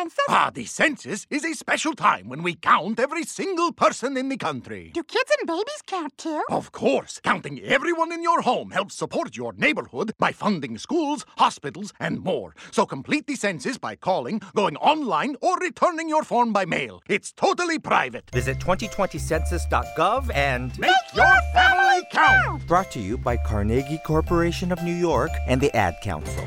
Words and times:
census? 0.00 0.24
Ah, 0.30 0.50
the 0.54 0.64
census 0.64 1.26
is 1.28 1.44
a 1.44 1.52
special 1.54 1.94
time 1.94 2.28
when 2.28 2.42
we 2.42 2.54
count 2.54 2.98
every 2.98 3.22
single 3.24 3.70
person 3.70 4.16
in 4.16 4.30
the 4.30 4.36
country. 4.36 4.90
Do 4.94 5.02
kids 5.02 5.30
and 5.38 5.46
babies 5.46 5.82
count 5.86 6.16
too? 6.16 6.42
Of 6.50 6.72
course, 6.72 7.20
counting 7.22 7.60
everyone 7.60 8.10
in 8.10 8.22
your 8.22 8.40
home 8.40 8.70
helps 8.70 8.94
support 8.94 9.36
your 9.36 9.52
neighborhood 9.52 10.12
by 10.18 10.32
funding 10.32 10.78
schools, 10.78 11.26
hospitals, 11.36 11.92
and 12.00 12.20
more. 12.24 12.54
So 12.70 12.86
complete 12.86 13.26
the 13.26 13.36
census 13.36 13.76
by 13.76 13.94
calling, 13.96 14.40
going 14.54 14.76
online, 14.78 15.36
or 15.42 15.58
returning 15.58 16.08
your 16.08 16.24
form 16.24 16.52
by 16.52 16.64
mail. 16.64 17.02
It's 17.06 17.30
totally 17.32 17.78
private. 17.78 18.30
Visit 18.32 18.58
2020census.gov 18.58 20.34
and 20.34 20.78
Make 20.78 20.94
your 21.14 21.36
family 21.52 22.06
count! 22.10 22.66
brought 22.66 22.90
to 22.92 23.00
you 23.00 23.18
by 23.18 23.36
Carnegie 23.36 24.00
Corporation 24.06 24.72
of 24.72 24.82
New 24.82 24.94
York 24.94 25.30
and 25.46 25.60
the 25.60 25.74
Ad 25.76 25.96
Council. 26.02 26.44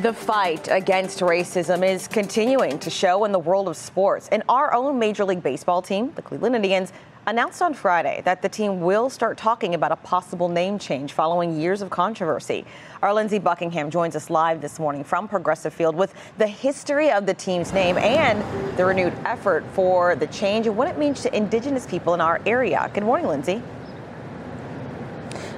The 0.00 0.12
fight 0.12 0.68
against 0.70 1.18
racism 1.18 1.84
is 1.84 2.06
continuing 2.06 2.78
to 2.78 2.88
show 2.88 3.24
in 3.24 3.32
the 3.32 3.38
world 3.40 3.66
of 3.66 3.76
sports. 3.76 4.28
And 4.30 4.44
our 4.48 4.72
own 4.72 4.96
Major 4.96 5.24
League 5.24 5.42
Baseball 5.42 5.82
team, 5.82 6.12
the 6.14 6.22
Cleveland 6.22 6.54
Indians, 6.54 6.92
announced 7.26 7.60
on 7.60 7.74
Friday 7.74 8.22
that 8.24 8.40
the 8.40 8.48
team 8.48 8.80
will 8.80 9.10
start 9.10 9.36
talking 9.36 9.74
about 9.74 9.90
a 9.90 9.96
possible 9.96 10.48
name 10.48 10.78
change 10.78 11.14
following 11.14 11.60
years 11.60 11.82
of 11.82 11.90
controversy. 11.90 12.64
Our 13.02 13.12
Lindsey 13.12 13.40
Buckingham 13.40 13.90
joins 13.90 14.14
us 14.14 14.30
live 14.30 14.60
this 14.60 14.78
morning 14.78 15.02
from 15.02 15.26
Progressive 15.26 15.74
Field 15.74 15.96
with 15.96 16.14
the 16.38 16.46
history 16.46 17.10
of 17.10 17.26
the 17.26 17.34
team's 17.34 17.72
name 17.72 17.98
and 17.98 18.40
the 18.78 18.84
renewed 18.84 19.14
effort 19.24 19.64
for 19.72 20.14
the 20.14 20.28
change 20.28 20.68
and 20.68 20.76
what 20.76 20.86
it 20.86 20.96
means 20.96 21.22
to 21.22 21.36
Indigenous 21.36 21.86
people 21.86 22.14
in 22.14 22.20
our 22.20 22.40
area. 22.46 22.88
Good 22.94 23.02
morning, 23.02 23.26
Lindsey. 23.26 23.64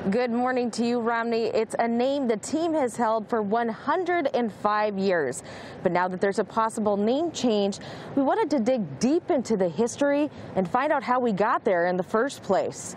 Good 0.09 0.30
morning 0.30 0.70
to 0.72 0.86
you, 0.86 0.98
Romney. 0.98 1.48
It's 1.48 1.77
a 1.78 1.86
name 1.86 2.27
the 2.27 2.38
team 2.38 2.72
has 2.72 2.96
held 2.96 3.28
for 3.28 3.42
105 3.42 4.98
years. 4.98 5.42
But 5.82 5.92
now 5.92 6.08
that 6.08 6.22
there's 6.22 6.38
a 6.38 6.45
possible 6.45 6.96
name 6.96 7.30
change, 7.32 7.80
we 8.16 8.22
wanted 8.22 8.48
to 8.56 8.60
dig 8.60 8.98
deep 8.98 9.30
into 9.30 9.58
the 9.58 9.69
history 9.69 10.30
and 10.56 10.66
find 10.66 10.91
out 10.91 11.02
how 11.02 11.20
we 11.20 11.33
got 11.33 11.64
there 11.64 11.86
in 11.86 11.98
the 11.98 12.02
first 12.02 12.42
place. 12.42 12.97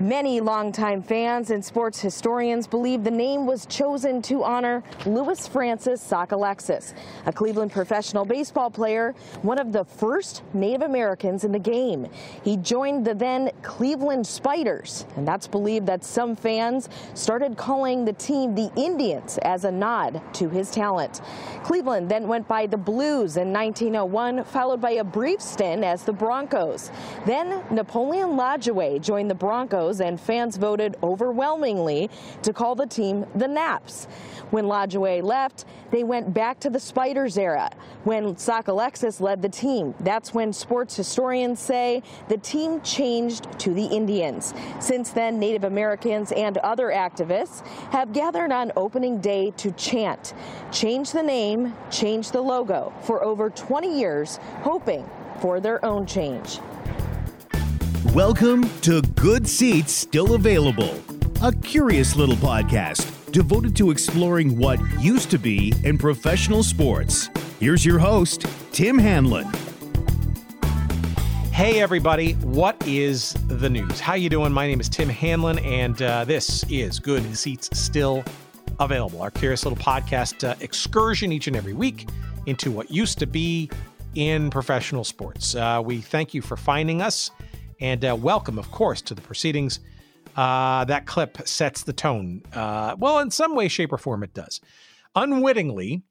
Many 0.00 0.40
longtime 0.40 1.02
fans 1.02 1.50
and 1.50 1.64
sports 1.64 1.98
historians 1.98 2.68
believe 2.68 3.02
the 3.02 3.10
name 3.10 3.46
was 3.46 3.66
chosen 3.66 4.22
to 4.22 4.44
honor 4.44 4.84
Louis 5.06 5.48
Francis 5.48 6.00
Sockalexis, 6.00 6.94
a 7.26 7.32
Cleveland 7.32 7.72
professional 7.72 8.24
baseball 8.24 8.70
player, 8.70 9.16
one 9.42 9.58
of 9.58 9.72
the 9.72 9.84
first 9.84 10.44
Native 10.54 10.82
Americans 10.82 11.42
in 11.42 11.50
the 11.50 11.58
game. 11.58 12.06
He 12.44 12.56
joined 12.58 13.04
the 13.04 13.12
then 13.12 13.50
Cleveland 13.62 14.24
Spiders, 14.24 15.04
and 15.16 15.26
that's 15.26 15.48
believed 15.48 15.86
that 15.86 16.04
some 16.04 16.36
fans 16.36 16.88
started 17.14 17.56
calling 17.56 18.04
the 18.04 18.12
team 18.12 18.54
the 18.54 18.70
Indians 18.76 19.36
as 19.38 19.64
a 19.64 19.72
nod 19.72 20.22
to 20.34 20.48
his 20.48 20.70
talent. 20.70 21.22
Cleveland 21.64 22.08
then 22.08 22.28
went 22.28 22.46
by 22.46 22.68
the 22.68 22.76
Blues 22.76 23.36
in 23.36 23.52
1901, 23.52 24.44
followed 24.44 24.80
by 24.80 24.92
a 24.92 25.04
brief 25.04 25.40
stint 25.40 25.82
as 25.82 26.04
the 26.04 26.12
Broncos. 26.12 26.92
Then 27.26 27.64
Napoleon 27.72 28.36
Lajoie 28.36 29.00
joined 29.02 29.28
the 29.28 29.34
Broncos 29.34 29.87
and 30.00 30.20
fans 30.20 30.56
voted 30.56 30.96
overwhelmingly 31.02 32.10
to 32.42 32.52
call 32.52 32.74
the 32.74 32.86
team 32.86 33.26
the 33.34 33.48
Naps. 33.48 34.06
When 34.50 34.64
Lajoie 34.64 35.22
left, 35.22 35.64
they 35.90 36.04
went 36.04 36.32
back 36.32 36.60
to 36.60 36.70
the 36.70 36.80
Spiders 36.80 37.36
era. 37.36 37.70
When 38.04 38.34
Sockalexis 38.34 39.20
led 39.20 39.42
the 39.42 39.48
team, 39.48 39.94
that's 40.00 40.32
when 40.32 40.52
sports 40.52 40.96
historians 40.96 41.60
say 41.60 42.02
the 42.28 42.38
team 42.38 42.80
changed 42.82 43.46
to 43.60 43.74
the 43.74 43.84
Indians. 43.84 44.54
Since 44.80 45.10
then, 45.10 45.38
Native 45.38 45.64
Americans 45.64 46.32
and 46.32 46.58
other 46.58 46.88
activists 46.88 47.66
have 47.90 48.12
gathered 48.12 48.52
on 48.52 48.72
opening 48.76 49.20
day 49.20 49.50
to 49.58 49.72
chant, 49.72 50.34
change 50.72 51.12
the 51.12 51.22
name, 51.22 51.74
change 51.90 52.30
the 52.30 52.40
logo 52.40 52.92
for 53.02 53.24
over 53.24 53.50
20 53.50 53.98
years, 53.98 54.38
hoping 54.62 55.08
for 55.40 55.60
their 55.60 55.84
own 55.84 56.06
change. 56.06 56.58
Welcome 58.18 58.68
to 58.80 59.00
Good 59.00 59.46
Seats 59.46 59.92
Still 59.92 60.34
Available, 60.34 61.00
a 61.40 61.52
curious 61.54 62.16
little 62.16 62.34
podcast 62.34 63.30
devoted 63.30 63.76
to 63.76 63.92
exploring 63.92 64.58
what 64.58 64.80
used 65.00 65.30
to 65.30 65.38
be 65.38 65.72
in 65.84 65.96
professional 65.96 66.64
sports. 66.64 67.30
Here's 67.60 67.86
your 67.86 68.00
host, 68.00 68.44
Tim 68.72 68.98
Hanlon. 68.98 69.46
Hey 71.52 71.80
everybody, 71.80 72.32
what 72.32 72.84
is 72.88 73.34
the 73.46 73.70
news? 73.70 74.00
How 74.00 74.14
you 74.14 74.28
doing? 74.28 74.50
My 74.52 74.66
name 74.66 74.80
is 74.80 74.88
Tim 74.88 75.08
Hanlon, 75.08 75.60
and 75.60 76.02
uh, 76.02 76.24
this 76.24 76.64
is 76.64 76.98
Good 76.98 77.36
Seats 77.36 77.70
Still 77.72 78.24
Available, 78.80 79.22
our 79.22 79.30
curious 79.30 79.64
little 79.64 79.78
podcast 79.78 80.42
uh, 80.42 80.56
excursion 80.58 81.30
each 81.30 81.46
and 81.46 81.54
every 81.54 81.72
week 81.72 82.08
into 82.46 82.72
what 82.72 82.90
used 82.90 83.20
to 83.20 83.26
be 83.26 83.70
in 84.16 84.50
professional 84.50 85.04
sports. 85.04 85.54
Uh, 85.54 85.80
we 85.84 86.00
thank 86.00 86.34
you 86.34 86.42
for 86.42 86.56
finding 86.56 87.00
us, 87.00 87.30
and 87.80 88.04
uh, 88.04 88.16
welcome, 88.16 88.58
of 88.58 88.70
course, 88.70 89.02
to 89.02 89.14
the 89.14 89.20
proceedings. 89.20 89.80
Uh, 90.36 90.84
that 90.84 91.06
clip 91.06 91.46
sets 91.48 91.82
the 91.82 91.92
tone. 91.92 92.42
Uh, 92.52 92.94
well, 92.98 93.18
in 93.18 93.30
some 93.30 93.54
way, 93.54 93.68
shape, 93.68 93.92
or 93.92 93.98
form, 93.98 94.22
it 94.22 94.34
does. 94.34 94.60
Unwittingly, 95.14 96.02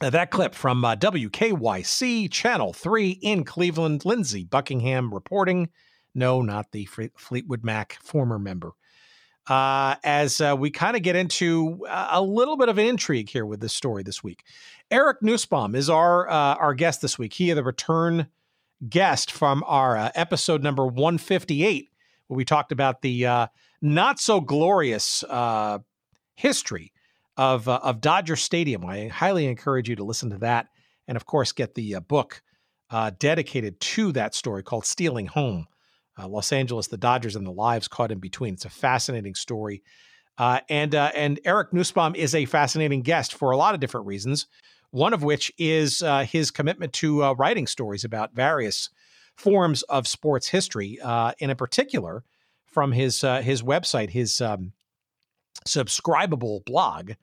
that 0.00 0.30
clip 0.30 0.54
from 0.54 0.84
uh, 0.84 0.96
WKYC 0.96 2.30
Channel 2.30 2.72
3 2.72 3.10
in 3.10 3.44
Cleveland, 3.44 4.04
Lindsey 4.04 4.44
Buckingham 4.44 5.12
reporting. 5.12 5.68
No, 6.14 6.42
not 6.42 6.72
the 6.72 6.86
Fleetwood 6.86 7.64
Mac 7.64 7.98
former 8.02 8.38
member. 8.38 8.72
Uh, 9.46 9.96
as 10.04 10.40
uh, 10.40 10.56
we 10.58 10.70
kind 10.70 10.96
of 10.96 11.02
get 11.02 11.16
into 11.16 11.84
uh, 11.86 12.08
a 12.12 12.22
little 12.22 12.56
bit 12.56 12.70
of 12.70 12.78
an 12.78 12.86
intrigue 12.86 13.28
here 13.28 13.44
with 13.44 13.60
this 13.60 13.74
story 13.74 14.02
this 14.02 14.24
week. 14.24 14.42
Eric 14.90 15.20
Nusbaum 15.22 15.74
is 15.76 15.90
our 15.90 16.28
uh, 16.30 16.54
our 16.54 16.72
guest 16.72 17.02
this 17.02 17.18
week. 17.18 17.34
He 17.34 17.52
the 17.52 17.62
return 17.62 18.28
guest 18.88 19.32
from 19.32 19.62
our 19.66 19.96
uh, 19.96 20.10
episode 20.14 20.62
number 20.62 20.86
158, 20.86 21.90
where 22.26 22.36
we 22.36 22.44
talked 22.44 22.72
about 22.72 23.02
the 23.02 23.26
uh, 23.26 23.46
not 23.80 24.18
so 24.18 24.40
glorious 24.40 25.22
uh, 25.24 25.78
history 26.36 26.92
of 27.36 27.68
uh, 27.68 27.80
of 27.82 28.00
Dodger 28.00 28.36
Stadium. 28.36 28.84
I 28.84 29.08
highly 29.08 29.46
encourage 29.46 29.88
you 29.88 29.96
to 29.96 30.04
listen 30.04 30.30
to 30.30 30.38
that, 30.38 30.68
and 31.08 31.16
of 31.16 31.26
course, 31.26 31.52
get 31.52 31.74
the 31.74 31.96
uh, 31.96 32.00
book 32.00 32.42
uh, 32.90 33.10
dedicated 33.18 33.80
to 33.80 34.12
that 34.12 34.34
story 34.34 34.62
called 34.62 34.86
"Stealing 34.86 35.26
Home." 35.26 35.66
Los 36.16 36.52
Angeles, 36.52 36.86
the 36.86 36.96
Dodgers, 36.96 37.34
and 37.34 37.44
the 37.44 37.50
lives 37.50 37.88
caught 37.88 38.12
in 38.12 38.20
between. 38.20 38.54
It's 38.54 38.64
a 38.64 38.70
fascinating 38.70 39.34
story, 39.34 39.82
and 40.38 40.94
and 40.94 41.40
Eric 41.44 41.72
Nusbaum 41.72 42.14
is 42.14 42.36
a 42.36 42.44
fascinating 42.44 43.02
guest 43.02 43.34
for 43.34 43.50
a 43.50 43.56
lot 43.56 43.74
of 43.74 43.80
different 43.80 44.06
reasons. 44.06 44.46
One 44.94 45.12
of 45.12 45.22
which 45.24 45.52
is 45.58 46.02
uh, 46.04 46.22
his 46.22 46.52
commitment 46.52 46.92
to 46.92 47.24
uh, 47.24 47.32
writing 47.32 47.66
stories 47.66 48.04
about 48.04 48.32
various 48.32 48.90
forms 49.34 49.82
of 49.82 50.06
sports 50.06 50.46
history, 50.46 51.00
uh, 51.02 51.32
and 51.40 51.50
in 51.50 51.56
particular 51.56 52.22
from 52.66 52.92
his 52.92 53.24
uh, 53.24 53.42
his 53.42 53.60
website, 53.60 54.10
his 54.10 54.40
um, 54.40 54.72
subscribable 55.66 56.64
blog 56.64 57.14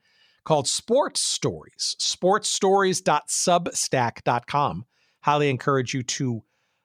called 0.44 0.68
Sports 0.68 1.22
Stories, 1.22 1.96
sportsstories.substack.com. 1.98 4.84
Highly 5.22 5.48
encourage 5.48 5.94
you 5.94 6.02
to 6.02 6.42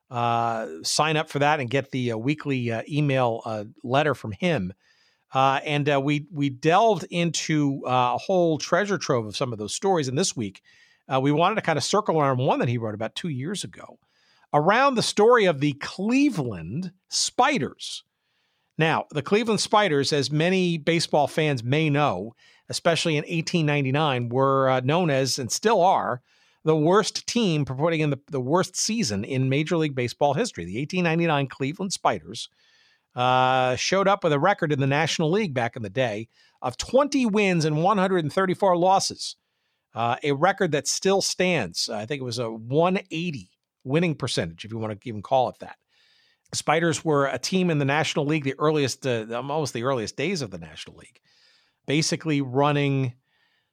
uh, 0.10 0.68
sign 0.84 1.18
up 1.18 1.28
for 1.28 1.40
that 1.40 1.60
and 1.60 1.70
get 1.70 1.92
the 1.92 2.14
uh, 2.14 2.18
weekly 2.18 2.72
email 2.90 3.68
letter 3.84 4.16
from 4.16 4.32
him. 4.32 4.72
Uh, 5.34 5.60
and 5.66 5.90
uh, 5.90 6.00
we 6.00 6.26
we 6.32 6.50
delved 6.50 7.06
into 7.10 7.82
uh, 7.86 8.14
a 8.16 8.18
whole 8.18 8.58
treasure 8.58 8.98
trove 8.98 9.26
of 9.26 9.36
some 9.36 9.52
of 9.52 9.60
those 9.60 9.74
stories. 9.74 10.08
And 10.08 10.18
this 10.18 10.36
week, 10.36 10.62
uh, 11.14 11.20
we 11.20 11.32
wanted 11.32 11.56
to 11.56 11.62
kind 11.62 11.78
of 11.78 11.84
circle 11.84 12.20
around 12.20 12.38
one 12.38 12.60
that 12.60 12.70
he 12.70 12.78
wrote 12.78 12.96
about 12.96 13.16
two 13.16 13.30
years 13.30 13.64
ago, 13.64 14.00
around 14.54 14.96
the 14.96 15.04
story 15.04 15.46
of 15.46 15.60
the 15.60 15.74
Cleveland 15.74 16.92
Spiders. 17.10 18.04
Now, 18.78 19.06
the 19.10 19.24
Cleveland 19.24 19.60
Spiders, 19.60 20.14
as 20.14 20.32
many 20.32 20.78
baseball 20.78 21.28
fans 21.28 21.64
may 21.64 21.90
know, 21.90 22.36
especially 22.70 23.18
in 23.18 23.24
1899, 23.24 24.30
were 24.30 24.70
uh, 24.70 24.80
known 24.82 25.10
as 25.10 25.40
and 25.40 25.52
still 25.52 25.82
are 25.82 26.22
the 26.64 26.76
worst 26.76 27.26
team 27.28 27.66
putting 27.66 28.02
in 28.02 28.10
the, 28.10 28.20
the 28.30 28.42
worst 28.42 28.76
season 28.76 29.24
in 29.24 29.50
Major 29.50 29.78
League 29.78 29.96
Baseball 29.96 30.34
history. 30.34 30.66
The 30.66 30.78
1899 30.80 31.48
Cleveland 31.48 31.94
Spiders 31.94 32.50
uh, 33.16 33.76
showed 33.76 34.08
up 34.08 34.24
with 34.24 34.34
a 34.34 34.40
record 34.40 34.72
in 34.72 34.80
the 34.80 34.88
National 34.88 35.32
League 35.32 35.54
back 35.54 35.76
in 35.76 35.82
the 35.82 35.90
day 35.90 36.30
of 36.62 36.78
20 36.78 37.26
wins 37.28 37.66
and 37.66 37.84
134 37.84 38.78
losses, 38.78 39.36
uh, 39.94 40.16
a 40.24 40.32
record 40.32 40.72
that 40.72 40.88
still 40.88 41.22
stands. 41.22 41.90
I 41.90 42.06
think 42.06 42.22
it 42.22 42.26
was 42.26 42.40
a 42.40 42.52
180 42.52 43.50
winning 43.84 44.16
percentage, 44.16 44.66
if 44.66 44.72
you 44.72 44.78
want 44.78 45.00
to 45.00 45.10
even 45.10 45.22
call 45.22 45.50
it 45.50 45.60
that. 45.60 45.78
Spiders 46.54 47.04
were 47.04 47.26
a 47.26 47.38
team 47.38 47.70
in 47.70 47.78
the 47.78 47.86
National 47.86 48.26
League, 48.26 48.44
the 48.44 48.56
earliest, 48.58 49.06
uh, 49.06 49.26
almost 49.34 49.74
the 49.74 49.84
earliest 49.84 50.16
days 50.16 50.42
of 50.42 50.52
the 50.52 50.58
National 50.58 50.98
League, 50.98 51.20
basically 51.86 52.42
running. 52.42 53.14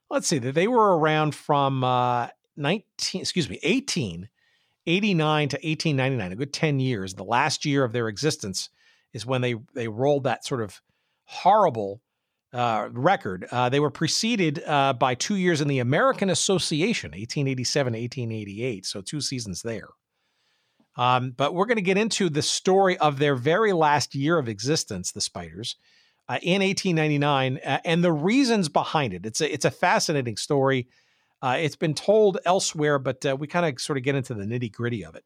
Let's 0.09 0.27
see, 0.27 0.39
they 0.39 0.67
were 0.67 0.97
around 0.97 1.35
from 1.35 1.83
uh, 1.83 2.27
19, 2.57 3.21
excuse 3.21 3.49
me, 3.49 3.59
1889 3.63 5.49
to 5.49 5.55
1899, 5.55 6.31
a 6.31 6.35
good 6.35 6.53
10 6.53 6.79
years. 6.79 7.13
The 7.13 7.23
last 7.23 7.65
year 7.65 7.83
of 7.83 7.93
their 7.93 8.09
existence 8.09 8.69
is 9.15 9.25
when 9.25 9.39
they 9.39 9.55
they 9.73 9.87
rolled 9.87 10.25
that 10.25 10.45
sort 10.45 10.61
of 10.61 10.81
horrible 11.23 12.01
uh, 12.53 12.89
record. 12.91 13.47
Uh, 13.49 13.69
they 13.69 13.79
were 13.79 13.89
preceded 13.89 14.61
uh, 14.67 14.91
by 14.93 15.15
two 15.15 15.37
years 15.37 15.61
in 15.61 15.69
the 15.69 15.79
American 15.79 16.29
Association, 16.29 17.11
1887 17.11 17.93
1888. 17.93 18.85
So 18.85 19.01
two 19.01 19.21
seasons 19.21 19.61
there. 19.61 19.87
Um, 20.97 21.31
but 21.31 21.53
we're 21.53 21.65
going 21.65 21.77
to 21.77 21.81
get 21.81 21.97
into 21.97 22.29
the 22.29 22.41
story 22.41 22.97
of 22.97 23.17
their 23.17 23.35
very 23.35 23.73
last 23.73 24.15
year 24.15 24.37
of 24.37 24.47
existence, 24.47 25.11
the 25.11 25.21
Spiders, 25.21 25.77
uh, 26.27 26.39
in 26.41 26.61
1899, 26.61 27.59
uh, 27.65 27.79
and 27.85 28.03
the 28.03 28.13
reasons 28.13 28.69
behind 28.69 29.13
it. 29.13 29.25
It's 29.25 29.39
a 29.39 29.51
it's 29.51 29.65
a 29.65 29.71
fascinating 29.71 30.35
story. 30.35 30.87
Uh, 31.41 31.57
it's 31.59 31.75
been 31.77 31.93
told 31.93 32.37
elsewhere, 32.45 32.99
but 32.99 33.23
we 33.39 33.47
kind 33.47 33.65
of 33.65 33.79
sort 33.79 33.97
of 33.97 34.03
get 34.03 34.15
into 34.15 34.33
the 34.33 34.43
nitty 34.43 34.71
gritty 34.73 35.05
of 35.05 35.15
it. 35.15 35.25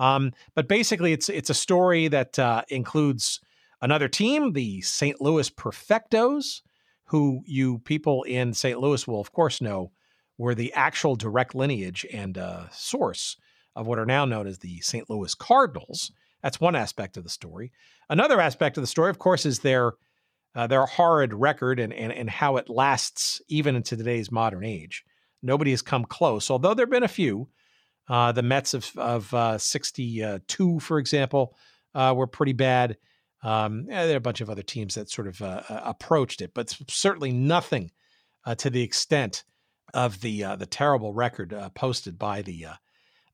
Um, 0.00 0.32
but 0.54 0.66
basically, 0.66 1.12
it's 1.12 1.28
it's 1.28 1.50
a 1.50 1.54
story 1.54 2.08
that 2.08 2.38
uh, 2.38 2.62
includes 2.70 3.38
another 3.82 4.08
team, 4.08 4.54
the 4.54 4.80
St. 4.80 5.20
Louis 5.20 5.50
Perfectos, 5.50 6.62
who 7.04 7.42
you 7.44 7.80
people 7.80 8.22
in 8.22 8.54
St. 8.54 8.80
Louis 8.80 9.06
will 9.06 9.20
of 9.20 9.32
course 9.32 9.60
know 9.60 9.92
were 10.38 10.54
the 10.54 10.72
actual 10.72 11.16
direct 11.16 11.54
lineage 11.54 12.06
and 12.10 12.38
uh, 12.38 12.70
source 12.70 13.36
of 13.76 13.86
what 13.86 13.98
are 13.98 14.06
now 14.06 14.24
known 14.24 14.46
as 14.46 14.60
the 14.60 14.80
St. 14.80 15.08
Louis 15.10 15.34
Cardinals. 15.34 16.12
That's 16.42 16.58
one 16.58 16.74
aspect 16.74 17.18
of 17.18 17.24
the 17.24 17.28
story. 17.30 17.70
Another 18.08 18.40
aspect 18.40 18.78
of 18.78 18.82
the 18.82 18.86
story, 18.86 19.10
of 19.10 19.18
course, 19.18 19.44
is 19.44 19.58
their 19.58 19.92
uh, 20.54 20.66
their 20.66 20.86
horrid 20.86 21.34
record 21.34 21.78
and, 21.78 21.92
and 21.92 22.10
and 22.10 22.30
how 22.30 22.56
it 22.56 22.70
lasts 22.70 23.42
even 23.48 23.76
into 23.76 23.98
today's 23.98 24.32
modern 24.32 24.64
age. 24.64 25.04
Nobody 25.42 25.72
has 25.72 25.82
come 25.82 26.06
close, 26.06 26.50
although 26.50 26.72
there 26.72 26.86
have 26.86 26.90
been 26.90 27.02
a 27.02 27.08
few. 27.08 27.48
Uh, 28.10 28.32
the 28.32 28.42
Mets 28.42 28.74
of 28.74 28.90
of 28.96 29.32
uh, 29.32 29.56
'62, 29.56 30.80
for 30.80 30.98
example, 30.98 31.56
uh, 31.94 32.12
were 32.16 32.26
pretty 32.26 32.52
bad. 32.52 32.96
Um, 33.42 33.86
there 33.86 34.12
are 34.12 34.16
a 34.16 34.20
bunch 34.20 34.42
of 34.42 34.50
other 34.50 34.62
teams 34.62 34.96
that 34.96 35.08
sort 35.08 35.28
of 35.28 35.40
uh, 35.40 35.62
uh, 35.68 35.80
approached 35.84 36.42
it, 36.42 36.52
but 36.52 36.76
certainly 36.88 37.32
nothing 37.32 37.90
to 38.58 38.68
the 38.68 38.82
extent 38.82 39.44
of 39.94 40.20
the 40.20 40.42
the 40.58 40.66
terrible 40.66 41.14
record 41.14 41.54
posted 41.74 42.18
by 42.18 42.42
the 42.42 42.66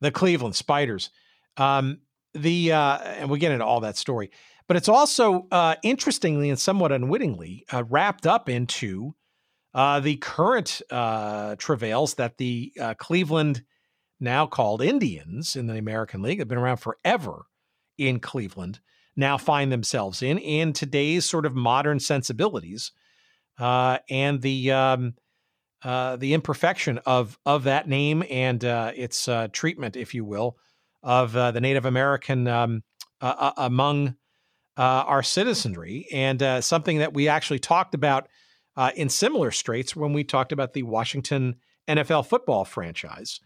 the 0.01 0.11
Cleveland 0.11 0.55
Spiders. 0.55 1.11
Um, 1.57 2.01
the 2.35 2.73
uh, 2.73 2.99
and 2.99 3.31
we 3.31 3.39
get 3.39 3.53
into 3.53 3.65
all 3.65 3.81
that 3.81 3.97
story, 3.97 4.31
but 4.69 4.77
it's 4.77 4.89
also 4.89 5.47
uh, 5.51 5.77
interestingly 5.83 6.51
and 6.51 6.59
somewhat 6.59 6.93
unwittingly 6.93 7.65
uh, 7.73 7.85
wrapped 7.85 8.27
up 8.27 8.49
into 8.49 9.15
uh, 9.75 10.01
the 10.01 10.17
current 10.17 10.83
uh, 10.91 11.57
travails 11.57 12.15
that 12.15 12.39
the 12.39 12.73
uh, 12.81 12.95
Cleveland, 12.95 13.63
now 14.21 14.47
called 14.47 14.83
Indians 14.83 15.57
in 15.57 15.67
the 15.67 15.79
American 15.79 16.23
League, 16.23 16.39
have 16.39 16.49
been 16.49 16.59
around 16.59 16.79
forever 16.79 17.47
in 17.99 18.21
Cleveland, 18.21 18.81
now 19.17 19.39
find 19.39 19.73
themselves 19.73 20.23
in 20.23 20.39
in 20.39 20.73
today's 20.73 21.25
sort 21.25 21.47
of 21.47 21.55
modern 21.55 21.99
sensibilities, 22.01 22.93
and 23.59 24.43
the 24.43 24.73
um, 24.73 25.15
uh, 25.85 26.17
the 26.17 26.35
imperfection 26.35 26.99
of 27.07 27.39
of 27.47 27.65
that 27.65 27.89
name 27.89 28.25
and 28.31 28.65
uh, 28.65 28.93
its 28.95 29.29
uh, 29.29 29.49
treatment, 29.53 29.97
if 29.97 30.15
you 30.15 30.25
will, 30.25 30.57
of 31.03 31.37
uh, 31.37 31.51
the 31.51 31.61
Native 31.61 31.85
American 31.85 32.49
um, 32.49 32.83
uh, 33.21 33.53
among 33.57 34.17
our 34.77 35.23
citizenry, 35.23 36.07
and 36.13 36.65
something 36.65 36.99
that 36.99 37.15
we 37.15 37.29
actually 37.29 37.59
talked 37.59 37.95
about 37.95 38.29
in 38.95 39.09
similar 39.09 39.51
straits 39.51 39.97
when 39.97 40.13
we 40.13 40.23
talked 40.23 40.53
about 40.53 40.75
the 40.75 40.83
Washington 40.83 41.57
NFL 41.89 42.27
football 42.27 42.65
franchise 42.65 43.41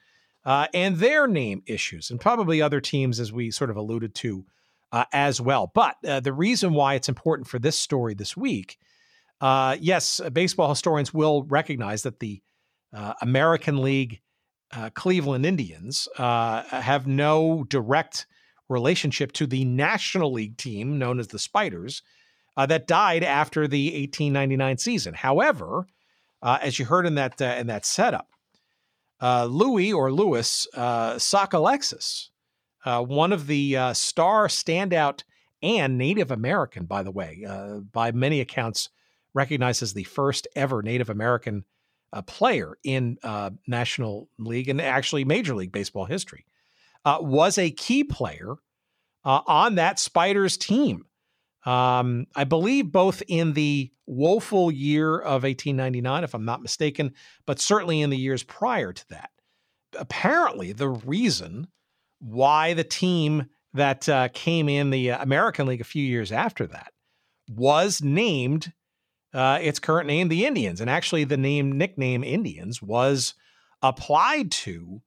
and 0.44 0.96
their 0.96 1.26
name 1.26 1.62
issues, 1.66 2.10
and 2.10 2.20
probably 2.20 2.60
other 2.62 2.80
teams, 2.80 3.20
as 3.20 3.32
we 3.32 3.50
sort 3.50 3.70
of 3.70 3.76
alluded 3.76 4.14
to 4.16 4.44
as 5.12 5.40
well. 5.40 5.70
But 5.72 5.96
the 6.02 6.32
reason 6.32 6.72
why 6.74 6.94
it's 6.94 7.08
important 7.08 7.48
for 7.48 7.58
this 7.58 7.78
story 7.78 8.14
this 8.14 8.36
week 8.36 8.78
uh, 9.40 9.76
yes, 9.80 10.20
uh, 10.20 10.30
baseball 10.30 10.68
historians 10.68 11.14
will 11.14 11.44
recognize 11.44 12.02
that 12.02 12.20
the 12.20 12.42
uh, 12.92 13.14
American 13.22 13.80
League 13.80 14.20
uh, 14.72 14.90
Cleveland 14.90 15.46
Indians 15.46 16.08
uh, 16.18 16.62
have 16.64 17.06
no 17.06 17.64
direct 17.64 18.26
relationship 18.68 19.32
to 19.32 19.46
the 19.46 19.64
National 19.64 20.32
League 20.32 20.56
team 20.56 20.98
known 20.98 21.18
as 21.18 21.28
the 21.28 21.38
Spiders 21.38 22.02
uh, 22.56 22.66
that 22.66 22.86
died 22.86 23.24
after 23.24 23.66
the 23.66 23.86
1899 23.86 24.78
season. 24.78 25.14
However, 25.14 25.86
as 26.42 26.78
you 26.78 26.84
heard 26.84 27.06
in 27.06 27.14
that 27.16 27.40
in 27.40 27.66
that 27.66 27.84
setup, 27.84 28.28
Louis 29.22 29.92
or 29.92 30.12
Louis 30.12 30.66
uh, 30.74 31.14
Sockalexis, 31.14 32.28
one 32.84 33.32
of 33.32 33.46
the 33.46 33.92
star 33.92 34.48
standout 34.48 35.22
and 35.62 35.98
Native 35.98 36.30
American, 36.30 36.86
by 36.86 37.02
the 37.02 37.10
way, 37.10 37.44
by 37.92 38.12
many 38.12 38.40
accounts 38.40 38.88
recognized 39.34 39.82
as 39.82 39.94
the 39.94 40.04
first 40.04 40.48
ever 40.56 40.82
Native 40.82 41.10
American 41.10 41.64
uh, 42.12 42.22
player 42.22 42.76
in 42.82 43.18
uh, 43.22 43.50
National 43.66 44.28
League 44.38 44.68
and 44.68 44.80
actually 44.80 45.24
Major 45.24 45.54
League 45.54 45.72
Baseball 45.72 46.04
history, 46.04 46.44
uh, 47.04 47.18
was 47.20 47.58
a 47.58 47.70
key 47.70 48.04
player 48.04 48.56
uh, 49.24 49.40
on 49.46 49.76
that 49.76 49.98
Spiders 49.98 50.56
team. 50.56 51.06
Um, 51.64 52.26
I 52.34 52.44
believe 52.44 52.90
both 52.90 53.22
in 53.28 53.52
the 53.52 53.90
woeful 54.06 54.70
year 54.70 55.18
of 55.18 55.42
1899, 55.42 56.24
if 56.24 56.34
I'm 56.34 56.44
not 56.44 56.62
mistaken, 56.62 57.12
but 57.46 57.60
certainly 57.60 58.00
in 58.00 58.10
the 58.10 58.16
years 58.16 58.42
prior 58.42 58.92
to 58.92 59.08
that. 59.10 59.30
Apparently, 59.98 60.72
the 60.72 60.88
reason 60.88 61.68
why 62.20 62.74
the 62.74 62.84
team 62.84 63.46
that 63.74 64.08
uh, 64.08 64.28
came 64.32 64.68
in 64.68 64.90
the 64.90 65.10
American 65.10 65.66
League 65.66 65.80
a 65.80 65.84
few 65.84 66.04
years 66.04 66.32
after 66.32 66.66
that 66.66 66.92
was 67.48 68.02
named 68.02 68.72
uh, 69.32 69.58
its 69.60 69.78
current 69.78 70.06
name, 70.06 70.28
the 70.28 70.46
Indians. 70.46 70.80
And 70.80 70.90
actually, 70.90 71.24
the 71.24 71.36
name 71.36 71.72
nickname 71.72 72.24
Indians 72.24 72.82
was 72.82 73.34
applied 73.82 74.50
to 74.50 75.02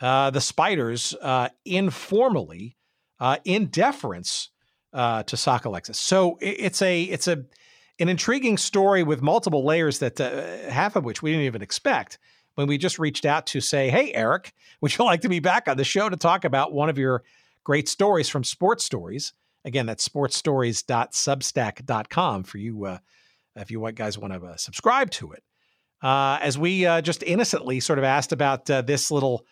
uh, 0.00 0.30
the 0.30 0.40
Spiders 0.40 1.14
uh, 1.22 1.48
informally 1.64 2.76
uh, 3.20 3.38
in 3.44 3.66
deference 3.66 4.50
uh, 4.94 5.24
to 5.24 5.36
Sockalexis. 5.36 5.96
So 5.96 6.38
it, 6.40 6.56
it's 6.60 6.80
a 6.80 7.02
it's 7.02 7.28
a 7.28 7.44
an 7.98 8.08
intriguing 8.08 8.56
story 8.56 9.02
with 9.02 9.20
multiple 9.22 9.64
layers 9.64 9.98
that 9.98 10.20
uh, 10.20 10.70
half 10.70 10.94
of 10.96 11.04
which 11.04 11.22
we 11.22 11.32
didn't 11.32 11.46
even 11.46 11.62
expect 11.62 12.18
when 12.54 12.66
we 12.66 12.76
just 12.78 12.98
reached 12.98 13.26
out 13.26 13.46
to 13.48 13.60
say, 13.60 13.90
"Hey, 13.90 14.14
Eric, 14.14 14.54
would 14.80 14.96
you 14.96 15.04
like 15.04 15.20
to 15.22 15.28
be 15.28 15.40
back 15.40 15.66
on 15.68 15.76
the 15.76 15.84
show 15.84 16.08
to 16.08 16.16
talk 16.16 16.44
about 16.44 16.72
one 16.72 16.88
of 16.88 16.96
your 16.96 17.24
great 17.64 17.88
stories 17.88 18.28
from 18.28 18.44
Sports 18.44 18.84
Stories?" 18.84 19.32
Again, 19.66 19.86
that's 19.86 20.06
sportsstories.substack.com 20.06 22.44
for 22.44 22.58
you 22.58 22.84
uh, 22.84 22.98
if 23.56 23.70
you 23.70 23.90
guys 23.92 24.18
want 24.18 24.34
to 24.34 24.40
uh, 24.40 24.56
subscribe 24.56 25.10
to 25.12 25.32
it. 25.32 25.42
Uh, 26.02 26.36
as 26.42 26.58
we 26.58 26.84
uh, 26.84 27.00
just 27.00 27.22
innocently 27.22 27.80
sort 27.80 27.98
of 27.98 28.04
asked 28.04 28.32
about 28.32 28.68
uh, 28.68 28.82
this 28.82 29.10
little 29.10 29.46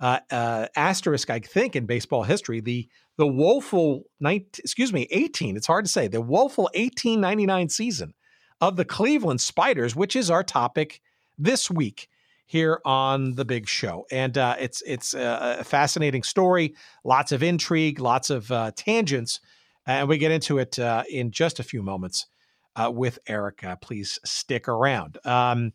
uh, 0.00 0.66
asterisk, 0.74 1.28
I 1.28 1.40
think, 1.40 1.76
in 1.76 1.84
baseball 1.84 2.22
history, 2.22 2.60
the 2.60 2.88
the 3.20 3.26
woeful 3.26 4.04
19, 4.20 4.48
excuse 4.58 4.94
me, 4.94 5.06
18, 5.10 5.54
it's 5.54 5.66
hard 5.66 5.84
to 5.84 5.90
say, 5.90 6.08
the 6.08 6.22
woeful 6.22 6.64
1899 6.74 7.68
season 7.68 8.14
of 8.62 8.76
the 8.76 8.84
Cleveland 8.86 9.42
Spiders, 9.42 9.94
which 9.94 10.16
is 10.16 10.30
our 10.30 10.42
topic 10.42 11.02
this 11.36 11.70
week 11.70 12.08
here 12.46 12.80
on 12.86 13.34
the 13.34 13.44
big 13.44 13.68
show. 13.68 14.06
And 14.10 14.34
it's 14.38 14.82
it's 14.86 15.12
a 15.12 15.62
fascinating 15.64 16.22
story, 16.22 16.74
lots 17.04 17.30
of 17.30 17.42
intrigue, 17.42 18.00
lots 18.00 18.30
of 18.30 18.50
tangents, 18.74 19.40
and 19.86 20.08
we 20.08 20.16
get 20.16 20.32
into 20.32 20.56
it 20.56 20.78
in 21.10 21.30
just 21.30 21.60
a 21.60 21.62
few 21.62 21.82
moments 21.82 22.26
uh, 22.74 22.90
with 22.90 23.18
Erica. 23.26 23.76
Please 23.82 24.18
stick 24.24 24.66
around. 24.66 25.18
Um, 25.26 25.74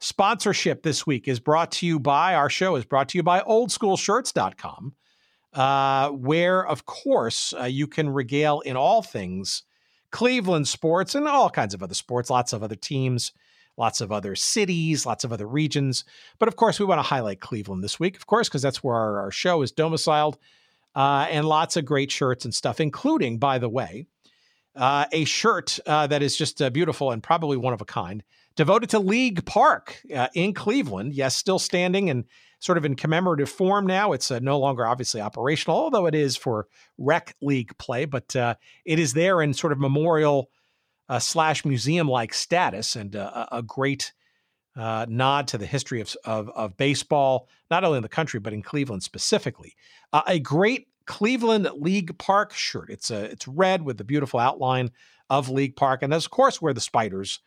sponsorship 0.00 0.82
this 0.82 1.06
week 1.06 1.28
is 1.28 1.38
brought 1.38 1.70
to 1.70 1.86
you 1.86 2.00
by 2.00 2.34
our 2.34 2.50
show 2.50 2.74
is 2.74 2.84
brought 2.84 3.10
to 3.10 3.18
you 3.18 3.22
by 3.22 3.42
oldschoolshirts.com, 3.42 4.96
uh, 5.52 6.10
where, 6.10 6.66
of 6.66 6.86
course, 6.86 7.52
uh, 7.58 7.64
you 7.64 7.86
can 7.86 8.08
regale 8.08 8.60
in 8.60 8.76
all 8.76 9.02
things 9.02 9.64
Cleveland 10.10 10.68
sports 10.68 11.14
and 11.14 11.26
all 11.26 11.50
kinds 11.50 11.74
of 11.74 11.82
other 11.82 11.94
sports, 11.94 12.30
lots 12.30 12.52
of 12.52 12.62
other 12.62 12.76
teams. 12.76 13.32
Lots 13.76 14.02
of 14.02 14.12
other 14.12 14.36
cities, 14.36 15.06
lots 15.06 15.24
of 15.24 15.32
other 15.32 15.46
regions. 15.46 16.04
But 16.38 16.48
of 16.48 16.56
course, 16.56 16.78
we 16.78 16.84
want 16.84 16.98
to 16.98 17.02
highlight 17.02 17.40
Cleveland 17.40 17.82
this 17.82 17.98
week, 17.98 18.14
of 18.16 18.26
course, 18.26 18.46
because 18.46 18.60
that's 18.60 18.84
where 18.84 18.94
our, 18.94 19.20
our, 19.20 19.30
show 19.30 19.62
is 19.62 19.72
domiciled. 19.72 20.36
Uh, 20.94 21.26
and 21.30 21.46
lots 21.46 21.78
of 21.78 21.86
great 21.86 22.10
shirts 22.10 22.44
and 22.44 22.52
stuff, 22.52 22.78
including, 22.78 23.38
by 23.38 23.56
the 23.56 23.70
way, 23.70 24.06
uh, 24.76 25.06
a 25.12 25.24
shirt 25.24 25.78
uh, 25.86 26.06
that 26.08 26.20
is 26.20 26.36
just 26.36 26.60
uh, 26.60 26.68
beautiful 26.68 27.10
and 27.10 27.22
probably 27.22 27.56
one 27.56 27.72
of 27.72 27.80
a 27.80 27.86
kind, 27.86 28.22
devoted 28.60 28.90
to 28.90 28.98
League 28.98 29.42
Park 29.46 29.96
uh, 30.14 30.28
in 30.34 30.52
Cleveland. 30.52 31.14
Yes, 31.14 31.34
still 31.34 31.58
standing 31.58 32.10
and 32.10 32.26
sort 32.58 32.76
of 32.76 32.84
in 32.84 32.94
commemorative 32.94 33.48
form 33.48 33.86
now. 33.86 34.12
It's 34.12 34.30
uh, 34.30 34.38
no 34.40 34.58
longer 34.58 34.84
obviously 34.84 35.22
operational, 35.22 35.78
although 35.78 36.04
it 36.04 36.14
is 36.14 36.36
for 36.36 36.66
rec 36.98 37.34
league 37.40 37.72
play, 37.78 38.04
but 38.04 38.36
uh, 38.36 38.56
it 38.84 38.98
is 38.98 39.14
there 39.14 39.40
in 39.40 39.54
sort 39.54 39.72
of 39.72 39.78
memorial 39.78 40.50
slash 41.18 41.64
museum 41.64 42.06
like 42.06 42.34
status 42.34 42.96
and 42.96 43.14
a 43.14 43.64
great. 43.66 44.12
nod 44.76 45.48
to 45.48 45.56
the 45.56 45.64
history 45.64 46.02
of, 46.02 46.14
of, 46.26 46.50
of 46.50 46.76
baseball, 46.76 47.48
not 47.70 47.82
only 47.82 47.96
in 47.96 48.02
the 48.02 48.10
country 48.10 48.40
but 48.40 48.52
in 48.52 48.62
Cleveland 48.62 49.02
specifically. 49.02 49.74
a 50.26 50.38
great 50.38 50.86
Cleveland 51.06 51.66
League 51.76 52.18
Park 52.18 52.52
shirt. 52.52 52.90
It's 52.90 53.10
a 53.10 53.24
it's 53.24 53.48
red 53.48 53.82
with 53.82 53.96
the 53.96 54.04
beautiful 54.04 54.38
outline 54.38 54.90
of 55.30 55.48
League 55.48 55.76
Park, 55.76 56.02
and 56.02 56.12
that's 56.12 56.26
of 56.26 56.30
course 56.30 56.60
where 56.60 56.74
the 56.74 56.80
Spiders 56.80 57.40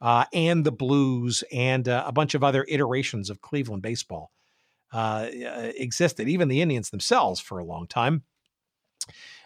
uh, 0.00 0.24
and 0.32 0.64
the 0.64 0.72
Blues 0.72 1.42
and 1.52 1.88
uh, 1.88 2.04
a 2.06 2.12
bunch 2.12 2.34
of 2.34 2.44
other 2.44 2.64
iterations 2.68 3.30
of 3.30 3.40
Cleveland 3.40 3.82
baseball 3.82 4.30
uh, 4.92 5.26
existed, 5.30 6.28
even 6.28 6.48
the 6.48 6.60
Indians 6.62 6.90
themselves 6.90 7.40
for 7.40 7.58
a 7.58 7.64
long 7.64 7.86
time. 7.86 8.22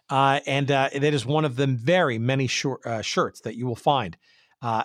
Uh, 0.08 0.40
and 0.46 0.70
uh, 0.70 0.90
that 0.92 1.14
is 1.14 1.24
one 1.24 1.44
of 1.44 1.56
the 1.56 1.66
very 1.66 2.18
many 2.18 2.46
short, 2.46 2.84
uh, 2.84 3.00
shirts 3.00 3.40
that 3.42 3.56
you 3.56 3.66
will 3.66 3.76
find 3.76 4.16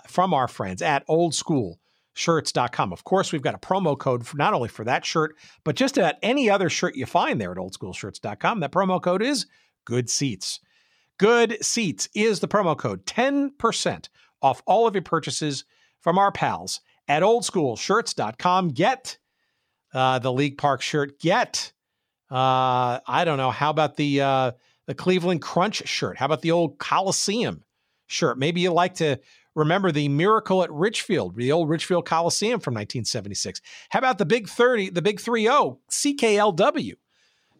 from 0.06 0.32
our 0.32 0.48
friends 0.48 0.80
at 0.80 1.06
oldschoolshirts.com. 1.08 2.92
Of 2.92 3.04
course, 3.04 3.32
we've 3.32 3.42
got 3.42 3.54
a 3.54 3.58
promo 3.58 3.98
code 3.98 4.26
for 4.26 4.36
not 4.36 4.54
only 4.54 4.68
for 4.68 4.84
that 4.84 5.04
shirt, 5.04 5.36
but 5.64 5.76
just 5.76 5.98
about 5.98 6.14
any 6.22 6.48
other 6.48 6.70
shirt 6.70 6.94
you 6.96 7.06
find 7.06 7.40
there 7.40 7.52
at 7.52 7.58
oldschoolshirts.com. 7.58 8.60
That 8.60 8.72
promo 8.72 9.02
code 9.02 9.22
is 9.22 9.46
good 9.84 10.08
seats. 10.08 10.60
Good 11.18 11.64
seats 11.64 12.08
is 12.14 12.40
the 12.40 12.48
promo 12.48 12.76
code 12.76 13.04
10% 13.06 14.08
off 14.42 14.62
all 14.66 14.86
of 14.86 14.94
your 14.94 15.02
purchases 15.02 15.64
from 16.00 16.18
our 16.18 16.32
pals 16.32 16.80
at 17.08 17.22
oldschoolshirts.com. 17.22 18.68
Get 18.68 19.18
uh, 19.94 20.18
the 20.18 20.32
League 20.32 20.58
Park 20.58 20.82
shirt. 20.82 21.18
Get, 21.18 21.72
uh, 22.30 23.00
I 23.06 23.22
don't 23.24 23.38
know, 23.38 23.50
how 23.50 23.70
about 23.70 23.96
the 23.96 24.20
uh, 24.20 24.52
the 24.86 24.94
Cleveland 24.94 25.42
Crunch 25.42 25.86
shirt? 25.86 26.16
How 26.16 26.26
about 26.26 26.42
the 26.42 26.52
old 26.52 26.78
Coliseum 26.78 27.64
shirt? 28.06 28.38
Maybe 28.38 28.60
you 28.60 28.72
like 28.72 28.94
to 28.94 29.18
remember 29.54 29.90
the 29.90 30.08
Miracle 30.08 30.62
at 30.62 30.70
Richfield, 30.70 31.34
the 31.34 31.50
old 31.50 31.68
Richfield 31.68 32.04
Coliseum 32.04 32.60
from 32.60 32.74
1976. 32.74 33.60
How 33.88 33.98
about 33.98 34.18
the 34.18 34.26
Big 34.26 34.48
30, 34.48 34.90
the 34.90 35.02
Big 35.02 35.18
30 35.18 35.44
CKLW 35.90 36.94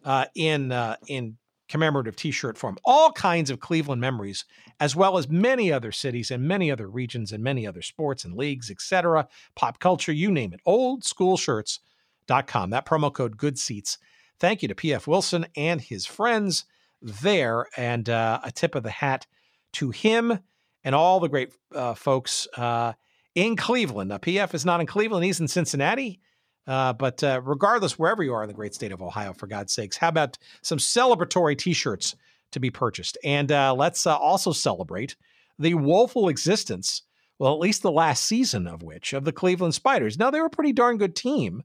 uh, 0.04 0.26
in 0.35 0.71
uh, 0.71 0.97
in 1.09 1.37
commemorative 1.68 2.16
T-shirt 2.16 2.56
form? 2.56 2.76
All 2.85 3.12
kinds 3.12 3.50
of 3.50 3.61
Cleveland 3.61 4.00
memories, 4.00 4.44
as 4.80 4.94
well 4.94 5.18
as 5.18 5.28
many 5.28 5.73
other 5.73 5.92
cities 5.92 6.30
and 6.30 6.46
many 6.46 6.70
other 6.70 6.88
regions 6.88 7.32
and 7.32 7.42
many 7.42 7.66
other 7.66 7.82
sports 7.82 8.25
and 8.25 8.35
leagues, 8.35 8.70
etc. 8.70 9.28
Pop 9.54 9.78
culture, 9.78 10.12
you 10.12 10.30
name 10.30 10.52
it. 10.52 10.61
Old 10.64 11.04
school 11.04 11.37
shirts.com. 11.37 12.70
That 12.70 12.87
promo 12.87 13.12
code 13.12 13.37
Good 13.37 13.58
Seats. 13.58 13.99
Thank 14.38 14.62
you 14.62 14.68
to 14.68 14.75
PF 14.75 15.06
Wilson 15.06 15.46
and 15.56 15.80
his 15.80 16.06
friends 16.06 16.64
there, 17.02 17.66
and 17.76 18.08
uh, 18.08 18.40
a 18.42 18.50
tip 18.50 18.75
of 18.75 18.82
the 18.82 18.90
hat 18.90 19.26
to 19.75 19.90
him 19.90 20.38
and 20.85 20.94
all 20.94 21.20
the 21.20 21.28
great 21.28 21.52
uh, 21.75 21.94
folks 21.94 22.49
uh, 22.56 22.92
in 23.35 23.56
Cleveland. 23.56 24.08
Now, 24.08 24.18
PF 24.18 24.54
is 24.54 24.64
not 24.64 24.80
in 24.80 24.87
Cleveland; 24.87 25.25
he's 25.25 25.40
in 25.40 25.49
Cincinnati. 25.49 26.20
Uh, 26.66 26.92
but 26.92 27.23
uh, 27.23 27.40
regardless, 27.44 27.99
wherever 27.99 28.23
you 28.23 28.35
are 28.35 28.42
in 28.42 28.49
the 28.49 28.54
great 28.54 28.75
state 28.75 28.92
of 28.92 29.02
Ohio, 29.02 29.32
for 29.32 29.46
God's 29.46 29.73
sakes, 29.73 29.96
how 29.96 30.08
about 30.08 30.37
some 30.62 30.78
celebratory 30.78 31.56
T-shirts 31.56 32.16
to 32.52 32.61
be 32.61 32.70
purchased? 32.70 33.16
And 33.23 33.52
uh, 33.52 33.75
let's 33.75 34.06
also 34.06 34.52
celebrate 34.52 35.16
the 35.58 35.75
woeful 35.75 36.28
existence, 36.28 37.02
well, 37.38 37.54
at 37.54 37.61
least 37.61 37.82
the 37.82 37.90
last 37.90 38.25
season 38.25 38.66
of 38.66 38.82
which, 38.82 39.12
of 39.12 39.25
the 39.25 39.32
Cleveland 39.32 39.75
Spiders. 39.75 40.18
Now, 40.18 40.30
they 40.30 40.40
were 40.40 40.46
a 40.46 40.50
pretty 40.50 40.73
darn 40.73 40.99
good 40.99 41.14
team 41.14 41.62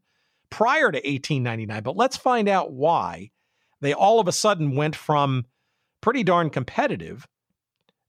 prior 0.50 0.92
to 0.92 0.98
1899, 0.98 1.84
but 1.84 1.98
let's 1.98 2.18
find 2.18 2.48
out 2.48 2.72
why 2.72 3.32
they 3.80 3.94
all 3.94 4.20
of 4.20 4.28
a 4.28 4.32
sudden 4.32 4.76
went 4.76 4.96
from 4.96 5.46
pretty 6.02 6.24
darn 6.24 6.50
competitive. 6.50 7.28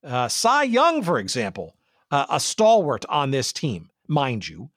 Uh, 0.03 0.27
Cy 0.27 0.63
Young, 0.63 1.01
for 1.01 1.17
example, 1.17 1.75
uh, 2.11 2.25
a 2.29 2.39
stalwart 2.39 3.05
on 3.09 3.31
this 3.31 3.51
team, 3.51 3.89
mind 4.07 4.47
you, 4.47 4.69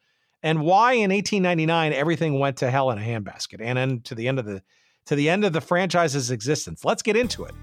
and 0.42 0.60
why 0.60 0.92
in 0.92 1.10
1899 1.10 1.92
everything 1.92 2.38
went 2.38 2.58
to 2.58 2.70
hell 2.70 2.90
in 2.90 2.98
a 2.98 3.02
handbasket 3.02 3.60
and 3.60 3.78
then 3.78 4.00
to 4.02 4.14
the 4.14 4.28
end 4.28 4.38
of 4.38 4.44
the 4.44 4.62
to 5.06 5.14
the 5.14 5.28
end 5.28 5.44
of 5.44 5.52
the 5.52 5.60
franchise's 5.60 6.30
existence. 6.30 6.84
Let's 6.84 7.02
get 7.02 7.16
into 7.16 7.44
it 7.44 7.54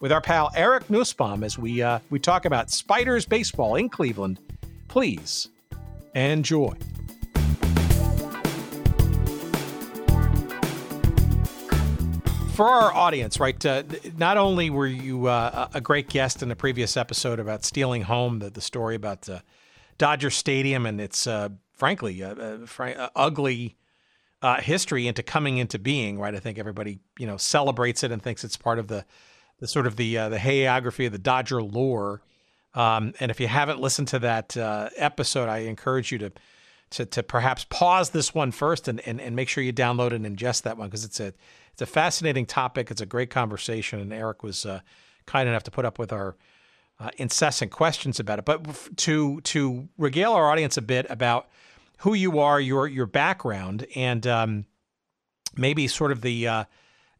with 0.00 0.12
our 0.12 0.20
pal 0.20 0.50
Eric 0.54 0.88
Nusbaum 0.88 1.44
as 1.44 1.58
we 1.58 1.82
uh, 1.82 2.00
we 2.10 2.18
talk 2.18 2.44
about 2.44 2.70
Spiders 2.70 3.26
baseball 3.26 3.76
in 3.76 3.88
Cleveland. 3.88 4.38
Please 4.88 5.48
enjoy. 6.14 6.74
for 12.60 12.68
our 12.68 12.92
audience, 12.92 13.40
right? 13.40 13.64
Uh, 13.64 13.82
not 14.18 14.36
only 14.36 14.68
were 14.68 14.86
you 14.86 15.28
uh, 15.28 15.68
a 15.72 15.80
great 15.80 16.10
guest 16.10 16.42
in 16.42 16.50
the 16.50 16.54
previous 16.54 16.94
episode 16.94 17.40
about 17.40 17.64
stealing 17.64 18.02
home, 18.02 18.38
the, 18.38 18.50
the 18.50 18.60
story 18.60 18.94
about 18.94 19.26
uh, 19.30 19.38
Dodger 19.96 20.28
Stadium 20.28 20.84
and 20.84 21.00
its, 21.00 21.26
uh, 21.26 21.48
frankly, 21.80 22.22
uh, 22.22 22.34
uh, 22.36 22.66
fr- 22.66 22.90
ugly 23.16 23.76
history 24.60 25.08
into 25.08 25.22
coming 25.22 25.58
into 25.58 25.78
being, 25.78 26.18
right? 26.18 26.34
I 26.34 26.38
think 26.38 26.58
everybody, 26.58 27.00
you 27.18 27.26
know, 27.26 27.36
celebrates 27.36 28.04
it 28.04 28.12
and 28.12 28.22
thinks 28.22 28.44
it's 28.44 28.56
part 28.56 28.78
of 28.78 28.86
the, 28.86 29.04
the 29.58 29.66
sort 29.66 29.86
of 29.86 29.96
the 29.96 30.14
the 30.14 30.38
hagiography 30.38 31.06
of 31.06 31.12
the 31.12 31.18
Dodger 31.18 31.62
lore. 31.62 32.22
Um, 32.74 33.12
and 33.18 33.30
if 33.32 33.40
you 33.40 33.48
haven't 33.48 33.80
listened 33.80 34.08
to 34.08 34.20
that 34.20 34.56
episode, 34.56 35.48
I 35.48 35.58
encourage 35.58 36.12
you 36.12 36.18
to 36.18 36.32
to, 36.90 37.06
to 37.06 37.22
perhaps 37.22 37.64
pause 37.70 38.10
this 38.10 38.34
one 38.34 38.50
first 38.50 38.88
and, 38.88 39.00
and, 39.06 39.20
and 39.20 39.36
make 39.36 39.48
sure 39.48 39.62
you 39.62 39.72
download 39.72 40.12
and 40.12 40.26
ingest 40.26 40.62
that 40.62 40.76
one 40.76 40.88
because 40.88 41.04
it's 41.04 41.20
a 41.20 41.32
it's 41.72 41.82
a 41.82 41.86
fascinating 41.86 42.46
topic. 42.46 42.90
It's 42.90 43.00
a 43.00 43.06
great 43.06 43.30
conversation, 43.30 44.00
and 44.00 44.12
Eric 44.12 44.42
was 44.42 44.66
uh, 44.66 44.80
kind 45.26 45.48
enough 45.48 45.62
to 45.64 45.70
put 45.70 45.84
up 45.84 45.98
with 45.98 46.12
our 46.12 46.36
uh, 46.98 47.10
incessant 47.16 47.70
questions 47.70 48.20
about 48.20 48.38
it. 48.38 48.44
But 48.44 48.96
to 48.98 49.40
to 49.42 49.88
regale 49.96 50.32
our 50.32 50.50
audience 50.50 50.76
a 50.76 50.82
bit 50.82 51.06
about 51.08 51.48
who 52.00 52.14
you 52.14 52.38
are, 52.38 52.60
your 52.60 52.86
your 52.86 53.06
background, 53.06 53.86
and 53.94 54.26
um, 54.26 54.64
maybe 55.56 55.88
sort 55.88 56.12
of 56.12 56.22
the 56.22 56.46
uh, 56.46 56.64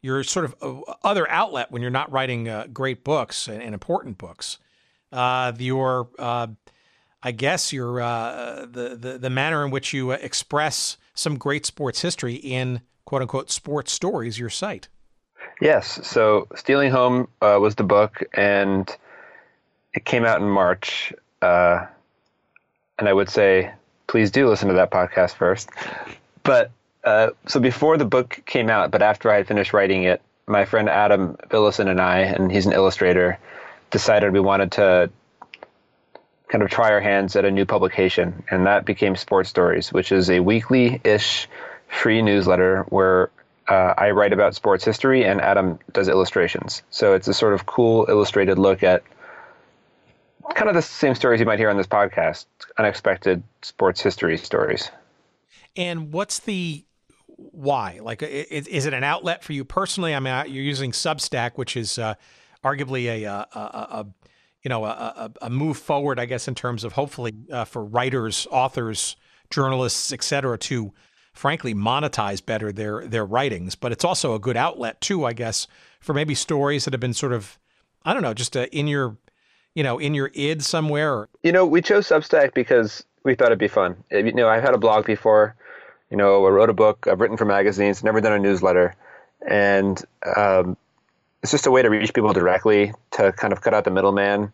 your 0.01 0.23
sort 0.23 0.45
of 0.45 0.55
uh, 0.61 0.93
other 1.03 1.29
outlet 1.29 1.71
when 1.71 1.81
you're 1.81 1.91
not 1.91 2.11
writing 2.11 2.47
uh, 2.47 2.67
great 2.71 3.03
books 3.03 3.47
and, 3.47 3.61
and 3.61 3.73
important 3.73 4.17
books. 4.17 4.57
Uh, 5.11 5.51
your 5.57 6.09
I 7.23 7.31
guess 7.31 7.71
your 7.71 7.99
the, 7.99 8.97
the 8.99 9.17
the 9.17 9.29
manner 9.29 9.65
in 9.65 9.71
which 9.71 9.93
you 9.93 10.11
express 10.11 10.97
some 11.13 11.37
great 11.37 11.65
sports 11.65 12.01
history 12.01 12.35
in 12.35 12.81
quote 13.05 13.21
unquote 13.21 13.51
sports 13.51 13.91
stories 13.91 14.39
your 14.39 14.49
site. 14.49 14.87
Yes. 15.59 15.99
So 16.07 16.47
Stealing 16.55 16.91
Home 16.91 17.27
uh, 17.41 17.57
was 17.61 17.75
the 17.75 17.83
book, 17.83 18.23
and 18.33 18.89
it 19.93 20.05
came 20.05 20.25
out 20.25 20.41
in 20.41 20.49
March. 20.49 21.13
Uh, 21.41 21.85
and 22.97 23.07
I 23.07 23.13
would 23.13 23.29
say, 23.29 23.71
please 24.11 24.29
do 24.29 24.49
listen 24.49 24.67
to 24.67 24.73
that 24.73 24.91
podcast 24.91 25.35
first. 25.35 25.69
But 26.43 26.71
uh, 27.01 27.29
so 27.47 27.61
before 27.61 27.97
the 27.97 28.03
book 28.03 28.41
came 28.45 28.69
out, 28.69 28.91
but 28.91 29.01
after 29.01 29.31
I 29.31 29.37
had 29.37 29.47
finished 29.47 29.71
writing 29.71 30.03
it, 30.03 30.21
my 30.45 30.65
friend 30.65 30.89
Adam 30.89 31.37
Villacin 31.47 31.87
and 31.87 32.01
I, 32.01 32.19
and 32.19 32.51
he's 32.51 32.65
an 32.65 32.73
illustrator, 32.73 33.39
decided 33.89 34.33
we 34.33 34.41
wanted 34.41 34.73
to 34.73 35.09
kind 36.49 36.61
of 36.61 36.69
try 36.69 36.91
our 36.91 36.99
hands 36.99 37.37
at 37.37 37.45
a 37.45 37.51
new 37.51 37.65
publication, 37.65 38.43
and 38.51 38.67
that 38.67 38.83
became 38.83 39.15
Sports 39.15 39.49
Stories, 39.49 39.93
which 39.93 40.11
is 40.11 40.29
a 40.29 40.41
weekly 40.41 40.99
ish 41.05 41.47
free 41.87 42.21
newsletter 42.21 42.83
where 42.89 43.29
uh, 43.69 43.93
I 43.97 44.11
write 44.11 44.33
about 44.33 44.55
sports 44.55 44.83
history 44.83 45.23
and 45.23 45.39
Adam 45.39 45.79
does 45.93 46.09
illustrations. 46.09 46.83
So 46.89 47.13
it's 47.13 47.29
a 47.29 47.33
sort 47.33 47.53
of 47.53 47.65
cool 47.65 48.07
illustrated 48.09 48.59
look 48.59 48.83
at 48.83 49.03
kind 50.53 50.67
of 50.67 50.75
the 50.75 50.81
same 50.81 51.15
stories 51.15 51.39
you 51.39 51.45
might 51.45 51.59
hear 51.59 51.69
on 51.69 51.77
this 51.77 51.87
podcast 51.87 52.45
unexpected 52.77 53.43
sports 53.61 54.01
history 54.01 54.37
stories. 54.37 54.89
And 55.75 56.11
what's 56.11 56.39
the 56.39 56.85
why? 57.37 57.99
Like, 58.01 58.21
is, 58.21 58.67
is 58.67 58.85
it 58.85 58.93
an 58.93 59.03
outlet 59.03 59.43
for 59.43 59.53
you 59.53 59.65
personally? 59.65 60.13
I 60.13 60.19
mean, 60.19 60.33
you're 60.53 60.63
using 60.63 60.91
Substack, 60.91 61.51
which 61.55 61.75
is 61.75 61.97
uh, 61.97 62.15
arguably 62.63 63.05
a, 63.07 63.25
a, 63.25 63.57
a, 63.57 63.87
a, 63.99 64.07
you 64.63 64.69
know 64.69 64.85
a, 64.85 65.31
a, 65.41 65.49
move 65.49 65.77
forward, 65.77 66.19
I 66.19 66.25
guess, 66.25 66.47
in 66.47 66.55
terms 66.55 66.83
of 66.83 66.93
hopefully 66.93 67.33
uh, 67.51 67.65
for 67.65 67.83
writers, 67.83 68.47
authors, 68.51 69.15
journalists, 69.49 70.13
et 70.13 70.23
cetera, 70.23 70.57
to 70.59 70.93
frankly 71.33 71.73
monetize 71.73 72.45
better 72.45 72.71
their 72.71 73.07
their 73.07 73.25
writings. 73.25 73.75
But 73.75 73.91
it's 73.91 74.05
also 74.05 74.35
a 74.35 74.39
good 74.39 74.57
outlet 74.57 75.01
too, 75.01 75.25
I 75.25 75.33
guess, 75.33 75.67
for 75.99 76.13
maybe 76.13 76.35
stories 76.35 76.85
that 76.85 76.93
have 76.93 77.01
been 77.01 77.13
sort 77.13 77.33
of 77.33 77.57
I 78.03 78.13
don't 78.13 78.23
know, 78.23 78.33
just 78.33 78.57
uh, 78.57 78.67
in 78.71 78.87
your 78.87 79.17
you 79.75 79.83
know 79.83 79.97
in 79.97 80.13
your 80.13 80.31
id 80.33 80.63
somewhere. 80.63 81.27
You 81.43 81.51
know, 81.51 81.65
we 81.65 81.81
chose 81.81 82.07
Substack 82.07 82.53
because 82.53 83.03
we 83.23 83.35
thought 83.35 83.47
it'd 83.47 83.59
be 83.59 83.67
fun. 83.67 83.95
You 84.11 84.33
know, 84.33 84.47
I've 84.47 84.63
had 84.63 84.73
a 84.73 84.77
blog 84.77 85.05
before. 85.05 85.55
You 86.09 86.17
know, 86.17 86.45
I 86.45 86.49
wrote 86.49 86.69
a 86.69 86.73
book. 86.73 87.07
I've 87.09 87.21
written 87.21 87.37
for 87.37 87.45
magazines. 87.45 88.03
Never 88.03 88.19
done 88.19 88.33
a 88.33 88.39
newsletter, 88.39 88.95
and 89.47 90.03
um, 90.35 90.75
it's 91.41 91.51
just 91.51 91.65
a 91.65 91.71
way 91.71 91.81
to 91.81 91.89
reach 91.89 92.13
people 92.13 92.33
directly 92.33 92.93
to 93.11 93.31
kind 93.31 93.53
of 93.53 93.61
cut 93.61 93.73
out 93.73 93.85
the 93.85 93.91
middleman. 93.91 94.51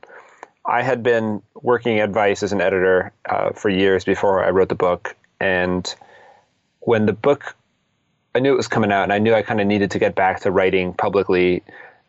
I 0.65 0.81
had 0.81 1.01
been 1.01 1.41
working 1.61 1.99
at 1.99 2.09
Vice 2.09 2.43
as 2.43 2.51
an 2.51 2.61
editor 2.61 3.11
uh, 3.29 3.51
for 3.51 3.69
years 3.69 4.03
before 4.03 4.43
I 4.43 4.49
wrote 4.49 4.69
the 4.69 4.75
book, 4.75 5.15
and 5.39 5.93
when 6.81 7.05
the 7.05 7.13
book, 7.13 7.55
I 8.35 8.39
knew 8.39 8.53
it 8.53 8.57
was 8.57 8.67
coming 8.67 8.91
out, 8.91 9.03
and 9.03 9.13
I 9.13 9.19
knew 9.19 9.33
I 9.33 9.41
kind 9.41 9.61
of 9.61 9.67
needed 9.67 9.91
to 9.91 9.99
get 9.99 10.13
back 10.13 10.41
to 10.41 10.51
writing 10.51 10.93
publicly, 10.93 11.63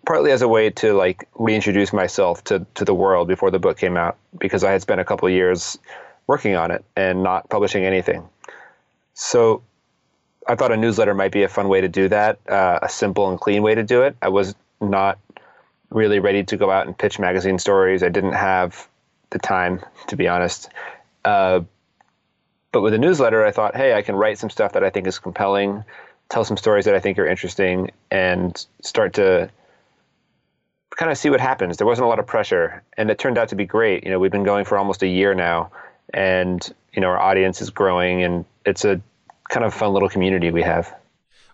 partly 0.08 0.32
as 0.32 0.40
a 0.40 0.48
way 0.48 0.70
to 0.70 0.94
like 0.94 1.28
reintroduce 1.34 1.92
myself 1.92 2.42
to 2.42 2.64
to 2.74 2.84
the 2.86 2.94
world 2.94 3.28
before 3.28 3.50
the 3.50 3.58
book 3.58 3.76
came 3.76 3.94
out, 3.98 4.16
because 4.38 4.64
I 4.64 4.72
had 4.72 4.80
spent 4.80 5.02
a 5.02 5.04
couple 5.04 5.28
years 5.28 5.78
working 6.26 6.56
on 6.56 6.70
it 6.70 6.82
and 6.96 7.22
not 7.22 7.50
publishing 7.50 7.84
anything. 7.84 8.26
So 9.12 9.62
I 10.46 10.54
thought 10.54 10.72
a 10.72 10.78
newsletter 10.78 11.12
might 11.12 11.30
be 11.30 11.42
a 11.42 11.48
fun 11.48 11.68
way 11.68 11.82
to 11.82 11.88
do 11.88 12.08
that, 12.08 12.38
uh, 12.48 12.78
a 12.80 12.88
simple 12.88 13.28
and 13.28 13.38
clean 13.38 13.62
way 13.62 13.74
to 13.74 13.82
do 13.82 14.00
it. 14.00 14.16
I 14.22 14.30
was 14.30 14.54
not 14.80 15.18
really 15.90 16.20
ready 16.20 16.42
to 16.42 16.56
go 16.56 16.70
out 16.70 16.86
and 16.86 16.96
pitch 16.96 17.18
magazine 17.18 17.58
stories. 17.58 18.02
I 18.02 18.08
didn't 18.08 18.32
have 18.32 18.88
the 19.28 19.38
time, 19.38 19.80
to 20.06 20.16
be 20.16 20.26
honest. 20.26 20.70
Uh, 21.22 21.60
but 22.72 22.80
with 22.80 22.94
a 22.94 22.98
newsletter, 22.98 23.44
I 23.44 23.50
thought, 23.50 23.76
hey, 23.76 23.92
I 23.92 24.00
can 24.00 24.16
write 24.16 24.38
some 24.38 24.48
stuff 24.48 24.72
that 24.72 24.84
I 24.84 24.88
think 24.88 25.06
is 25.06 25.18
compelling, 25.18 25.84
tell 26.30 26.44
some 26.44 26.56
stories 26.56 26.86
that 26.86 26.94
I 26.94 27.00
think 27.00 27.18
are 27.18 27.26
interesting, 27.26 27.90
and 28.10 28.66
start 28.80 29.12
to 29.14 29.50
kind 30.96 31.10
of 31.10 31.18
see 31.18 31.30
what 31.30 31.40
happens. 31.40 31.76
There 31.76 31.86
wasn't 31.86 32.06
a 32.06 32.08
lot 32.08 32.18
of 32.18 32.26
pressure, 32.26 32.82
and 32.96 33.10
it 33.10 33.18
turned 33.18 33.38
out 33.38 33.48
to 33.48 33.56
be 33.56 33.66
great. 33.66 34.04
You 34.04 34.10
know, 34.10 34.18
we've 34.18 34.32
been 34.32 34.44
going 34.44 34.64
for 34.64 34.78
almost 34.78 35.02
a 35.02 35.08
year 35.08 35.34
now, 35.34 35.70
and 36.14 36.66
you 36.92 37.00
know, 37.00 37.08
our 37.08 37.18
audience 37.18 37.60
is 37.60 37.70
growing, 37.70 38.22
and 38.22 38.44
it's 38.64 38.84
a 38.84 39.00
kind 39.50 39.64
of 39.64 39.74
fun 39.74 39.92
little 39.92 40.08
community 40.08 40.50
we 40.50 40.62
have. 40.62 40.94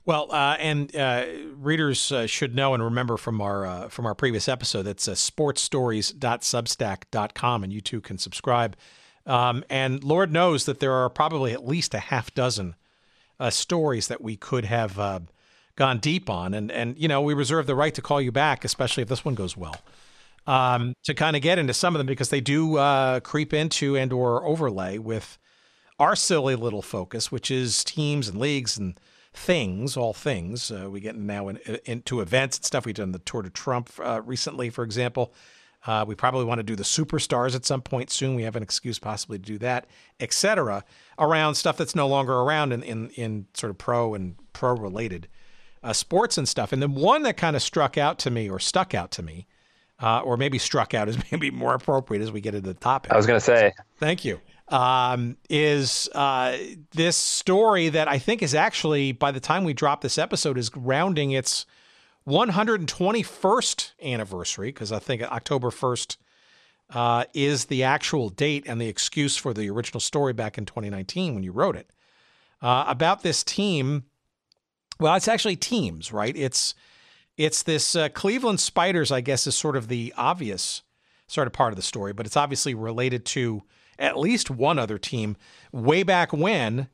Well, 0.07 0.31
uh, 0.31 0.57
and 0.59 0.95
uh, 0.95 1.25
readers 1.57 2.13
uh, 2.13 2.27
should 2.27 2.55
know 2.55 2.75
and 2.75 2.83
remember 2.83 3.17
from 3.17 3.41
our 3.41 3.65
uh, 3.65 3.89
from 3.89 4.05
our 4.05 4.15
previous 4.15 4.49
episode 4.49 4.83
that's 4.83 5.09
uh, 5.09 5.13
sportsstories.substack.com, 5.13 7.65
and 7.65 7.73
you 7.73 7.81
too 7.81 8.03
can 8.03 8.19
subscribe. 8.19 8.77
Um, 9.27 9.65
and 9.71 10.05
Lord 10.05 10.31
knows 10.31 10.67
that 10.67 10.81
there 10.81 10.93
are 10.93 11.09
probably 11.09 11.53
at 11.53 11.67
least 11.67 11.95
a 11.95 11.99
half 11.99 12.35
dozen 12.35 12.75
uh, 13.41 13.49
stories 13.49 14.09
that 14.09 14.21
we 14.21 14.37
could 14.37 14.67
have 14.67 14.99
uh, 14.99 15.21
gone 15.77 15.99
deep 15.99 16.31
on, 16.31 16.55
and 16.55 16.71
and 16.71 16.99
you 16.99 17.09
know 17.09 17.21
we 17.21 17.35
reserve 17.35 17.67
the 17.67 17.75
right 17.75 17.95
to 17.95 18.03
call 18.03 18.21
you 18.21 18.33
back, 18.33 18.65
especially 18.65 19.03
if 19.03 19.09
this 19.09 19.25
one 19.25 19.35
goes 19.35 19.57
well, 19.57 19.77
um, 20.47 20.95
to 21.05 21.15
kind 21.15 21.37
of 21.37 21.43
get 21.43 21.59
into 21.59 21.75
some 21.75 21.95
of 21.95 21.99
them 21.99 22.07
because 22.07 22.31
they 22.31 22.41
do 22.41 22.77
creep 23.23 23.53
into 23.53 23.97
and 23.97 24.13
or 24.13 24.45
overlay 24.45 24.99
with 24.99 25.39
our 25.99 26.17
silly 26.17 26.57
little 26.57 26.83
focus, 26.83 27.31
which 27.31 27.51
is 27.51 27.85
teams 27.85 28.29
and 28.29 28.39
leagues 28.39 28.77
and 28.77 28.99
things, 29.33 29.97
all 29.97 30.13
things. 30.13 30.71
Uh, 30.71 30.89
we 30.91 31.01
get 31.01 31.17
now 31.17 31.49
in, 31.49 31.57
into 31.85 32.21
events 32.21 32.59
and 32.59 32.65
stuff. 32.65 32.87
We've 32.87 32.95
done 32.95 33.13
the 33.13 33.19
Tour 33.21 33.43
de 33.43 33.51
Trump 33.51 33.91
uh, 34.03 34.23
recently, 34.23 34.71
for 34.71 34.85
example. 34.85 35.35
Uh, 35.87 36.05
we 36.07 36.15
probably 36.15 36.45
want 36.45 36.61
to 36.61 36.63
do 36.63 36.77
the 36.77 36.83
superstars 36.83 37.55
at 37.55 37.67
some 37.67 37.83
point 37.83 38.11
soon. 38.11 38.35
We 38.35 38.45
have 38.45 38.57
an 38.57 38.63
excuse 38.63 38.99
possibly 38.99 39.39
to 39.39 39.45
do 39.45 39.59
that, 39.59 39.87
etc. 40.19 40.83
Around 41.19 41.57
stuff 41.57 41.77
that's 41.77 41.95
no 41.95 42.09
longer 42.09 42.33
around 42.33 42.73
in, 42.73 42.83
in, 42.83 43.11
in 43.11 43.47
sort 43.53 43.71
of 43.71 43.77
pro 43.77 44.15
and 44.15 44.37
pro 44.55 44.75
related 44.75 45.29
uh, 45.85 45.93
sports 45.93 46.37
and 46.39 46.49
stuff. 46.49 46.73
And 46.73 46.83
then 46.83 46.95
one 46.95 47.23
that 47.23 47.37
kind 47.37 47.55
of 47.55 47.63
struck 47.63 47.97
out 47.97 48.19
to 48.21 48.31
me 48.31 48.51
or 48.51 48.59
stuck 48.59 48.95
out 48.95 49.13
to 49.13 49.23
me, 49.23 49.47
uh, 50.01 50.21
or 50.21 50.37
maybe 50.37 50.59
struck 50.59 50.95
out 50.95 51.09
is 51.09 51.19
maybe 51.31 51.51
more 51.51 51.75
appropriate 51.75 52.23
as 52.23 52.33
we 52.33 52.41
get 52.41 52.55
into 52.55 52.69
the 52.69 52.75
topic. 52.75 53.13
I 53.13 53.17
was 53.17 53.27
going 53.27 53.39
to 53.39 53.45
say. 53.45 53.73
Thank 53.99 54.25
you 54.25 54.41
um, 54.69 55.37
is 55.51 56.09
uh, 56.15 56.57
this 56.93 57.17
story 57.17 57.89
that 57.91 58.09
I 58.09 58.19
think 58.19 58.43
is 58.43 58.55
actually, 58.55 59.13
by 59.13 59.31
the 59.31 59.41
time 59.41 59.65
we 59.65 59.75
drop 59.75 60.01
this 60.01 60.19
episode, 60.19 60.59
is 60.59 60.71
rounding 60.75 61.33
its 61.33 61.67
121st 62.27 63.93
anniversary, 64.03 64.69
because 64.69 64.93
I 64.93 64.99
think 64.99 65.23
October 65.23 65.71
1st 65.71 66.17
uh, 66.91 67.25
is 67.35 67.67
the 67.67 67.83
actual 67.83 68.31
date 68.31 68.65
and 68.67 68.81
the 68.81 68.89
excuse 68.89 69.37
for 69.37 69.53
the 69.53 69.69
original 69.71 70.01
story 70.01 70.33
back 70.33 70.57
in 70.57 70.65
2019 70.65 71.35
when 71.35 71.43
you 71.43 71.53
wrote 71.53 71.77
it. 71.77 71.91
Uh, 72.63 72.85
about 72.87 73.23
this 73.23 73.45
team, 73.45 74.05
well, 75.01 75.15
it's 75.15 75.29
actually 75.29 75.57
teams, 75.57 76.13
right? 76.13 76.37
It's 76.37 76.75
it's 77.37 77.63
this 77.63 77.97
uh, 77.97 78.09
Cleveland 78.11 78.61
Spiders, 78.61 79.11
I 79.11 79.21
guess, 79.21 79.47
is 79.47 79.57
sort 79.57 79.77
of 79.77 79.89
the 79.89 80.15
obvious 80.17 80.83
sort 81.27 81.47
of 81.47 81.53
part 81.53 81.73
of 81.73 81.77
the 81.77 81.83
story, 81.83 82.13
but 82.13 82.27
it's 82.27 82.37
obviously 82.37 82.75
related 82.75 83.25
to 83.25 83.63
at 83.99 84.19
least 84.19 84.51
one 84.51 84.79
other 84.79 84.99
team 84.99 85.37
way 85.73 86.03
back 86.03 86.33
when 86.33 86.89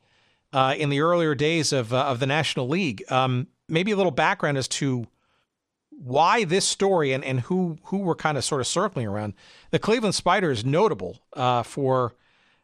uh, 0.53 0.75
in 0.77 0.89
the 0.89 1.01
earlier 1.01 1.35
days 1.35 1.73
of, 1.73 1.93
uh, 1.93 2.05
of 2.05 2.21
the 2.21 2.27
National 2.27 2.69
League. 2.69 3.03
Um, 3.11 3.49
maybe 3.69 3.91
a 3.93 3.97
little 3.97 4.11
background 4.13 4.59
as 4.59 4.69
to 4.69 5.07
why 5.91 6.45
this 6.45 6.65
story 6.65 7.13
and, 7.13 7.23
and 7.25 7.41
who 7.41 7.79
who 7.85 7.99
we're 7.99 8.15
kind 8.15 8.39
of 8.39 8.45
sort 8.45 8.61
of 8.61 8.67
circling 8.67 9.07
around. 9.07 9.35
The 9.71 9.79
Cleveland 9.79 10.15
Spiders 10.15 10.65
notable 10.65 11.19
uh, 11.35 11.63
for 11.63 12.15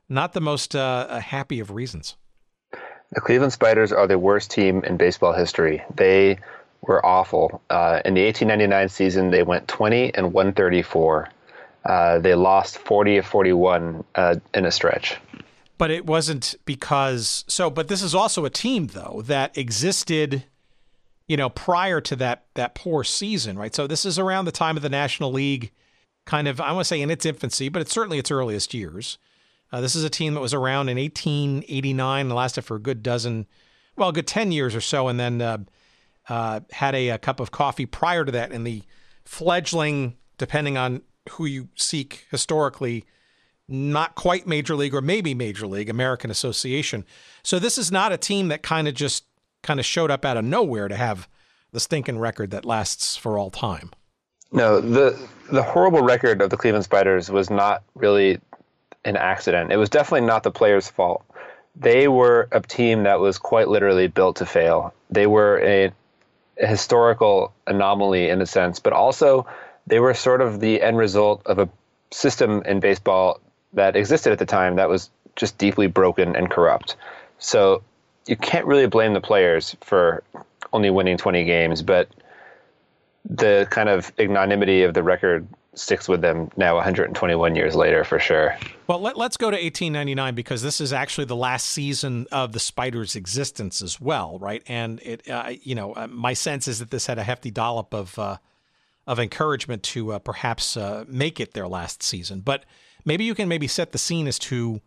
not 0.09 0.33
the 0.33 0.41
most 0.41 0.75
uh, 0.75 1.07
uh, 1.09 1.21
happy 1.21 1.61
of 1.61 1.71
reasons. 1.71 2.17
The 3.13 3.21
Cleveland 3.21 3.53
Spiders 3.53 3.93
are 3.93 4.07
the 4.07 4.19
worst 4.19 4.51
team 4.51 4.83
in 4.85 4.97
baseball 4.97 5.33
history. 5.33 5.83
They 5.95 6.39
were 6.83 7.05
awful. 7.05 7.63
Uh, 7.71 8.01
in 8.05 8.15
the 8.15 8.25
1899 8.25 8.89
season, 8.89 9.31
they 9.31 9.43
went 9.43 9.69
20 9.69 10.15
and 10.15 10.33
134. 10.33 11.29
Uh, 11.85 12.19
they 12.19 12.35
lost 12.35 12.79
40 12.79 13.19
of 13.19 13.27
41 13.27 14.05
uh, 14.15 14.37
in 14.55 14.65
a 14.65 14.73
stretch. 14.73 15.17
But 15.79 15.91
it 15.91 16.07
wasn't 16.07 16.55
because 16.65 17.45
so. 17.47 17.69
But 17.69 17.89
this 17.89 18.03
is 18.03 18.15
also 18.15 18.45
a 18.45 18.51
team 18.51 18.89
though 18.89 19.23
that 19.27 19.57
existed, 19.59 20.45
you 21.29 21.37
know, 21.37 21.51
prior 21.51 22.01
to 22.01 22.17
that 22.17 22.47
that 22.55 22.75
poor 22.75 23.05
season, 23.05 23.59
right? 23.59 23.75
So 23.75 23.87
this 23.87 24.07
is 24.07 24.19
around 24.19 24.47
the 24.47 24.53
time 24.53 24.77
of 24.77 24.83
the 24.83 24.89
National 24.89 25.31
League, 25.31 25.71
kind 26.25 26.49
of 26.49 26.63
I 26.63 26.73
want 26.73 26.87
to 26.87 26.89
say 26.89 27.03
in 27.03 27.11
its 27.11 27.27
infancy, 27.27 27.69
but 27.69 27.83
it's 27.83 27.93
certainly 27.93 28.19
its 28.19 28.31
earliest 28.31 28.73
years. 28.73 29.19
Uh, 29.73 29.81
this 29.81 29.95
is 29.95 30.05
a 30.05 30.11
team 30.11 30.35
that 30.35 30.41
was 30.41 30.55
around 30.55 30.89
in 30.89 30.97
1889 30.97 32.27
and 32.27 32.35
lasted 32.35 32.63
for 32.63 32.77
a 32.77 32.81
good 32.81 33.03
dozen, 33.03 33.47
well, 33.97 34.11
a 34.11 34.13
good 34.13 34.27
10 34.27 34.53
years 34.53 34.75
or 34.75 34.81
so, 34.81 35.09
and 35.09 35.19
then 35.19 35.43
uh, 35.43 35.59
uh, 36.29 36.61
had 36.71 36.95
a, 36.95 37.11
a 37.11 37.19
cup 37.19 37.41
of 37.41 37.51
coffee 37.51 37.87
prior 37.87 38.25
to 38.25 38.33
that 38.33 38.53
in 38.53 38.65
the 38.65 38.83
fledgling, 39.25 40.17
depending 40.39 40.77
on 40.77 41.03
who 41.31 41.45
you 41.47 41.69
seek 41.75 42.27
historically 42.31 43.05
not 43.69 44.15
quite 44.15 44.47
major 44.47 44.77
league 44.77 44.95
or 44.95 45.01
maybe 45.01 45.35
major 45.35 45.67
league 45.67 45.89
American 45.89 46.31
Association. 46.31 47.05
So 47.43 47.59
this 47.59 47.79
is 47.79 47.91
not 47.91 48.13
a 48.13 48.17
team 48.17 48.49
that 48.49 48.63
kind 48.63 48.87
of 48.87 48.95
just 48.95 49.25
kind 49.63 49.81
of 49.81 49.87
showed 49.87 50.11
up 50.11 50.25
out 50.25 50.37
of 50.37 50.45
nowhere 50.45 50.89
to 50.89 50.97
have 50.97 51.29
the 51.73 51.81
stinking 51.81 52.19
record 52.19 52.51
that 52.53 52.65
lasts 52.65 53.17
for 53.17 53.39
all 53.39 53.51
time. 53.51 53.91
No, 54.53 54.81
the 54.81 55.19
the 55.51 55.63
horrible 55.63 56.03
record 56.03 56.41
of 56.41 56.51
the 56.51 56.57
Cleveland 56.57 56.85
Spiders 56.85 57.31
was 57.31 57.51
not 57.51 57.83
really 57.95 58.39
an 59.07 59.17
accident. 59.17 59.73
It 59.73 59.77
was 59.77 59.89
definitely 59.89 60.27
not 60.27 60.43
the 60.43 60.51
players' 60.51 60.89
fault. 60.89 61.25
They 61.77 62.09
were 62.09 62.49
a 62.53 62.61
team 62.61 63.05
that 63.05 63.21
was 63.21 63.39
quite 63.39 63.69
literally 63.69 64.09
built 64.09 64.37
to 64.37 64.47
fail. 64.47 64.93
They 65.11 65.27
were 65.27 65.61
a, 65.63 65.93
a 66.61 66.67
historical 66.67 67.53
anomaly 67.67 68.29
in 68.29 68.43
a 68.43 68.47
sense, 68.47 68.81
but 68.81 68.93
also 68.93 69.47
they 69.87 70.01
were 70.01 70.13
sort 70.13 70.41
of 70.41 70.61
the 70.61 70.83
end 70.83 70.99
result 70.99 71.43
of 71.47 71.59
a 71.59 71.69
system 72.11 72.63
in 72.65 72.81
baseball 72.81 73.41
that 73.75 73.95
existed 73.95 74.33
at 74.33 74.39
the 74.39 74.47
time 74.47 74.77
that 74.77 74.89
was 74.89 75.11
just 75.37 75.57
deeply 75.59 75.87
broken 75.87 76.35
and 76.35 76.51
corrupt. 76.51 76.97
So 77.39 77.83
you 78.27 78.37
can't 78.37 78.67
really 78.67 78.87
blame 78.87 79.13
the 79.13 79.21
players 79.21 79.77
for 79.83 80.23
only 80.73 80.91
winning 80.91 81.17
20 81.17 81.45
games, 81.45 81.83
but 81.83 82.09
the 83.29 83.67
kind 83.71 83.89
of 83.89 84.13
ignominy 84.19 84.83
of 84.83 84.95
the 84.95 85.03
record 85.03 85.47
sticks 85.77 86.09
with 86.09 86.23
them 86.23 86.51
now 86.57 86.75
121 86.75 87.55
years 87.55 87.77
later 87.77 88.03
for 88.03 88.19
sure. 88.19 88.57
Well, 88.87 89.01
let, 89.01 89.17
us 89.17 89.37
go 89.37 89.51
to 89.51 89.57
1899 89.57 90.35
because 90.35 90.63
this 90.63 90.81
is 90.81 90.93
actually 90.93 91.27
the 91.27 91.37
last 91.37 91.69
season 91.69 92.27
of 92.33 92.53
the 92.53 92.59
Spiders' 92.59 93.15
existence 93.15 93.83
as 93.83 94.01
well, 94.01 94.39
right? 94.39 94.63
And 94.67 95.01
it, 95.03 95.29
uh, 95.29 95.53
you 95.63 95.75
know, 95.75 95.95
uh, 95.95 96.07
my 96.09 96.33
sense 96.33 96.67
is 96.67 96.79
that 96.79 96.91
this 96.91 97.07
had 97.07 97.19
a 97.19 97.23
hefty 97.23 97.51
dollop 97.51 97.95
of 97.95 98.19
uh, 98.19 98.39
of 99.07 99.21
encouragement 99.21 99.83
to 99.85 100.13
uh, 100.13 100.19
perhaps 100.19 100.77
uh, 100.77 101.05
make 101.07 101.39
it 101.39 101.55
their 101.55 101.69
last 101.69 102.03
season. 102.03 102.41
But 102.41 102.65
maybe 103.05 103.25
you 103.25 103.35
can 103.35 103.49
maybe 103.49 103.69
set 103.69 103.93
the 103.93 103.99
scene 103.99 104.27
as 104.27 104.39
to 104.41 104.81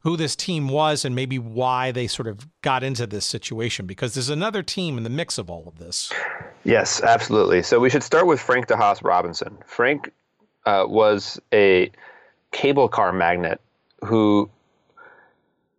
who 0.00 0.16
this 0.16 0.36
team 0.36 0.68
was 0.68 1.04
and 1.04 1.14
maybe 1.14 1.38
why 1.38 1.90
they 1.90 2.06
sort 2.06 2.28
of 2.28 2.46
got 2.62 2.84
into 2.84 3.06
this 3.06 3.26
situation 3.26 3.86
because 3.86 4.14
there's 4.14 4.30
another 4.30 4.62
team 4.62 4.96
in 4.96 5.02
the 5.02 5.10
mix 5.10 5.38
of 5.38 5.50
all 5.50 5.66
of 5.66 5.78
this. 5.78 6.12
Yes, 6.64 7.02
absolutely. 7.02 7.62
So 7.62 7.80
we 7.80 7.90
should 7.90 8.02
start 8.02 8.26
with 8.26 8.40
Frank 8.40 8.68
DeHaas 8.68 9.02
Robinson. 9.02 9.58
Frank 9.66 10.12
uh, 10.68 10.86
was 10.86 11.40
a 11.52 11.90
cable 12.52 12.88
car 12.88 13.10
magnate 13.10 13.58
who 14.04 14.50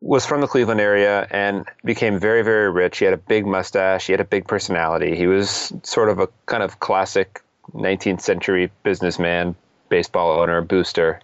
was 0.01 0.25
from 0.25 0.41
the 0.41 0.47
Cleveland 0.47 0.81
area 0.81 1.27
and 1.29 1.65
became 1.83 2.19
very, 2.19 2.41
very 2.41 2.71
rich. 2.71 2.97
He 2.97 3.05
had 3.05 3.13
a 3.13 3.17
big 3.17 3.45
mustache. 3.45 4.07
He 4.07 4.13
had 4.13 4.21
a 4.21 4.25
big 4.25 4.47
personality. 4.47 5.15
He 5.15 5.27
was 5.27 5.71
sort 5.83 6.09
of 6.09 6.19
a 6.19 6.27
kind 6.47 6.63
of 6.63 6.79
classic 6.79 7.41
19th 7.73 8.21
century 8.21 8.71
businessman, 8.81 9.55
baseball 9.89 10.39
owner, 10.39 10.61
booster. 10.61 11.19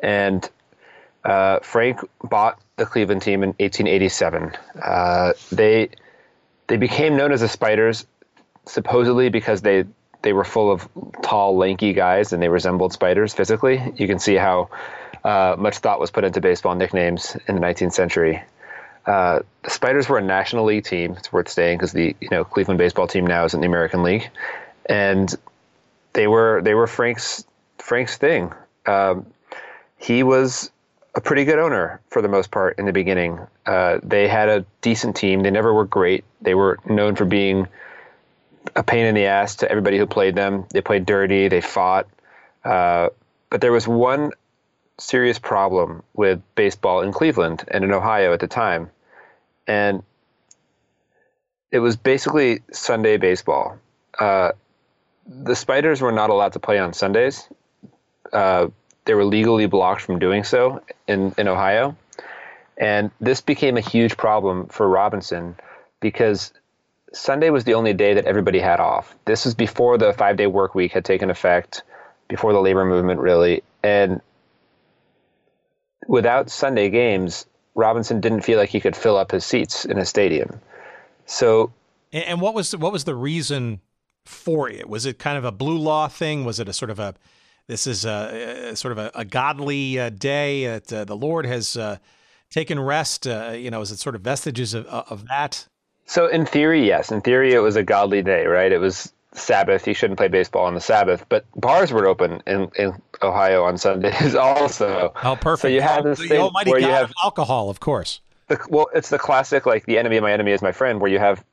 And 0.00 0.48
uh, 1.24 1.60
Frank 1.60 2.00
bought 2.22 2.60
the 2.76 2.84
Cleveland 2.84 3.22
team 3.22 3.42
in 3.42 3.50
1887. 3.58 4.52
Uh, 4.82 5.32
they 5.50 5.88
they 6.66 6.76
became 6.76 7.16
known 7.16 7.32
as 7.32 7.40
the 7.40 7.48
Spiders, 7.48 8.06
supposedly 8.66 9.30
because 9.30 9.62
they 9.62 9.84
they 10.28 10.34
were 10.34 10.44
full 10.44 10.70
of 10.70 10.86
tall, 11.22 11.56
lanky 11.56 11.94
guys 11.94 12.34
and 12.34 12.42
they 12.42 12.50
resembled 12.50 12.92
spiders 12.92 13.32
physically. 13.32 13.80
You 13.96 14.06
can 14.06 14.18
see 14.18 14.34
how 14.34 14.68
uh, 15.24 15.56
much 15.58 15.78
thought 15.78 15.98
was 15.98 16.10
put 16.10 16.22
into 16.22 16.42
baseball 16.42 16.74
nicknames 16.74 17.34
in 17.46 17.54
the 17.54 17.62
19th 17.62 17.94
century. 17.94 18.42
Uh, 19.06 19.40
the 19.62 19.70
Spiders 19.70 20.06
were 20.06 20.18
a 20.18 20.22
National 20.22 20.66
League 20.66 20.84
team. 20.84 21.14
It's 21.16 21.32
worth 21.32 21.48
saying 21.48 21.78
because 21.78 21.92
the 21.92 22.14
you 22.20 22.28
know 22.30 22.44
Cleveland 22.44 22.76
baseball 22.76 23.06
team 23.06 23.26
now 23.26 23.46
is 23.46 23.54
in 23.54 23.62
the 23.62 23.66
American 23.66 24.02
League, 24.02 24.28
and 24.84 25.34
they 26.12 26.26
were 26.26 26.60
they 26.60 26.74
were 26.74 26.86
Frank's 26.86 27.42
Frank's 27.78 28.18
thing. 28.18 28.52
Um, 28.84 29.24
he 29.96 30.22
was 30.22 30.70
a 31.14 31.22
pretty 31.22 31.46
good 31.46 31.58
owner 31.58 32.02
for 32.10 32.20
the 32.20 32.28
most 32.28 32.50
part 32.50 32.78
in 32.78 32.84
the 32.84 32.92
beginning. 32.92 33.40
Uh, 33.64 33.98
they 34.02 34.28
had 34.28 34.50
a 34.50 34.66
decent 34.82 35.16
team. 35.16 35.42
They 35.42 35.50
never 35.50 35.72
were 35.72 35.86
great. 35.86 36.24
They 36.42 36.54
were 36.54 36.78
known 36.84 37.16
for 37.16 37.24
being 37.24 37.66
a 38.76 38.82
pain 38.82 39.06
in 39.06 39.14
the 39.14 39.26
ass 39.26 39.56
to 39.56 39.70
everybody 39.70 39.98
who 39.98 40.06
played 40.06 40.34
them. 40.34 40.66
They 40.70 40.80
played 40.80 41.06
dirty. 41.06 41.48
They 41.48 41.60
fought. 41.60 42.06
Uh, 42.64 43.08
but 43.50 43.60
there 43.60 43.72
was 43.72 43.86
one 43.88 44.32
serious 44.98 45.38
problem 45.38 46.02
with 46.14 46.42
baseball 46.54 47.02
in 47.02 47.12
Cleveland 47.12 47.64
and 47.68 47.84
in 47.84 47.92
Ohio 47.92 48.32
at 48.32 48.40
the 48.40 48.48
time. 48.48 48.90
And 49.66 50.02
it 51.70 51.78
was 51.78 51.96
basically 51.96 52.62
Sunday 52.72 53.16
baseball. 53.16 53.78
Uh, 54.18 54.52
the 55.26 55.54
Spiders 55.54 56.00
were 56.00 56.12
not 56.12 56.30
allowed 56.30 56.54
to 56.54 56.58
play 56.58 56.78
on 56.78 56.92
Sundays. 56.92 57.48
Uh, 58.32 58.68
they 59.04 59.14
were 59.14 59.24
legally 59.24 59.66
blocked 59.66 60.02
from 60.02 60.18
doing 60.18 60.44
so 60.44 60.82
in, 61.06 61.34
in 61.38 61.48
Ohio. 61.48 61.96
And 62.76 63.10
this 63.20 63.40
became 63.40 63.76
a 63.76 63.80
huge 63.80 64.16
problem 64.16 64.66
for 64.68 64.88
Robinson 64.88 65.56
because 66.00 66.52
Sunday 67.12 67.50
was 67.50 67.64
the 67.64 67.74
only 67.74 67.94
day 67.94 68.14
that 68.14 68.24
everybody 68.24 68.58
had 68.58 68.80
off. 68.80 69.14
This 69.24 69.44
was 69.44 69.54
before 69.54 69.98
the 69.98 70.12
five 70.12 70.36
day 70.36 70.46
work 70.46 70.74
week 70.74 70.92
had 70.92 71.04
taken 71.04 71.30
effect, 71.30 71.82
before 72.28 72.52
the 72.52 72.60
labor 72.60 72.84
movement, 72.84 73.20
really. 73.20 73.62
And 73.82 74.20
without 76.06 76.50
Sunday 76.50 76.90
games, 76.90 77.46
Robinson 77.74 78.20
didn't 78.20 78.42
feel 78.42 78.58
like 78.58 78.68
he 78.68 78.80
could 78.80 78.96
fill 78.96 79.16
up 79.16 79.30
his 79.30 79.44
seats 79.44 79.84
in 79.84 79.98
a 79.98 80.04
stadium. 80.04 80.60
So, 81.26 81.72
and, 82.12 82.40
what 82.40 82.54
was 82.54 82.74
what 82.76 82.92
was 82.92 83.04
the 83.04 83.14
reason 83.14 83.80
for 84.24 84.68
it? 84.68 84.88
Was 84.88 85.06
it 85.06 85.18
kind 85.18 85.38
of 85.38 85.44
a 85.44 85.52
blue 85.52 85.78
law 85.78 86.08
thing? 86.08 86.44
Was 86.44 86.58
it 86.60 86.68
a 86.68 86.72
sort 86.72 86.90
of 86.90 86.98
a 86.98 87.14
this 87.66 87.86
is 87.86 88.04
a, 88.04 88.70
a 88.70 88.76
sort 88.76 88.92
of 88.92 88.98
a, 88.98 89.10
a 89.14 89.24
godly 89.24 89.98
uh, 89.98 90.10
day 90.10 90.66
that 90.66 90.92
uh, 90.92 91.04
the 91.04 91.16
Lord 91.16 91.46
has 91.46 91.76
uh, 91.76 91.98
taken 92.50 92.80
rest? 92.80 93.26
Uh, 93.26 93.54
you 93.54 93.70
know, 93.70 93.80
is 93.80 93.90
it 93.90 93.98
sort 93.98 94.14
of 94.14 94.22
vestiges 94.22 94.74
of, 94.74 94.86
of 94.86 95.26
that? 95.28 95.68
So, 96.08 96.26
in 96.26 96.46
theory, 96.46 96.86
yes. 96.86 97.12
In 97.12 97.20
theory, 97.20 97.52
it 97.52 97.58
was 97.58 97.76
a 97.76 97.82
godly 97.82 98.22
day, 98.22 98.46
right? 98.46 98.72
It 98.72 98.78
was 98.78 99.12
Sabbath. 99.34 99.86
You 99.86 99.92
shouldn't 99.92 100.18
play 100.18 100.28
baseball 100.28 100.64
on 100.64 100.72
the 100.74 100.80
Sabbath, 100.80 101.26
but 101.28 101.44
bars 101.54 101.92
were 101.92 102.06
open 102.06 102.42
in, 102.46 102.70
in 102.76 102.94
Ohio 103.22 103.62
on 103.64 103.76
Sundays 103.76 104.34
also. 104.34 105.12
Oh, 105.22 105.36
perfect. 105.36 105.60
So 105.60 105.68
you 105.68 105.82
have 105.82 106.04
this 106.04 106.18
the 106.18 106.28
thing 106.28 106.40
almighty 106.40 106.70
where 106.70 106.80
God 106.80 106.86
you 106.86 106.92
have 106.92 107.10
of 107.10 107.14
alcohol, 107.22 107.68
of 107.68 107.80
course. 107.80 108.20
the, 108.48 108.58
well, 108.70 108.88
it's 108.94 109.10
the 109.10 109.18
classic 109.18 109.66
like 109.66 109.84
the 109.84 109.98
enemy 109.98 110.16
of 110.16 110.22
my 110.22 110.32
enemy 110.32 110.52
is 110.52 110.62
my 110.62 110.72
friend, 110.72 110.98
where 110.98 111.10
you 111.10 111.18
have 111.18 111.44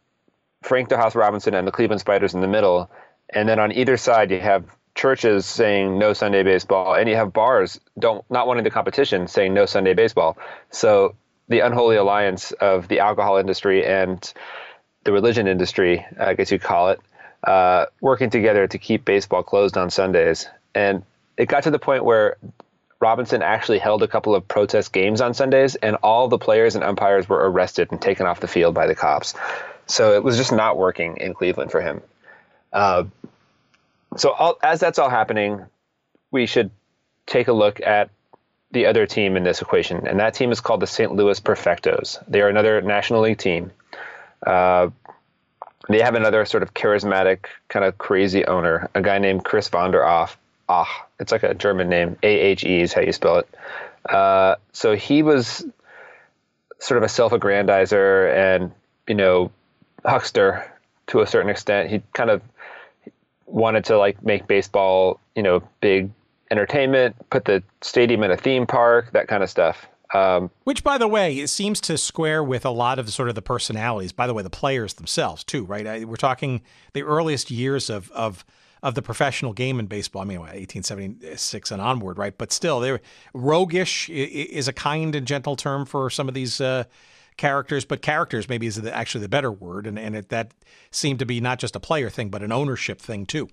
Frank 0.63 0.87
DeHaas 0.87 1.15
Robinson 1.15 1.53
and 1.53 1.67
the 1.67 1.71
Cleveland 1.73 1.99
Spiders 1.99 2.33
in 2.33 2.39
the 2.39 2.47
middle, 2.47 2.89
and 3.31 3.49
then 3.49 3.59
on 3.59 3.73
either 3.73 3.97
side 3.97 4.31
you 4.31 4.39
have 4.39 4.63
churches 4.95 5.45
saying 5.45 5.99
no 5.99 6.13
Sunday 6.13 6.43
baseball, 6.43 6.95
and 6.95 7.09
you 7.09 7.17
have 7.17 7.33
bars 7.33 7.77
don't 7.99 8.23
not 8.31 8.47
wanting 8.47 8.63
the 8.63 8.71
competition 8.71 9.27
saying 9.27 9.53
no 9.53 9.65
Sunday 9.65 9.93
baseball. 9.93 10.37
So 10.71 11.13
the 11.47 11.59
unholy 11.59 11.95
alliance 11.95 12.51
of 12.53 12.87
the 12.87 12.99
alcohol 12.99 13.37
industry 13.37 13.85
and 13.85 14.33
the 15.03 15.11
religion 15.11 15.47
industry, 15.47 16.05
I 16.19 16.33
guess 16.33 16.51
you 16.51 16.59
call 16.59 16.89
it, 16.89 16.99
uh, 17.43 17.85
working 18.01 18.29
together 18.29 18.67
to 18.67 18.77
keep 18.77 19.05
baseball 19.05 19.43
closed 19.43 19.77
on 19.77 19.89
Sundays. 19.89 20.47
And 20.73 21.03
it 21.37 21.47
got 21.47 21.63
to 21.63 21.71
the 21.71 21.79
point 21.79 22.03
where 22.03 22.37
Robinson 22.99 23.43
actually 23.43 23.79
held 23.79 24.01
a 24.03 24.07
couple 24.07 24.33
of 24.33 24.47
protest 24.47 24.91
games 24.91 25.21
on 25.21 25.33
Sundays, 25.33 25.75
and 25.75 25.97
all 25.97 26.27
the 26.27 26.39
players 26.39 26.75
and 26.75 26.83
umpires 26.83 27.29
were 27.29 27.49
arrested 27.49 27.91
and 27.91 28.01
taken 28.01 28.25
off 28.25 28.39
the 28.39 28.47
field 28.47 28.73
by 28.73 28.87
the 28.87 28.95
cops. 28.95 29.35
So 29.85 30.13
it 30.13 30.23
was 30.23 30.37
just 30.37 30.51
not 30.51 30.77
working 30.77 31.17
in 31.17 31.33
Cleveland 31.33 31.71
for 31.71 31.81
him. 31.81 32.01
Uh, 32.73 33.03
so 34.17 34.31
all, 34.31 34.57
as 34.63 34.79
that's 34.79 34.97
all 34.97 35.09
happening, 35.09 35.65
we 36.31 36.47
should 36.47 36.71
take 37.27 37.47
a 37.47 37.53
look 37.53 37.81
at 37.81 38.09
the 38.75 38.85
other 38.85 39.07
team 39.07 39.37
in 39.37 39.43
this 39.43 39.61
equation, 39.61 40.05
and 40.05 40.19
that 40.19 40.33
team 40.33 40.51
is 40.51 40.59
called 40.59 40.81
the 40.81 40.87
St. 40.87 41.11
Louis 41.11 41.39
Perfectos. 41.39 42.21
They 42.27 42.41
are 42.41 42.49
another 42.49 42.81
National 42.81 43.21
League 43.21 43.37
team. 43.37 43.71
Uh, 44.45 44.89
they 45.87 46.01
have 46.01 46.15
another 46.15 46.43
sort 46.45 46.61
of 46.61 46.73
charismatic, 46.73 47.45
kind 47.69 47.85
of 47.85 47.97
crazy 47.97 48.45
owner, 48.45 48.89
a 48.93 49.01
guy 49.01 49.17
named 49.17 49.45
Chris 49.45 49.69
von 49.69 49.91
der 49.91 50.03
Ahe. 50.03 50.35
Ah, 50.67 51.07
it's 51.19 51.31
like 51.31 51.43
a 51.43 51.53
German 51.53 51.87
name. 51.89 52.17
A 52.21 52.27
H 52.27 52.65
E 52.65 52.81
is 52.81 52.91
how 52.91 53.01
you 53.01 53.13
spell 53.13 53.37
it. 53.37 53.47
Uh, 54.07 54.55
so 54.73 54.95
he 54.95 55.23
was 55.23 55.65
sort 56.79 56.97
of 56.97 57.03
a 57.03 57.09
self-aggrandizer 57.09 58.35
and 58.35 58.71
you 59.07 59.15
know 59.15 59.51
huckster 60.03 60.69
to 61.07 61.21
a 61.21 61.27
certain 61.27 61.49
extent. 61.49 61.89
He 61.89 62.01
kind 62.13 62.29
of 62.29 62.41
wanted 63.45 63.85
to 63.85 63.97
like 63.97 64.21
make 64.21 64.47
baseball, 64.47 65.19
you 65.35 65.43
know, 65.43 65.63
big 65.79 66.09
entertainment, 66.51 67.15
put 67.29 67.45
the 67.45 67.63
stadium 67.81 68.23
in 68.23 68.31
a 68.31 68.37
theme 68.37 68.65
park, 68.65 69.11
that 69.13 69.27
kind 69.27 69.43
of 69.43 69.49
stuff. 69.49 69.87
Um, 70.13 70.51
Which, 70.63 70.83
by 70.83 70.97
the 70.97 71.07
way, 71.07 71.39
it 71.39 71.49
seems 71.49 71.81
to 71.81 71.97
square 71.97 72.43
with 72.43 72.65
a 72.65 72.69
lot 72.69 72.99
of 72.99 73.11
sort 73.11 73.27
of 73.27 73.35
the 73.35 73.41
personalities. 73.41 74.11
By 74.11 74.27
the 74.27 74.33
way, 74.33 74.43
the 74.43 74.49
players 74.49 74.93
themselves 74.93 75.43
too, 75.43 75.65
right? 75.65 75.85
I, 75.85 76.03
we're 76.05 76.15
talking 76.15 76.61
the 76.93 77.03
earliest 77.03 77.51
years 77.51 77.89
of 77.89 78.11
of 78.11 78.45
of 78.83 78.93
the 78.93 79.01
professional 79.01 79.51
game 79.51 79.79
in 79.79 79.87
baseball. 79.87 80.21
I 80.21 80.25
mean, 80.25 80.39
1876 80.39 81.71
and 81.71 81.81
onward, 81.81 82.19
right? 82.19 82.37
But 82.37 82.51
still, 82.51 82.79
they're 82.79 83.01
roguish 83.33 84.09
is 84.09 84.67
a 84.67 84.73
kind 84.73 85.15
and 85.15 85.25
gentle 85.25 85.55
term 85.55 85.85
for 85.85 86.09
some 86.09 86.27
of 86.27 86.35
these 86.35 86.61
uh, 86.61 86.83
characters. 87.35 87.83
But 87.83 88.03
characters 88.03 88.47
maybe 88.47 88.67
is 88.67 88.75
the, 88.75 88.95
actually 88.95 89.21
the 89.21 89.29
better 89.29 89.51
word, 89.51 89.87
and 89.87 89.97
and 89.97 90.15
it, 90.15 90.29
that 90.29 90.53
seemed 90.91 91.19
to 91.19 91.25
be 91.25 91.41
not 91.41 91.57
just 91.57 91.75
a 91.75 91.79
player 91.79 92.09
thing, 92.11 92.29
but 92.29 92.43
an 92.43 92.51
ownership 92.51 93.01
thing 93.01 93.25
too. 93.25 93.49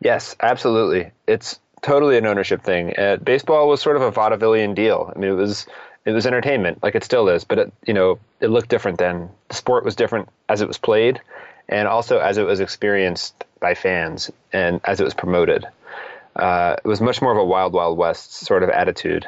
Yes, 0.00 0.36
absolutely. 0.40 1.10
It's 1.26 1.58
totally 1.82 2.16
an 2.16 2.26
ownership 2.26 2.62
thing. 2.62 2.94
Uh, 2.98 3.16
baseball 3.16 3.68
was 3.68 3.80
sort 3.80 3.96
of 3.96 4.02
a 4.02 4.12
vaudevillian 4.12 4.74
deal. 4.74 5.12
I 5.14 5.18
mean, 5.18 5.30
it 5.30 5.34
was 5.34 5.66
it 6.04 6.12
was 6.12 6.26
entertainment, 6.26 6.82
like 6.82 6.94
it 6.94 7.04
still 7.04 7.28
is, 7.28 7.44
but 7.44 7.58
it, 7.58 7.72
you 7.86 7.92
know, 7.92 8.18
it 8.40 8.48
looked 8.48 8.68
different 8.68 8.98
then. 8.98 9.28
The 9.48 9.54
sport 9.54 9.84
was 9.84 9.96
different 9.96 10.28
as 10.48 10.60
it 10.60 10.68
was 10.68 10.78
played, 10.78 11.20
and 11.68 11.86
also 11.86 12.18
as 12.18 12.38
it 12.38 12.46
was 12.46 12.60
experienced 12.60 13.44
by 13.60 13.74
fans 13.74 14.30
and 14.52 14.80
as 14.84 15.00
it 15.00 15.04
was 15.04 15.14
promoted. 15.14 15.66
Uh, 16.36 16.76
it 16.82 16.88
was 16.88 17.00
much 17.00 17.20
more 17.20 17.32
of 17.32 17.38
a 17.38 17.44
wild, 17.44 17.72
wild 17.72 17.98
west 17.98 18.32
sort 18.32 18.62
of 18.62 18.70
attitude, 18.70 19.26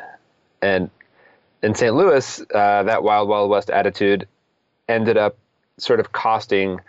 and 0.62 0.90
in 1.62 1.74
St. 1.74 1.94
Louis, 1.94 2.40
uh, 2.54 2.82
that 2.84 3.02
wild, 3.02 3.28
wild 3.28 3.50
west 3.50 3.70
attitude 3.70 4.26
ended 4.88 5.16
up 5.16 5.36
sort 5.76 6.00
of 6.00 6.12
costing 6.12 6.80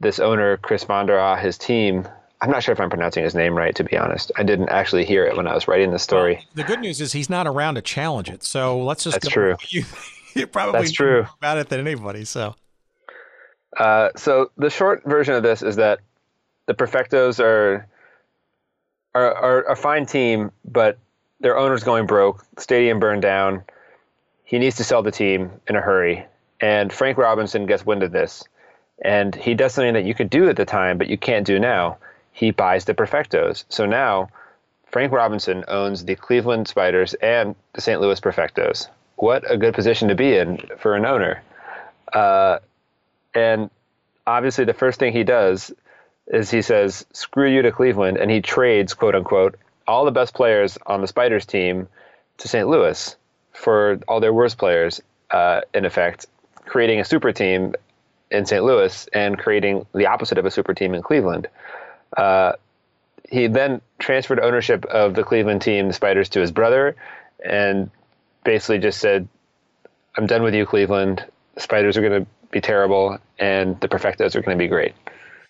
this 0.00 0.18
owner 0.18 0.56
Chris 0.56 0.84
von 0.84 1.38
his 1.38 1.58
team 1.58 2.06
I'm 2.40 2.50
not 2.50 2.62
sure 2.62 2.72
if 2.72 2.80
I'm 2.80 2.88
pronouncing 2.88 3.24
his 3.24 3.34
name 3.34 3.56
right, 3.56 3.74
to 3.74 3.84
be 3.84 3.96
honest. 3.96 4.30
I 4.36 4.44
didn't 4.44 4.68
actually 4.68 5.04
hear 5.04 5.24
it 5.24 5.36
when 5.36 5.48
I 5.48 5.54
was 5.54 5.66
writing 5.66 5.90
the 5.90 5.98
story. 5.98 6.34
Well, 6.34 6.44
the 6.54 6.64
good 6.64 6.80
news 6.80 7.00
is 7.00 7.12
he's 7.12 7.28
not 7.28 7.46
around 7.46 7.74
to 7.74 7.82
challenge 7.82 8.30
it. 8.30 8.44
So 8.44 8.82
let's 8.82 9.04
just. 9.04 9.20
That's 9.20 9.28
true. 9.28 9.56
You, 9.70 9.84
you 10.34 10.46
probably 10.46 10.80
That's 10.80 10.92
true. 10.92 11.26
about 11.38 11.58
it 11.58 11.68
than 11.68 11.80
anybody. 11.80 12.24
So. 12.24 12.54
Uh, 13.76 14.10
so 14.16 14.50
the 14.56 14.70
short 14.70 15.02
version 15.04 15.34
of 15.34 15.42
this 15.42 15.62
is 15.62 15.76
that 15.76 16.00
the 16.66 16.74
Perfectos 16.74 17.40
are, 17.40 17.86
are, 19.14 19.34
are 19.34 19.62
a 19.70 19.76
fine 19.76 20.06
team, 20.06 20.52
but 20.64 20.98
their 21.40 21.56
owner's 21.56 21.82
going 21.82 22.06
broke. 22.06 22.44
The 22.54 22.62
stadium 22.62 23.00
burned 23.00 23.22
down. 23.22 23.64
He 24.44 24.58
needs 24.58 24.76
to 24.76 24.84
sell 24.84 25.02
the 25.02 25.10
team 25.10 25.50
in 25.66 25.76
a 25.76 25.80
hurry. 25.80 26.24
And 26.60 26.92
Frank 26.92 27.18
Robinson 27.18 27.66
gets 27.66 27.84
wind 27.84 28.02
of 28.02 28.12
this. 28.12 28.44
And 29.04 29.34
he 29.34 29.54
does 29.54 29.74
something 29.74 29.94
that 29.94 30.04
you 30.04 30.14
could 30.14 30.30
do 30.30 30.48
at 30.48 30.56
the 30.56 30.64
time, 30.64 30.98
but 30.98 31.08
you 31.08 31.18
can't 31.18 31.46
do 31.46 31.58
now 31.58 31.98
he 32.38 32.52
buys 32.52 32.84
the 32.84 32.94
Perfectos. 32.94 33.64
So 33.68 33.84
now 33.84 34.28
Frank 34.86 35.12
Robinson 35.12 35.64
owns 35.66 36.04
the 36.04 36.14
Cleveland 36.14 36.68
Spiders 36.68 37.14
and 37.14 37.56
the 37.72 37.80
St. 37.80 38.00
Louis 38.00 38.20
Perfectos. 38.20 38.86
What 39.16 39.50
a 39.50 39.56
good 39.56 39.74
position 39.74 40.06
to 40.06 40.14
be 40.14 40.36
in 40.36 40.60
for 40.78 40.94
an 40.94 41.04
owner. 41.04 41.42
Uh, 42.12 42.60
and 43.34 43.70
obviously, 44.24 44.64
the 44.64 44.72
first 44.72 45.00
thing 45.00 45.12
he 45.12 45.24
does 45.24 45.72
is 46.28 46.48
he 46.48 46.62
says, 46.62 47.04
screw 47.12 47.50
you 47.50 47.62
to 47.62 47.72
Cleveland, 47.72 48.18
and 48.18 48.30
he 48.30 48.40
trades, 48.40 48.94
quote 48.94 49.16
unquote, 49.16 49.56
all 49.88 50.04
the 50.04 50.12
best 50.12 50.32
players 50.32 50.78
on 50.86 51.00
the 51.00 51.08
Spiders 51.08 51.44
team 51.44 51.88
to 52.36 52.46
St. 52.46 52.68
Louis 52.68 53.16
for 53.52 53.98
all 54.06 54.20
their 54.20 54.32
worst 54.32 54.58
players, 54.58 55.02
uh, 55.32 55.62
in 55.74 55.84
effect, 55.84 56.26
creating 56.66 57.00
a 57.00 57.04
super 57.04 57.32
team 57.32 57.74
in 58.30 58.46
St. 58.46 58.62
Louis 58.62 59.08
and 59.12 59.36
creating 59.36 59.86
the 59.92 60.06
opposite 60.06 60.38
of 60.38 60.46
a 60.46 60.52
super 60.52 60.72
team 60.72 60.94
in 60.94 61.02
Cleveland. 61.02 61.48
Uh, 62.16 62.52
he 63.28 63.46
then 63.46 63.80
transferred 63.98 64.40
ownership 64.40 64.84
of 64.86 65.14
the 65.14 65.22
Cleveland 65.22 65.62
team, 65.62 65.88
the 65.88 65.94
Spiders, 65.94 66.28
to 66.30 66.40
his 66.40 66.50
brother, 66.50 66.96
and 67.44 67.90
basically 68.44 68.78
just 68.78 69.00
said, 69.00 69.28
"I'm 70.16 70.26
done 70.26 70.42
with 70.42 70.54
you, 70.54 70.64
Cleveland. 70.64 71.24
The 71.54 71.60
Spiders 71.60 71.96
are 71.96 72.00
going 72.00 72.24
to 72.24 72.30
be 72.50 72.60
terrible, 72.60 73.18
and 73.38 73.78
the 73.80 73.88
Perfectos 73.88 74.34
are 74.34 74.42
going 74.42 74.56
to 74.56 74.62
be 74.62 74.68
great." 74.68 74.94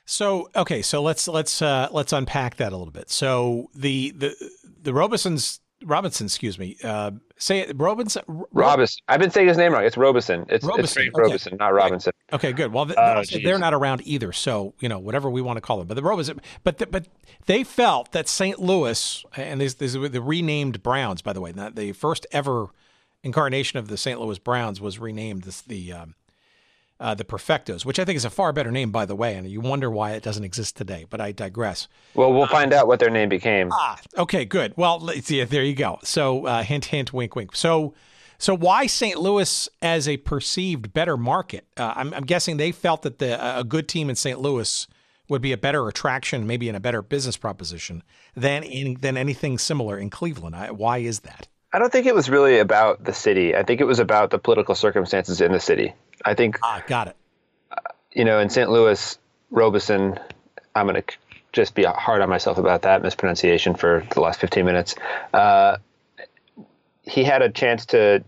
So 0.06 0.50
okay, 0.56 0.82
so 0.82 1.02
let's 1.02 1.28
let's 1.28 1.60
uh, 1.62 1.88
let's 1.92 2.12
unpack 2.12 2.56
that 2.56 2.72
a 2.72 2.76
little 2.76 2.92
bit. 2.92 3.10
So 3.10 3.70
the 3.74 4.10
the 4.10 4.34
the 4.82 4.94
Robinsons 4.94 5.60
Robinson, 5.84 6.26
excuse 6.26 6.58
me. 6.58 6.76
Uh, 6.82 7.12
say 7.36 7.60
it, 7.60 7.76
Robinson. 7.78 8.22
Robinson. 8.52 9.00
I've 9.08 9.20
been 9.20 9.30
saying 9.30 9.48
his 9.48 9.56
name 9.56 9.72
wrong. 9.72 9.84
It's 9.84 9.96
Robison. 9.96 10.44
It's, 10.48 10.64
Robison. 10.64 11.02
it's 11.06 11.46
okay. 11.46 11.56
Not 11.56 11.72
Robinson. 11.72 12.12
Okay, 12.32 12.52
good. 12.52 12.72
Well, 12.72 12.86
th- 12.86 12.98
oh, 12.98 13.22
they're 13.42 13.58
not 13.58 13.74
around 13.74 14.02
either, 14.04 14.32
so 14.32 14.74
you 14.80 14.88
know 14.88 14.98
whatever 14.98 15.30
we 15.30 15.40
want 15.40 15.56
to 15.56 15.60
call 15.60 15.78
them. 15.78 15.86
But 15.86 15.94
the 15.94 16.02
Robison, 16.02 16.40
but 16.64 16.78
the, 16.78 16.86
but 16.86 17.06
they 17.46 17.64
felt 17.64 18.12
that 18.12 18.28
St. 18.28 18.58
Louis 18.58 19.24
and 19.36 19.60
these 19.60 19.76
these 19.76 19.92
the 19.92 20.22
renamed 20.22 20.82
Browns, 20.82 21.22
by 21.22 21.32
the 21.32 21.40
way, 21.40 21.52
the 21.52 21.92
first 21.92 22.26
ever 22.32 22.68
incarnation 23.22 23.78
of 23.78 23.88
the 23.88 23.96
St. 23.96 24.20
Louis 24.20 24.38
Browns 24.38 24.80
was 24.80 24.98
renamed 24.98 25.44
this 25.44 25.60
the 25.60 25.92
um, 25.92 26.14
uh, 27.00 27.14
the 27.14 27.24
Perfectos, 27.24 27.84
which 27.84 27.98
I 27.98 28.04
think 28.04 28.16
is 28.16 28.24
a 28.24 28.30
far 28.30 28.52
better 28.52 28.70
name, 28.70 28.90
by 28.90 29.06
the 29.06 29.14
way, 29.14 29.34
and 29.34 29.48
you 29.48 29.60
wonder 29.60 29.90
why 29.90 30.12
it 30.12 30.22
doesn't 30.22 30.44
exist 30.44 30.76
today. 30.76 31.06
But 31.08 31.20
I 31.20 31.32
digress. 31.32 31.88
Well, 32.14 32.32
we'll 32.32 32.46
find 32.46 32.72
out 32.72 32.88
what 32.88 32.98
their 32.98 33.10
name 33.10 33.28
became. 33.28 33.70
Ah, 33.72 34.00
okay, 34.16 34.44
good. 34.44 34.74
Well, 34.76 34.98
let's 34.98 35.26
see. 35.26 35.42
There 35.44 35.62
you 35.62 35.74
go. 35.74 35.98
So, 36.02 36.46
uh, 36.46 36.62
hint, 36.62 36.86
hint, 36.86 37.12
wink, 37.12 37.36
wink. 37.36 37.54
So, 37.54 37.94
so 38.38 38.56
why 38.56 38.86
St. 38.86 39.18
Louis 39.18 39.68
as 39.80 40.08
a 40.08 40.16
perceived 40.16 40.92
better 40.92 41.16
market? 41.16 41.66
Uh, 41.76 41.92
I'm, 41.96 42.12
I'm, 42.14 42.24
guessing 42.24 42.56
they 42.56 42.72
felt 42.72 43.02
that 43.02 43.18
the, 43.18 43.58
a 43.58 43.64
good 43.64 43.88
team 43.88 44.10
in 44.10 44.16
St. 44.16 44.40
Louis 44.40 44.86
would 45.28 45.42
be 45.42 45.52
a 45.52 45.58
better 45.58 45.86
attraction, 45.88 46.46
maybe 46.46 46.68
in 46.68 46.74
a 46.74 46.80
better 46.80 47.02
business 47.02 47.36
proposition 47.36 48.02
than 48.34 48.62
in, 48.62 48.94
than 49.00 49.16
anything 49.16 49.58
similar 49.58 49.98
in 49.98 50.10
Cleveland. 50.10 50.56
I, 50.56 50.70
why 50.70 50.98
is 50.98 51.20
that? 51.20 51.48
I 51.72 51.78
don't 51.78 51.92
think 51.92 52.06
it 52.06 52.14
was 52.14 52.30
really 52.30 52.58
about 52.58 53.04
the 53.04 53.12
city. 53.12 53.54
I 53.54 53.62
think 53.62 53.80
it 53.80 53.84
was 53.84 53.98
about 53.98 54.30
the 54.30 54.38
political 54.38 54.74
circumstances 54.74 55.40
in 55.40 55.52
the 55.52 55.60
city. 55.60 55.94
I 56.24 56.34
think. 56.34 56.58
Ah, 56.62 56.82
got 56.86 57.08
it. 57.08 57.16
You 58.12 58.24
know, 58.24 58.38
in 58.38 58.48
St. 58.48 58.70
Louis, 58.70 59.18
Robison, 59.50 60.18
I'm 60.74 60.86
going 60.86 61.02
to 61.02 61.16
just 61.52 61.74
be 61.74 61.84
hard 61.84 62.22
on 62.22 62.28
myself 62.28 62.58
about 62.58 62.82
that 62.82 63.02
mispronunciation 63.02 63.74
for 63.74 64.06
the 64.14 64.20
last 64.20 64.40
15 64.40 64.64
minutes. 64.64 64.94
Uh, 65.32 65.76
he 67.02 67.24
had 67.24 67.42
a 67.42 67.50
chance 67.50 67.86
to 67.86 68.24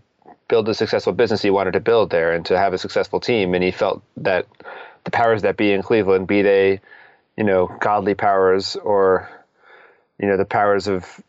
build 0.47 0.67
a 0.69 0.75
successful 0.75 1.13
business 1.13 1.41
he 1.41 1.49
wanted 1.49 1.71
to 1.71 1.79
build 1.79 2.09
there 2.09 2.33
and 2.33 2.45
to 2.45 2.57
have 2.57 2.73
a 2.73 2.77
successful 2.77 3.19
team. 3.19 3.53
And 3.53 3.63
he 3.63 3.71
felt 3.71 4.03
that 4.17 4.47
the 5.03 5.11
powers 5.11 5.43
that 5.43 5.57
be 5.57 5.71
in 5.71 5.81
Cleveland, 5.81 6.27
be 6.27 6.41
they, 6.41 6.81
you 7.37 7.43
know, 7.43 7.67
godly 7.79 8.15
powers 8.15 8.75
or, 8.75 9.29
you 10.19 10.27
know, 10.27 10.37
the 10.37 10.45
powers 10.45 10.87
of 10.87 11.21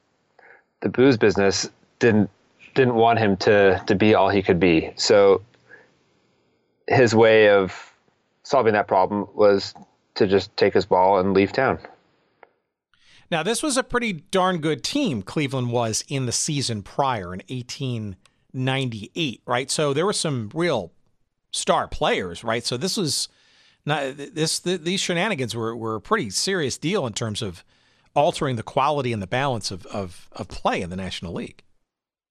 the 0.81 0.89
booze 0.89 1.17
business, 1.17 1.71
didn't 2.03 2.29
didn't 2.75 2.97
want 2.97 3.19
him 3.19 3.37
to 3.39 3.83
to 3.87 3.95
be 3.95 4.15
all 4.15 4.29
he 4.29 4.43
could 4.43 4.61
be. 4.61 4.93
So 4.97 5.41
his 6.89 7.15
way 7.15 7.49
of 7.49 7.95
solving 8.43 8.75
that 8.75 8.89
problem 8.89 9.27
was 9.35 9.73
to 10.17 10.27
just 10.27 10.55
take 10.57 10.75
his 10.75 10.85
ball 10.85 11.19
and 11.19 11.33
leave 11.33 11.53
town. 11.53 11.79
Now, 13.31 13.43
this 13.43 13.63
was 13.63 13.79
a 13.79 13.83
pretty 13.83 14.13
darn 14.13 14.59
good 14.59 14.85
team 14.85 15.23
Cleveland 15.23 15.71
was 15.71 16.05
in 16.09 16.27
the 16.27 16.33
season 16.33 16.83
prior 16.83 17.33
in 17.33 17.41
1898, 17.49 19.41
right? 19.47 19.71
So 19.71 19.95
there 19.95 20.05
were 20.05 20.13
some 20.13 20.51
real 20.53 20.93
star 21.51 21.89
players, 21.89 22.45
right? 22.45 22.63
So 22.63 22.77
this 22.77 22.99
was 22.99 23.29
not 23.87 24.17
this 24.17 24.59
the, 24.59 24.77
these 24.77 25.01
shenanigans 25.01 25.55
were, 25.55 25.75
were 25.75 25.95
a 25.95 26.01
pretty 26.01 26.29
serious 26.31 26.77
deal 26.77 27.07
in 27.07 27.15
terms 27.15 27.41
of 27.41 27.65
altering 28.15 28.57
the 28.57 28.63
quality 28.63 29.13
and 29.13 29.23
the 29.23 29.27
balance 29.27 29.71
of, 29.71 29.87
of, 29.87 30.29
of 30.33 30.49
play 30.49 30.83
in 30.83 30.91
the 30.91 30.97
National 30.97 31.33
League. 31.33 31.63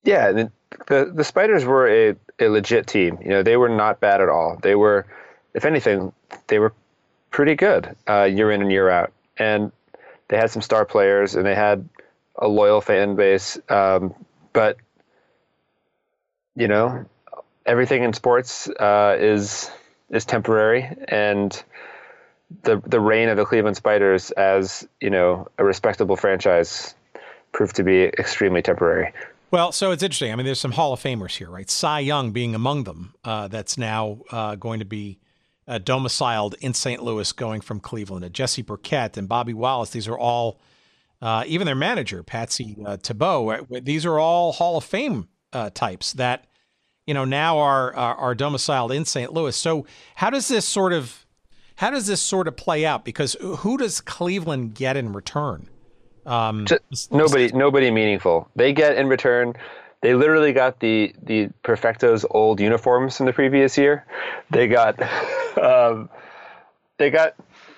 Yeah, 0.03 0.31
the, 0.31 0.51
the, 0.87 1.11
the 1.13 1.23
Spiders 1.23 1.63
were 1.65 1.87
a, 1.87 2.15
a 2.39 2.47
legit 2.47 2.87
team. 2.87 3.19
You 3.21 3.29
know, 3.29 3.43
they 3.43 3.57
were 3.57 3.69
not 3.69 3.99
bad 3.99 4.21
at 4.21 4.29
all. 4.29 4.57
They 4.61 4.75
were, 4.75 5.05
if 5.53 5.65
anything, 5.65 6.11
they 6.47 6.59
were 6.59 6.73
pretty 7.29 7.55
good 7.55 7.95
uh, 8.09 8.23
year 8.23 8.51
in 8.51 8.61
and 8.61 8.71
year 8.71 8.89
out. 8.89 9.11
And 9.37 9.71
they 10.27 10.37
had 10.37 10.49
some 10.49 10.61
star 10.61 10.85
players 10.85 11.35
and 11.35 11.45
they 11.45 11.55
had 11.55 11.87
a 12.35 12.47
loyal 12.47 12.81
fan 12.81 13.15
base. 13.15 13.59
Um, 13.69 14.13
but 14.53 14.77
you 16.55 16.67
know, 16.67 17.05
everything 17.65 18.03
in 18.03 18.13
sports 18.13 18.67
uh, 18.67 19.17
is 19.19 19.69
is 20.09 20.25
temporary, 20.25 20.89
and 21.07 21.63
the 22.63 22.81
the 22.85 22.99
reign 22.99 23.29
of 23.29 23.37
the 23.37 23.45
Cleveland 23.45 23.77
Spiders 23.77 24.31
as 24.31 24.87
you 24.99 25.09
know 25.09 25.47
a 25.57 25.63
respectable 25.63 26.15
franchise 26.17 26.93
proved 27.51 27.77
to 27.77 27.83
be 27.83 28.03
extremely 28.03 28.61
temporary. 28.61 29.13
Well, 29.51 29.73
so 29.73 29.91
it's 29.91 30.01
interesting. 30.01 30.31
I 30.31 30.35
mean, 30.37 30.45
there's 30.45 30.61
some 30.61 30.71
Hall 30.71 30.93
of 30.93 31.01
Famers 31.01 31.35
here, 31.35 31.49
right? 31.49 31.69
Cy 31.69 31.99
Young 31.99 32.31
being 32.31 32.55
among 32.55 32.85
them. 32.85 33.13
Uh, 33.25 33.49
that's 33.49 33.77
now 33.77 34.21
uh, 34.31 34.55
going 34.55 34.79
to 34.79 34.85
be 34.85 35.19
uh, 35.67 35.77
domiciled 35.77 36.55
in 36.61 36.73
St. 36.73 37.03
Louis, 37.03 37.29
going 37.33 37.59
from 37.59 37.81
Cleveland. 37.81 38.23
Uh, 38.23 38.29
Jesse 38.29 38.61
Burkett 38.61 39.17
and 39.17 39.27
Bobby 39.27 39.53
Wallace. 39.53 39.89
These 39.89 40.07
are 40.07 40.17
all, 40.17 40.61
uh, 41.21 41.43
even 41.47 41.65
their 41.65 41.75
manager 41.75 42.23
Patsy 42.23 42.77
uh, 42.85 42.95
Tebeau. 42.95 43.83
These 43.83 44.05
are 44.05 44.17
all 44.17 44.53
Hall 44.53 44.77
of 44.77 44.85
Fame 44.85 45.27
uh, 45.51 45.69
types 45.69 46.13
that, 46.13 46.47
you 47.05 47.13
know, 47.13 47.25
now 47.25 47.57
are, 47.59 47.93
are, 47.93 48.15
are 48.15 48.35
domiciled 48.35 48.93
in 48.93 49.03
St. 49.03 49.33
Louis. 49.33 49.55
So 49.55 49.85
how 50.15 50.29
does 50.29 50.47
this 50.47 50.65
sort 50.65 50.93
of 50.93 51.25
how 51.75 51.89
does 51.89 52.05
this 52.05 52.21
sort 52.21 52.47
of 52.47 52.55
play 52.55 52.85
out? 52.85 53.03
Because 53.03 53.35
who 53.41 53.75
does 53.75 54.01
Cleveland 54.01 54.75
get 54.75 54.95
in 54.95 55.13
return? 55.13 55.67
Um, 56.25 56.65
Just, 56.65 57.11
nobody, 57.11 57.51
nobody 57.53 57.91
meaningful. 57.91 58.49
They 58.55 58.73
get 58.73 58.97
in 58.97 59.07
return 59.07 59.55
they 60.01 60.15
literally 60.15 60.51
got 60.51 60.79
the 60.79 61.13
the 61.21 61.49
Perfecto's 61.63 62.25
old 62.29 62.59
uniforms 62.59 63.17
from 63.17 63.27
the 63.27 63.33
previous 63.33 63.77
year. 63.77 64.05
They 64.49 64.67
got, 64.67 64.99
um, 65.61 66.09
they 66.97 67.11
got, 67.11 67.35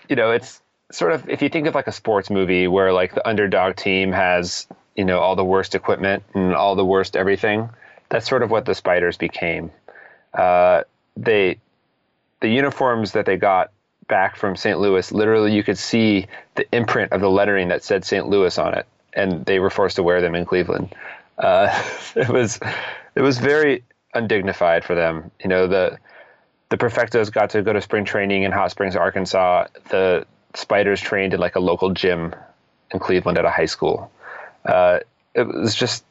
you 0.10 0.16
know, 0.16 0.32
it's 0.32 0.62
sort 0.92 1.12
of 1.12 1.30
if 1.30 1.42
you 1.42 1.50
think 1.50 1.68
of 1.68 1.76
like 1.76 1.88
a 1.88 1.92
sports 1.92 2.30
movie 2.30 2.68
where 2.68 2.94
like 2.94 3.14
the 3.14 3.28
underdog 3.28 3.76
team 3.76 4.12
has 4.12 4.68
you 4.96 5.04
know 5.04 5.20
all 5.20 5.36
the 5.36 5.44
worst 5.44 5.76
equipment 5.76 6.24
and 6.34 6.56
all 6.56 6.76
the 6.76 6.86
worst 6.86 7.16
everything. 7.16 7.70
That's 8.10 8.28
sort 8.28 8.44
of 8.44 8.52
what 8.52 8.66
the 8.66 8.76
Spiders 8.76 9.18
became. 9.18 9.72
Uh, 10.34 10.84
they, 11.18 11.58
the 12.42 12.48
uniforms 12.48 13.14
that 13.14 13.26
they 13.26 13.38
got 13.38 13.72
back 14.14 14.36
from 14.36 14.56
St. 14.56 14.80
Louis, 14.80 15.12
literally 15.12 15.56
you 15.56 15.64
could 15.64 15.80
see 15.80 16.28
the 16.54 16.68
imprint 16.72 17.12
of 17.14 17.20
the 17.20 17.32
lettering 17.32 17.70
that 17.70 17.84
said 17.84 18.06
St. 18.06 18.30
Louis 18.30 18.56
on 18.60 18.76
it, 18.76 18.86
and 19.12 19.44
they 19.44 19.58
were 19.58 19.72
forced 19.72 19.96
to 19.96 20.04
wear 20.04 20.22
them 20.22 20.36
in 20.36 20.46
Cleveland. 20.46 20.94
Uh, 21.40 21.68
it 22.16 22.30
was 22.30 22.60
it 23.16 23.22
was 23.22 23.40
very 23.40 23.84
undignified 24.14 24.86
for 24.86 24.94
them. 24.94 25.32
You 25.44 25.50
know, 25.50 25.66
the 25.66 25.98
the 26.70 26.78
perfectos 26.78 27.32
got 27.32 27.50
to 27.50 27.64
go 27.64 27.74
to 27.74 27.82
spring 27.82 28.06
training 28.06 28.44
in 28.44 28.52
Hot 28.52 28.70
Springs, 28.70 28.96
Arkansas. 28.96 29.66
The 29.90 30.28
spiders 30.54 31.02
trained 31.02 31.34
in 31.34 31.40
like 31.40 31.56
a 31.56 31.60
local 31.60 31.90
gym 31.90 32.36
in 32.92 33.00
Cleveland 33.00 33.40
at 33.40 33.46
a 33.46 33.50
high 33.50 33.66
school. 33.66 34.12
Uh, 34.64 35.00
it 35.34 35.48
was 35.48 35.74
just 35.74 36.06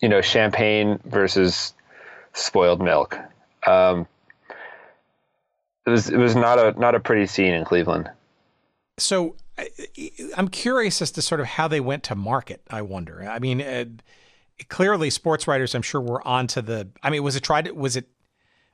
you 0.00 0.08
know 0.08 0.22
champagne 0.22 1.00
versus 1.04 1.74
spoiled 2.32 2.80
milk. 2.80 3.18
Um, 3.66 4.06
it 5.88 5.92
was 5.92 6.10
it 6.10 6.18
was 6.18 6.36
not 6.36 6.58
a 6.58 6.78
not 6.78 6.94
a 6.94 7.00
pretty 7.00 7.26
scene 7.26 7.54
in 7.54 7.64
Cleveland. 7.64 8.10
So 8.98 9.36
I'm 10.36 10.48
curious 10.48 11.02
as 11.02 11.10
to 11.12 11.22
sort 11.22 11.40
of 11.40 11.46
how 11.46 11.68
they 11.68 11.80
went 11.80 12.04
to 12.04 12.14
market. 12.14 12.62
I 12.70 12.82
wonder. 12.82 13.28
I 13.28 13.38
mean, 13.38 13.60
uh, 13.60 13.84
clearly, 14.68 15.10
sports 15.10 15.46
writers, 15.46 15.74
I'm 15.74 15.82
sure, 15.82 16.00
were 16.00 16.26
onto 16.26 16.60
the. 16.60 16.88
I 17.02 17.10
mean, 17.10 17.22
was 17.22 17.36
it 17.36 17.42
tried? 17.42 17.70
Was 17.72 17.96
it 17.96 18.08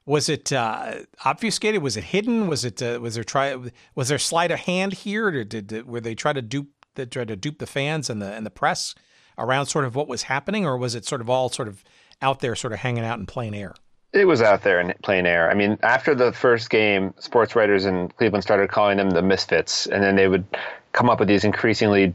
was 0.07 0.29
it 0.29 0.53
uh, 0.53 0.96
obfuscated? 1.24 1.83
Was 1.83 1.96
it 1.96 2.05
hidden? 2.05 2.48
Was 2.48 2.64
it 2.64 2.83
uh, 2.83 2.98
was 3.00 3.14
there 3.14 3.24
try 3.24 3.57
was 3.94 4.09
there 4.09 4.18
sleight 4.18 4.50
of 4.50 4.61
hand 4.61 4.92
here? 4.92 5.31
Did, 5.31 5.48
did, 5.48 5.66
did 5.68 5.87
were 5.87 6.00
they 6.00 6.14
try 6.14 6.33
to 6.33 6.42
dupe 6.42 6.68
they 6.94 7.07
try 7.07 7.24
to 7.24 7.37
dupe 7.37 7.59
the 7.59 7.66
fans 7.66 8.11
and 8.11 8.20
the 8.20 8.33
and 8.33 8.44
the 8.44 8.50
press 8.50 8.94
around 9.38 9.66
sort 9.66 9.85
of 9.85 9.94
what 9.94 10.09
was 10.09 10.24
happening, 10.24 10.66
or 10.66 10.77
was 10.77 10.94
it 10.94 11.05
sort 11.05 11.20
of 11.20 11.31
all 11.31 11.48
sort 11.48 11.68
of 11.68 11.83
out 12.22 12.40
there, 12.40 12.55
sort 12.55 12.72
of 12.72 12.81
hanging 12.81 13.05
out 13.05 13.18
in 13.18 13.27
plain 13.27 13.55
air? 13.55 13.74
It 14.14 14.27
was 14.27 14.40
out 14.40 14.62
there 14.62 14.79
in 14.79 14.94
plain 15.03 15.27
air. 15.27 15.50
I 15.50 15.55
mean, 15.55 15.77
after 15.83 16.14
the 16.14 16.33
first 16.33 16.70
game, 16.70 17.12
sports 17.18 17.57
writers 17.57 17.85
in 17.85 18.09
Cleveland 18.11 18.44
started 18.44 18.70
calling 18.70 18.96
them 18.96 19.11
the 19.11 19.22
Misfits, 19.22 19.87
and 19.88 20.05
then 20.05 20.14
they 20.14 20.29
would 20.29 20.44
come 20.92 21.11
up 21.11 21.18
with 21.18 21.27
these 21.27 21.42
increasingly 21.42 22.14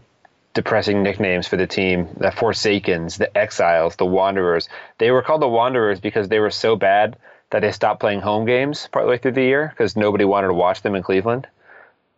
depressing 0.53 1.03
nicknames 1.03 1.45
for 1.45 1.57
the 1.57 1.67
team 1.67 2.07
the 2.17 2.31
Forsakens, 2.31 3.17
the 3.17 3.37
Exiles, 3.37 3.97
the 3.97 4.05
Wanderers. 4.05 4.69
They 4.97 5.11
were 5.11 5.21
called 5.21 5.41
the 5.41 5.49
Wanderers 5.49 5.99
because 5.99 6.29
they 6.29 6.39
were 6.39 6.51
so 6.51 6.77
bad 6.77 7.17
that 7.49 7.61
they 7.61 7.71
stopped 7.73 7.99
playing 7.99 8.21
home 8.21 8.45
games 8.45 8.87
partway 8.93 9.17
through 9.17 9.33
the 9.33 9.43
year 9.43 9.67
because 9.67 9.97
nobody 9.97 10.23
wanted 10.23 10.47
to 10.47 10.53
watch 10.53 10.81
them 10.81 10.95
in 10.95 11.03
Cleveland. 11.03 11.47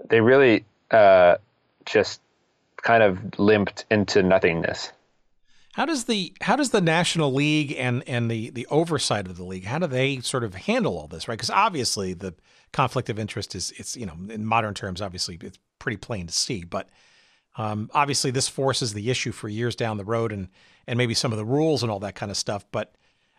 They 0.09 0.21
really 0.21 0.63
uh, 0.91 1.37
just 1.85 2.21
kind 2.77 3.01
of 3.01 3.39
limped 3.39 3.85
into 3.89 4.21
nothingness. 4.21 4.91
How 5.73 5.85
does 5.85 6.05
the 6.05 6.33
how 6.41 6.55
does 6.55 6.71
the 6.71 6.81
National 6.81 7.33
League 7.33 7.73
and 7.77 8.03
and 8.07 8.29
the 8.29 8.49
the 8.49 8.67
oversight 8.67 9.27
of 9.27 9.37
the 9.37 9.43
league 9.43 9.65
how 9.65 9.79
do 9.79 9.87
they 9.87 10.19
sort 10.19 10.43
of 10.43 10.53
handle 10.55 10.97
all 10.97 11.07
this 11.07 11.27
right? 11.27 11.37
Because 11.37 11.49
obviously 11.49 12.13
the 12.13 12.33
conflict 12.73 13.09
of 13.09 13.17
interest 13.17 13.55
is 13.55 13.71
it's 13.77 13.95
you 13.95 14.05
know 14.05 14.15
in 14.29 14.45
modern 14.45 14.73
terms 14.73 15.01
obviously 15.01 15.37
it's 15.41 15.59
pretty 15.79 15.97
plain 15.97 16.27
to 16.27 16.33
see, 16.33 16.63
but 16.63 16.89
um, 17.57 17.89
obviously 17.93 18.31
this 18.31 18.47
forces 18.47 18.93
the 18.93 19.09
issue 19.09 19.31
for 19.31 19.49
years 19.49 19.75
down 19.75 19.97
the 19.97 20.05
road 20.05 20.31
and 20.31 20.49
and 20.87 20.97
maybe 20.97 21.13
some 21.13 21.31
of 21.31 21.37
the 21.37 21.45
rules 21.45 21.83
and 21.83 21.91
all 21.91 21.99
that 21.99 22.15
kind 22.15 22.31
of 22.31 22.37
stuff. 22.37 22.65
But 22.71 22.95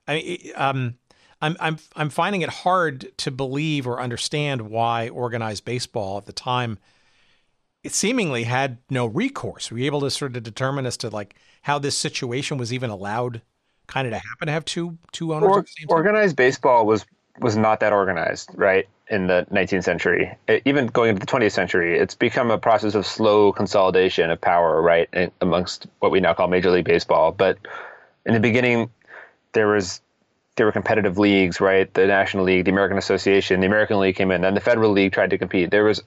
I 0.09 0.53
um, 0.55 0.95
I'm 1.41 1.57
I'm 1.61 1.79
I'm 1.97 2.11
finding 2.11 2.43
it 2.43 2.49
hard 2.49 3.17
to 3.19 3.31
believe 3.31 3.87
or 3.87 4.01
understand 4.01 4.63
why 4.71 5.09
organized 5.09 5.65
baseball 5.65 6.19
at 6.19 6.27
the 6.27 6.33
time 6.33 6.79
seemingly 7.91 8.45
had 8.45 8.79
no 8.89 9.07
recourse. 9.07 9.71
Were 9.71 9.79
you 9.79 9.87
able 9.87 10.01
to 10.03 10.11
sort 10.11 10.37
of 10.37 10.43
determine 10.43 10.87
as 10.87 10.97
to 10.99 11.11
like 11.11 11.35
how 11.63 11.79
this 11.79 11.97
situation 11.97 12.59
was 12.59 12.73
even 12.73 12.91
allowed 12.91 13.43
kind 13.87 14.07
of 14.07 14.13
to 14.13 14.19
happen 14.19 14.47
to 14.47 14.53
have 14.53 14.65
two 14.65 14.97
two 15.11 15.35
owners 15.35 15.51
or, 15.51 15.65
organized 15.89 16.37
baseball 16.37 16.87
was 16.87 17.05
was 17.41 17.57
not 17.57 17.81
that 17.81 17.93
organized 17.93 18.51
right 18.55 18.89
in 19.09 19.27
the 19.27 19.47
19th 19.51 19.85
century 19.85 20.35
it, 20.49 20.63
even 20.65 20.87
going 20.87 21.11
into 21.11 21.21
the 21.21 21.27
20th 21.27 21.53
century 21.53 21.99
it's 21.99 22.15
become 22.15 22.51
a 22.51 22.59
process 22.59 22.95
of 22.95 23.05
slow 23.05 23.53
consolidation 23.53 24.31
of 24.31 24.41
power 24.41 24.81
right 24.81 25.09
in, 25.13 25.31
amongst 25.41 25.87
what 25.99 26.13
we 26.13 26.21
now 26.21 26.33
call 26.33 26.47
major 26.47 26.71
league 26.71 26.85
baseball 26.85 27.33
but 27.33 27.59
in 28.25 28.35
the 28.35 28.41
beginning 28.41 28.89
there 29.53 29.67
was 29.67 30.01
there 30.57 30.67
were 30.67 30.73
competitive 30.73 31.19
leagues, 31.19 31.61
right? 31.61 31.93
The 31.95 32.07
National 32.07 32.45
League, 32.45 32.67
the 32.67 32.71
American 32.71 32.99
Association, 32.99 33.61
the 33.61 33.67
American 33.67 33.99
League 33.99 34.17
came 34.17 34.31
in, 34.31 34.43
then 34.43 34.55
the 34.55 34.61
Federal 34.61 34.93
League 34.93 35.13
tried 35.13 35.31
to 35.31 35.39
compete. 35.39 35.71
There 35.71 35.85
was 35.85 36.03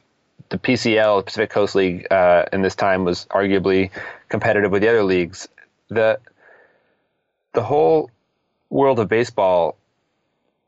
the 0.49 0.57
PCL, 0.57 1.25
Pacific 1.25 1.49
Coast 1.49 1.75
League, 1.75 2.11
uh, 2.11 2.45
in 2.53 2.61
this 2.61 2.75
time 2.75 3.03
was 3.03 3.25
arguably 3.29 3.91
competitive 4.29 4.71
with 4.71 4.81
the 4.81 4.89
other 4.89 5.03
leagues. 5.03 5.47
The 5.89 6.19
the 7.53 7.63
whole 7.63 8.11
world 8.69 8.99
of 8.99 9.07
baseball 9.07 9.77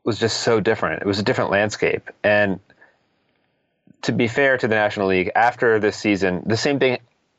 was 0.04 0.18
just 0.18 0.40
so 0.40 0.60
different. 0.60 1.02
It 1.02 1.06
was 1.06 1.18
a 1.18 1.22
different 1.22 1.50
landscape, 1.50 2.10
and 2.24 2.60
to 4.02 4.12
be 4.12 4.28
fair 4.28 4.56
to 4.56 4.68
the 4.68 4.74
National 4.74 5.08
League, 5.08 5.30
after 5.34 5.78
this 5.78 5.96
season, 5.96 6.42
the 6.46 6.56
same 6.56 6.78
thing, 6.78 6.98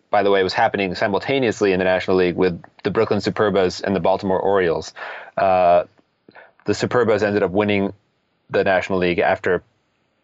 by 0.10 0.24
the 0.24 0.32
way, 0.32 0.44
was 0.44 0.54
happening 0.54 0.94
simultaneously 0.96 1.72
in 1.72 1.80
the 1.80 1.86
National 1.86 2.18
League 2.18 2.36
with 2.36 2.62
the 2.84 2.92
Brooklyn 2.92 3.20
Superbas 3.20 3.82
and 3.82 3.96
the 3.96 4.00
Baltimore 4.00 4.39
Orioles. 4.39 4.94
Uh, 5.38 5.86
the 6.65 6.74
Superbas 6.74 7.24
ended 7.24 7.44
up 7.44 7.52
winning 7.52 7.94
the 8.50 8.63
National 8.63 9.00
League 9.00 9.20
after 9.20 9.63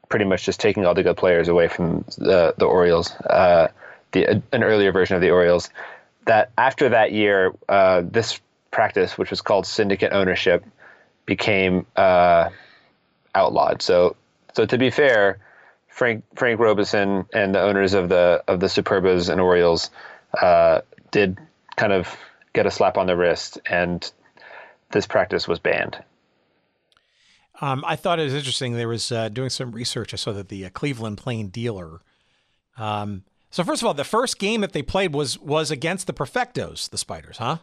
pretty 0.10 0.26
much 0.26 0.46
just 0.46 0.60
taking 0.60 0.86
all 0.86 0.94
the 0.94 1.04
good 1.04 1.18
players 1.18 1.48
away 1.48 1.68
from 1.68 2.06
the 2.18 2.54
the 2.58 2.66
Orioles, 2.66 3.12
uh, 3.12 3.70
the 4.12 4.42
an 4.52 4.64
earlier 4.64 4.92
version 4.92 5.16
of 5.16 5.22
the 5.22 5.32
Orioles. 5.32 5.70
That 6.26 6.52
after 6.58 6.90
that 6.90 7.12
year, 7.12 7.54
uh, 7.70 8.02
this 8.04 8.40
practice, 8.72 9.18
which 9.18 9.30
was 9.30 9.42
called 9.42 9.68
syndicate 9.68 10.12
ownership, 10.12 10.66
became 11.26 11.86
uh, 11.96 12.50
outlawed. 13.34 13.82
So, 13.82 14.16
so 14.54 14.66
to 14.66 14.78
be 14.78 14.90
fair, 14.90 15.40
Frank 15.88 16.24
Frank 16.36 16.60
Robison 16.60 17.26
and 17.34 17.56
the 17.56 17.62
owners 17.62 17.94
of 17.94 18.10
the 18.10 18.44
of 18.48 18.60
the 18.60 18.68
Superbas 18.68 19.30
and 19.30 19.40
Orioles 19.40 19.92
uh, 20.42 20.82
did 21.12 21.38
kind 21.76 21.94
of 21.94 22.16
get 22.54 22.66
a 22.66 22.72
slap 22.72 22.98
on 22.98 23.08
the 23.08 23.16
wrist, 23.16 23.60
and 23.66 24.12
this 24.92 25.06
practice 25.06 25.48
was 25.48 25.60
banned. 25.60 25.98
Um, 27.62 27.84
I 27.88 27.96
thought 27.96 28.20
it 28.20 28.24
was 28.24 28.34
interesting. 28.34 28.74
There 28.74 28.88
was 28.88 29.12
uh, 29.12 29.30
doing 29.30 29.50
some 29.50 29.72
research. 29.72 30.14
I 30.14 30.18
saw 30.18 30.34
that 30.34 30.50
the 30.50 30.66
uh, 30.66 30.70
Cleveland 30.70 31.18
Plain 31.18 31.48
Dealer. 31.48 32.02
Um, 32.78 33.24
so 33.50 33.64
first 33.64 33.82
of 33.82 33.88
all, 33.88 33.94
the 33.94 34.04
first 34.04 34.40
game 34.40 34.62
that 34.62 34.74
they 34.74 34.82
played 34.82 35.14
was 35.14 35.40
was 35.40 35.72
against 35.72 36.08
the 36.08 36.14
Perfectos, 36.14 36.90
the 36.90 36.98
Spiders, 36.98 37.38
huh? 37.38 37.58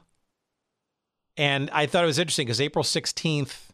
And 1.37 1.69
I 1.71 1.87
thought 1.87 2.05
it 2.05 2.07
was 2.07 2.19
interesting 2.19 2.47
because 2.47 2.61
April 2.61 2.83
sixteenth, 2.83 3.73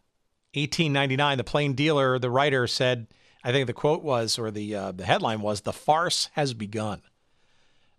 eighteen 0.55 0.93
ninety 0.93 1.17
nine, 1.17 1.39
the 1.39 1.45
Plain 1.45 1.75
Dealer, 1.75 2.19
the 2.19 2.31
writer 2.31 2.67
said, 2.67 3.07
I 3.45 3.53
think 3.53 3.69
the 3.69 3.73
quote 3.73 4.03
was, 4.03 4.39
or 4.39 4.51
the 4.51 4.75
uh, 4.75 4.93
the 4.93 5.07
headline 5.07 5.41
was, 5.41 5.61
"The 5.61 5.73
farce 5.73 6.29
has 6.33 6.55
begun." 6.55 7.03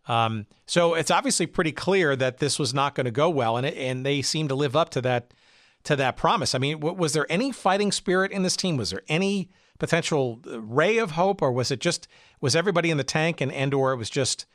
Um, 0.07 0.47
so 0.65 0.95
it's 0.95 1.11
obviously 1.11 1.45
pretty 1.45 1.71
clear 1.71 2.15
that 2.15 2.39
this 2.39 2.57
was 2.57 2.73
not 2.73 2.95
going 2.95 3.05
to 3.05 3.11
go 3.11 3.29
well, 3.29 3.55
and 3.57 3.65
it, 3.65 3.77
and 3.77 4.05
they 4.05 4.21
seem 4.21 4.47
to 4.49 4.55
live 4.55 4.75
up 4.75 4.89
to 4.91 5.01
that 5.01 5.33
to 5.83 5.95
that 5.95 6.17
promise. 6.17 6.53
I 6.53 6.57
mean, 6.57 6.79
was 6.79 7.13
there 7.13 7.25
any 7.29 7.51
fighting 7.51 7.91
spirit 7.91 8.31
in 8.31 8.43
this 8.43 8.55
team? 8.55 8.77
Was 8.77 8.91
there 8.91 9.03
any 9.07 9.49
potential 9.77 10.39
ray 10.45 10.97
of 10.97 11.11
hope, 11.11 11.41
or 11.41 11.51
was 11.51 11.71
it 11.71 11.79
just 11.79 12.07
was 12.41 12.55
everybody 12.55 12.91
in 12.91 12.97
the 12.97 13.03
tank 13.03 13.41
and 13.41 13.51
and 13.51 13.73
or 13.73 13.93
it 13.93 13.97
was 13.97 14.09
just? 14.09 14.45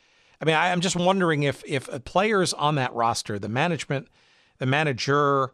I 0.40 0.44
mean, 0.44 0.56
I, 0.56 0.68
am 0.68 0.80
just 0.80 0.96
wondering 0.96 1.42
if 1.42 1.62
if 1.66 1.88
players 2.04 2.52
on 2.52 2.74
that 2.74 2.92
roster, 2.92 3.38
the 3.38 3.48
management, 3.48 4.08
the 4.58 4.66
manager, 4.66 5.52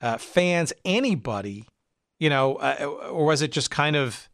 uh, 0.00 0.18
fans, 0.18 0.72
anybody, 0.84 1.66
you 2.18 2.28
know, 2.28 2.56
uh, 2.56 2.84
or 3.10 3.26
was 3.26 3.42
it 3.42 3.52
just 3.52 3.70
kind 3.70 3.94
of, 3.94 4.28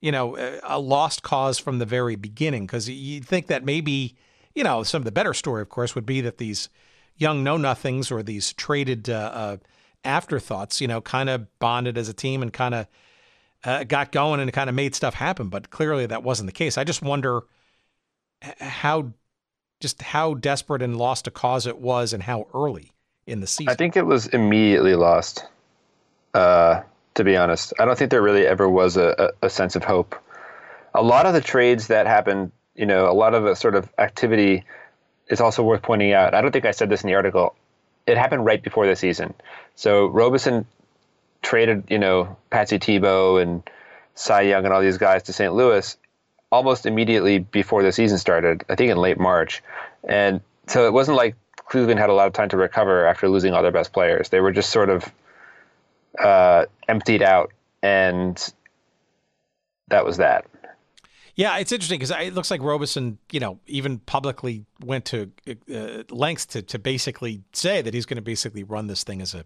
you 0.00 0.10
know, 0.10 0.36
a 0.64 0.78
lost 0.78 1.22
cause 1.22 1.58
from 1.58 1.78
the 1.78 1.86
very 1.86 2.16
beginning? 2.16 2.66
Because 2.66 2.88
you'd 2.88 3.26
think 3.26 3.46
that 3.46 3.64
maybe, 3.64 4.16
you 4.54 4.64
know, 4.64 4.82
some 4.82 5.00
of 5.00 5.04
the 5.04 5.12
better 5.12 5.34
story, 5.34 5.62
of 5.62 5.68
course, 5.68 5.94
would 5.94 6.06
be 6.06 6.20
that 6.22 6.38
these 6.38 6.68
young 7.16 7.44
know 7.44 7.56
nothings 7.56 8.10
or 8.10 8.22
these 8.22 8.52
traded. 8.54 9.08
Uh, 9.08 9.30
uh 9.32 9.56
afterthoughts, 10.04 10.80
you 10.80 10.88
know, 10.88 11.00
kind 11.00 11.28
of 11.28 11.46
bonded 11.58 11.96
as 11.98 12.08
a 12.08 12.12
team 12.12 12.42
and 12.42 12.52
kind 12.52 12.74
of 12.74 12.86
uh, 13.64 13.84
got 13.84 14.12
going 14.12 14.40
and 14.40 14.52
kind 14.52 14.68
of 14.68 14.74
made 14.74 14.94
stuff 14.94 15.14
happen. 15.14 15.48
But 15.48 15.70
clearly 15.70 16.06
that 16.06 16.22
wasn't 16.22 16.48
the 16.48 16.52
case. 16.52 16.78
I 16.78 16.84
just 16.84 17.02
wonder 17.02 17.42
how, 18.60 19.12
just 19.80 20.02
how 20.02 20.34
desperate 20.34 20.82
and 20.82 20.96
lost 20.96 21.26
a 21.26 21.30
cause 21.30 21.66
it 21.66 21.78
was 21.78 22.12
and 22.12 22.22
how 22.22 22.46
early 22.54 22.92
in 23.26 23.40
the 23.40 23.46
season. 23.46 23.70
I 23.70 23.74
think 23.74 23.96
it 23.96 24.06
was 24.06 24.26
immediately 24.28 24.94
lost. 24.94 25.44
Uh, 26.34 26.82
to 27.14 27.24
be 27.24 27.36
honest, 27.36 27.74
I 27.78 27.84
don't 27.84 27.98
think 27.98 28.10
there 28.10 28.22
really 28.22 28.46
ever 28.46 28.68
was 28.68 28.96
a, 28.96 29.32
a, 29.42 29.46
a 29.46 29.50
sense 29.50 29.76
of 29.76 29.84
hope. 29.84 30.16
A 30.94 31.02
lot 31.02 31.26
of 31.26 31.34
the 31.34 31.40
trades 31.40 31.88
that 31.88 32.06
happened, 32.06 32.52
you 32.74 32.86
know, 32.86 33.10
a 33.10 33.12
lot 33.12 33.34
of 33.34 33.44
the 33.44 33.54
sort 33.54 33.74
of 33.74 33.90
activity 33.98 34.64
is 35.28 35.40
also 35.40 35.62
worth 35.62 35.82
pointing 35.82 36.12
out. 36.12 36.34
I 36.34 36.40
don't 36.40 36.52
think 36.52 36.64
I 36.64 36.70
said 36.70 36.88
this 36.88 37.02
in 37.02 37.08
the 37.08 37.14
article 37.14 37.54
it 38.06 38.16
happened 38.18 38.44
right 38.44 38.62
before 38.62 38.86
the 38.86 38.96
season. 38.96 39.34
So 39.74 40.06
Robison 40.06 40.66
traded, 41.42 41.84
you 41.88 41.98
know, 41.98 42.36
Patsy 42.50 42.78
Tebeau 42.78 43.40
and 43.42 43.62
Cy 44.14 44.42
Young 44.42 44.64
and 44.64 44.72
all 44.72 44.80
these 44.80 44.98
guys 44.98 45.24
to 45.24 45.32
St. 45.32 45.52
Louis 45.52 45.96
almost 46.50 46.84
immediately 46.86 47.38
before 47.38 47.82
the 47.82 47.92
season 47.92 48.18
started. 48.18 48.64
I 48.68 48.74
think 48.74 48.90
in 48.90 48.98
late 48.98 49.18
March, 49.18 49.62
and 50.04 50.40
so 50.66 50.86
it 50.86 50.92
wasn't 50.92 51.16
like 51.16 51.34
Cleveland 51.56 51.98
had 51.98 52.10
a 52.10 52.14
lot 52.14 52.26
of 52.26 52.34
time 52.34 52.50
to 52.50 52.56
recover 52.56 53.06
after 53.06 53.28
losing 53.28 53.54
all 53.54 53.62
their 53.62 53.72
best 53.72 53.92
players. 53.92 54.28
They 54.28 54.40
were 54.40 54.52
just 54.52 54.70
sort 54.70 54.90
of 54.90 55.10
uh, 56.18 56.66
emptied 56.86 57.22
out, 57.22 57.52
and 57.82 58.52
that 59.88 60.04
was 60.04 60.18
that. 60.18 60.46
Yeah, 61.34 61.56
it's 61.58 61.72
interesting 61.72 61.98
because 61.98 62.10
it 62.10 62.34
looks 62.34 62.50
like 62.50 62.62
Robison, 62.62 63.18
you 63.30 63.40
know, 63.40 63.58
even 63.66 63.98
publicly 64.00 64.66
went 64.84 65.06
to 65.06 65.30
uh, 65.74 66.02
lengths 66.10 66.46
to 66.46 66.62
to 66.62 66.78
basically 66.78 67.42
say 67.52 67.80
that 67.80 67.94
he's 67.94 68.04
going 68.06 68.16
to 68.16 68.22
basically 68.22 68.64
run 68.64 68.86
this 68.86 69.02
thing 69.02 69.22
as 69.22 69.34
a 69.34 69.44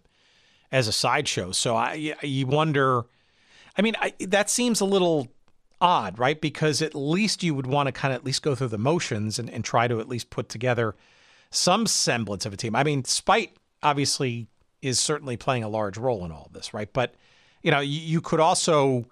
as 0.71 0.87
a 0.87 0.91
sideshow. 0.91 1.51
So 1.51 1.75
I 1.75 2.15
you 2.21 2.45
wonder. 2.47 3.05
I 3.77 3.83
mean, 3.83 3.95
I, 4.01 4.13
that 4.21 4.49
seems 4.49 4.81
a 4.81 4.85
little 4.85 5.27
odd, 5.79 6.17
right? 6.17 6.41
Because 6.41 6.81
at 6.81 6.95
least 6.95 7.43
you 7.43 7.53
would 7.53 7.67
want 7.67 7.87
to 7.87 7.91
kind 7.91 8.11
of 8.11 8.19
at 8.19 8.25
least 8.25 8.41
go 8.41 8.55
through 8.55 8.69
the 8.69 8.77
motions 8.79 9.37
and, 9.37 9.49
and 9.49 9.63
try 9.63 9.87
to 9.87 9.99
at 9.99 10.09
least 10.09 10.31
put 10.31 10.49
together 10.49 10.95
some 11.51 11.85
semblance 11.85 12.45
of 12.45 12.53
a 12.53 12.57
team. 12.57 12.75
I 12.75 12.83
mean, 12.83 13.03
Spite 13.05 13.55
obviously 13.83 14.47
is 14.81 14.99
certainly 14.99 15.37
playing 15.37 15.63
a 15.63 15.69
large 15.69 15.97
role 15.97 16.25
in 16.25 16.31
all 16.31 16.45
of 16.47 16.53
this, 16.53 16.73
right? 16.73 16.91
But 16.91 17.13
you 17.61 17.71
know, 17.71 17.79
you, 17.79 17.99
you 17.99 18.21
could 18.21 18.39
also, 18.39 19.05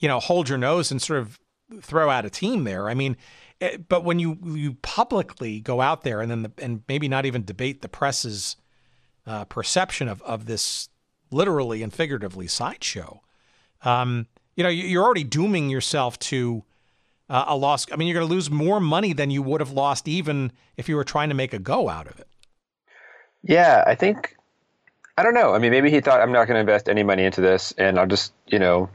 you 0.00 0.08
know, 0.08 0.20
hold 0.20 0.48
your 0.48 0.58
nose 0.58 0.90
and 0.90 1.00
sort 1.00 1.20
of 1.20 1.38
throw 1.80 2.10
out 2.10 2.24
a 2.24 2.30
team 2.30 2.64
there. 2.64 2.88
I 2.88 2.94
mean, 2.94 3.16
it, 3.60 3.74
eh, 3.74 3.76
but 3.88 4.04
when 4.04 4.18
you 4.18 4.38
you 4.44 4.74
publicly 4.82 5.60
go 5.60 5.80
out 5.80 6.02
there 6.02 6.20
and 6.20 6.30
then 6.30 6.42
the, 6.42 6.52
and 6.58 6.82
maybe 6.88 7.08
not 7.08 7.26
even 7.26 7.44
debate 7.44 7.82
the 7.82 7.88
press's 7.88 8.56
uh, 9.26 9.44
perception 9.44 10.08
of 10.08 10.22
of 10.22 10.46
this 10.46 10.88
literally 11.30 11.82
and 11.82 11.92
figuratively 11.92 12.48
sideshow, 12.48 13.20
um, 13.82 14.26
you 14.56 14.64
know, 14.64 14.70
you're 14.70 15.04
already 15.04 15.24
dooming 15.24 15.70
yourself 15.70 16.18
to 16.18 16.64
uh, 17.28 17.44
a 17.46 17.56
loss. 17.56 17.86
I 17.92 17.96
mean, 17.96 18.08
you're 18.08 18.18
going 18.18 18.28
to 18.28 18.34
lose 18.34 18.50
more 18.50 18.80
money 18.80 19.12
than 19.12 19.30
you 19.30 19.42
would 19.42 19.60
have 19.60 19.70
lost 19.70 20.08
even 20.08 20.52
if 20.76 20.88
you 20.88 20.96
were 20.96 21.04
trying 21.04 21.28
to 21.28 21.34
make 21.34 21.54
a 21.54 21.58
go 21.58 21.88
out 21.88 22.06
of 22.06 22.18
it. 22.18 22.26
Yeah, 23.42 23.84
I 23.86 23.94
think 23.94 24.36
I 25.16 25.22
don't 25.22 25.34
know. 25.34 25.54
I 25.54 25.58
mean, 25.58 25.70
maybe 25.70 25.90
he 25.90 26.00
thought 26.00 26.20
I'm 26.20 26.32
not 26.32 26.46
going 26.46 26.56
to 26.56 26.60
invest 26.60 26.88
any 26.88 27.02
money 27.02 27.24
into 27.24 27.40
this, 27.40 27.72
and 27.78 27.98
I'll 27.98 28.06
just 28.06 28.32
you 28.46 28.58
know 28.58 28.90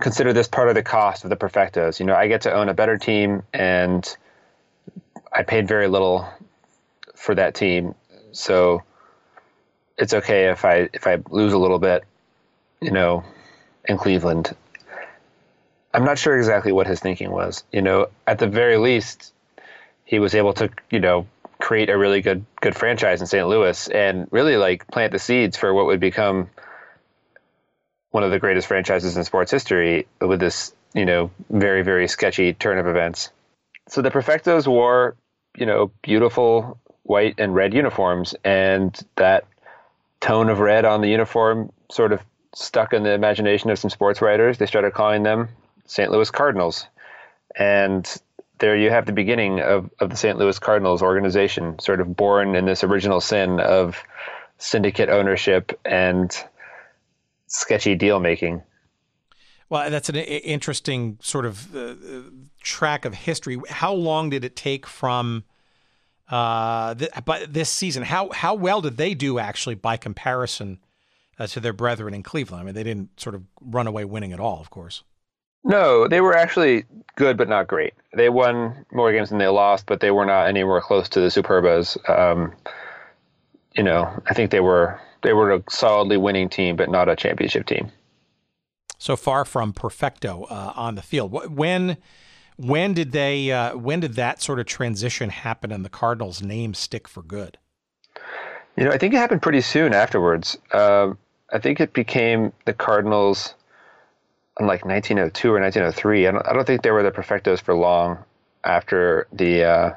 consider 0.00 0.32
this 0.32 0.48
part 0.48 0.68
of 0.68 0.74
the 0.74 0.82
cost 0.82 1.24
of 1.24 1.30
the 1.30 1.36
perfectos. 1.36 2.00
You 2.00 2.06
know, 2.06 2.14
I 2.14 2.28
get 2.28 2.42
to 2.42 2.52
own 2.52 2.68
a 2.68 2.74
better 2.74 2.98
team, 2.98 3.42
and 3.52 4.16
I 5.32 5.42
paid 5.42 5.68
very 5.68 5.88
little 5.88 6.28
for 7.14 7.34
that 7.34 7.54
team, 7.54 7.94
so 8.32 8.82
it's 9.98 10.14
okay 10.14 10.50
if 10.50 10.64
I 10.64 10.88
if 10.92 11.06
I 11.06 11.18
lose 11.30 11.52
a 11.52 11.58
little 11.58 11.78
bit. 11.78 12.04
You 12.80 12.90
know, 12.90 13.24
in 13.88 13.96
Cleveland. 13.96 14.54
I'm 15.94 16.04
not 16.04 16.18
sure 16.18 16.36
exactly 16.36 16.72
what 16.72 16.86
his 16.86 17.00
thinking 17.00 17.30
was. 17.30 17.64
You 17.72 17.82
know, 17.82 18.08
at 18.26 18.38
the 18.38 18.46
very 18.46 18.76
least, 18.76 19.32
he 20.04 20.18
was 20.18 20.34
able 20.34 20.52
to, 20.54 20.70
you 20.90 21.00
know, 21.00 21.26
create 21.58 21.88
a 21.88 21.96
really 21.96 22.20
good 22.20 22.44
good 22.60 22.76
franchise 22.76 23.20
in 23.20 23.26
St. 23.26 23.48
Louis 23.48 23.88
and 23.88 24.28
really 24.30 24.56
like 24.56 24.86
plant 24.88 25.12
the 25.12 25.18
seeds 25.18 25.56
for 25.56 25.72
what 25.72 25.86
would 25.86 26.00
become 26.00 26.50
one 28.16 28.24
of 28.24 28.30
the 28.30 28.38
greatest 28.38 28.66
franchises 28.66 29.14
in 29.14 29.24
sports 29.24 29.50
history 29.50 30.06
with 30.22 30.40
this, 30.40 30.72
you 30.94 31.04
know, 31.04 31.30
very, 31.50 31.82
very 31.82 32.08
sketchy 32.08 32.54
turn 32.54 32.78
of 32.78 32.86
events. 32.86 33.28
So 33.90 34.00
the 34.00 34.10
Perfectos 34.10 34.66
wore, 34.66 35.16
you 35.54 35.66
know, 35.66 35.90
beautiful 36.00 36.78
white 37.02 37.34
and 37.36 37.54
red 37.54 37.74
uniforms, 37.74 38.34
and 38.42 38.98
that 39.16 39.44
tone 40.20 40.48
of 40.48 40.60
red 40.60 40.86
on 40.86 41.02
the 41.02 41.10
uniform 41.10 41.70
sort 41.92 42.10
of 42.10 42.22
stuck 42.54 42.94
in 42.94 43.02
the 43.02 43.12
imagination 43.12 43.68
of 43.68 43.78
some 43.78 43.90
sports 43.90 44.22
writers. 44.22 44.56
They 44.56 44.64
started 44.64 44.94
calling 44.94 45.22
them 45.22 45.50
St. 45.84 46.10
Louis 46.10 46.30
Cardinals. 46.30 46.86
And 47.54 48.10
there 48.60 48.78
you 48.78 48.88
have 48.88 49.04
the 49.04 49.12
beginning 49.12 49.60
of, 49.60 49.90
of 50.00 50.08
the 50.08 50.16
St. 50.16 50.38
Louis 50.38 50.58
Cardinals 50.58 51.02
organization, 51.02 51.78
sort 51.80 52.00
of 52.00 52.16
born 52.16 52.56
in 52.56 52.64
this 52.64 52.82
original 52.82 53.20
sin 53.20 53.60
of 53.60 54.02
syndicate 54.56 55.10
ownership 55.10 55.78
and 55.84 56.34
sketchy 57.46 57.94
deal 57.94 58.20
making. 58.20 58.62
Well, 59.68 59.90
that's 59.90 60.08
an 60.08 60.16
interesting 60.16 61.18
sort 61.20 61.44
of 61.44 61.74
uh, 61.74 61.94
track 62.60 63.04
of 63.04 63.14
history. 63.14 63.60
How 63.68 63.92
long 63.92 64.30
did 64.30 64.44
it 64.44 64.54
take 64.54 64.86
from 64.86 65.44
uh, 66.30 66.94
th- 66.94 67.10
but 67.24 67.52
this 67.52 67.68
season? 67.68 68.04
How 68.04 68.30
how 68.30 68.54
well 68.54 68.80
did 68.80 68.96
they 68.96 69.14
do 69.14 69.38
actually 69.38 69.74
by 69.74 69.96
comparison 69.96 70.78
uh, 71.38 71.46
to 71.48 71.60
their 71.60 71.72
brethren 71.72 72.14
in 72.14 72.22
Cleveland. 72.22 72.62
I 72.62 72.64
mean, 72.64 72.74
they 72.74 72.82
didn't 72.82 73.20
sort 73.20 73.34
of 73.34 73.42
run 73.60 73.86
away 73.86 74.04
winning 74.04 74.32
at 74.32 74.40
all, 74.40 74.60
of 74.60 74.70
course. 74.70 75.02
No, 75.64 76.06
they 76.06 76.20
were 76.20 76.36
actually 76.36 76.84
good, 77.16 77.36
but 77.36 77.48
not 77.48 77.66
great. 77.66 77.94
They 78.14 78.28
won 78.28 78.86
more 78.92 79.12
games 79.12 79.30
than 79.30 79.38
they 79.38 79.48
lost, 79.48 79.86
but 79.86 80.00
they 80.00 80.12
were 80.12 80.26
not 80.26 80.46
anywhere 80.48 80.80
close 80.80 81.08
to 81.10 81.20
the 81.20 81.26
Superbas. 81.26 81.98
Um, 82.08 82.54
you 83.74 83.82
know, 83.82 84.22
I 84.26 84.34
think 84.34 84.50
they 84.50 84.60
were 84.60 85.00
they 85.26 85.32
were 85.32 85.50
a 85.50 85.62
solidly 85.68 86.16
winning 86.16 86.48
team, 86.48 86.76
but 86.76 86.88
not 86.88 87.08
a 87.08 87.16
championship 87.16 87.66
team. 87.66 87.90
So 88.96 89.16
far 89.16 89.44
from 89.44 89.72
perfecto 89.72 90.44
uh, 90.44 90.72
on 90.76 90.94
the 90.94 91.02
field. 91.02 91.32
When 91.50 91.96
when 92.56 92.94
did 92.94 93.10
they 93.10 93.50
uh, 93.50 93.76
when 93.76 93.98
did 93.98 94.14
that 94.14 94.40
sort 94.40 94.60
of 94.60 94.66
transition 94.66 95.30
happen 95.30 95.72
and 95.72 95.84
the 95.84 95.88
Cardinals' 95.88 96.42
name 96.42 96.74
stick 96.74 97.08
for 97.08 97.22
good? 97.22 97.58
You 98.76 98.84
know, 98.84 98.92
I 98.92 98.98
think 98.98 99.14
it 99.14 99.16
happened 99.16 99.42
pretty 99.42 99.62
soon 99.62 99.92
afterwards. 99.92 100.56
Uh, 100.72 101.14
I 101.52 101.58
think 101.58 101.80
it 101.80 101.92
became 101.92 102.52
the 102.64 102.72
Cardinals 102.72 103.54
in 104.60 104.66
like 104.66 104.84
1902 104.84 105.48
or 105.48 105.60
1903. 105.60 106.28
I 106.28 106.30
don't, 106.30 106.46
I 106.46 106.52
don't 106.52 106.66
think 106.66 106.82
they 106.82 106.92
were 106.92 107.02
the 107.02 107.10
perfectos 107.10 107.60
for 107.60 107.74
long 107.74 108.18
after 108.62 109.26
the 109.32 109.64
uh, 109.64 109.94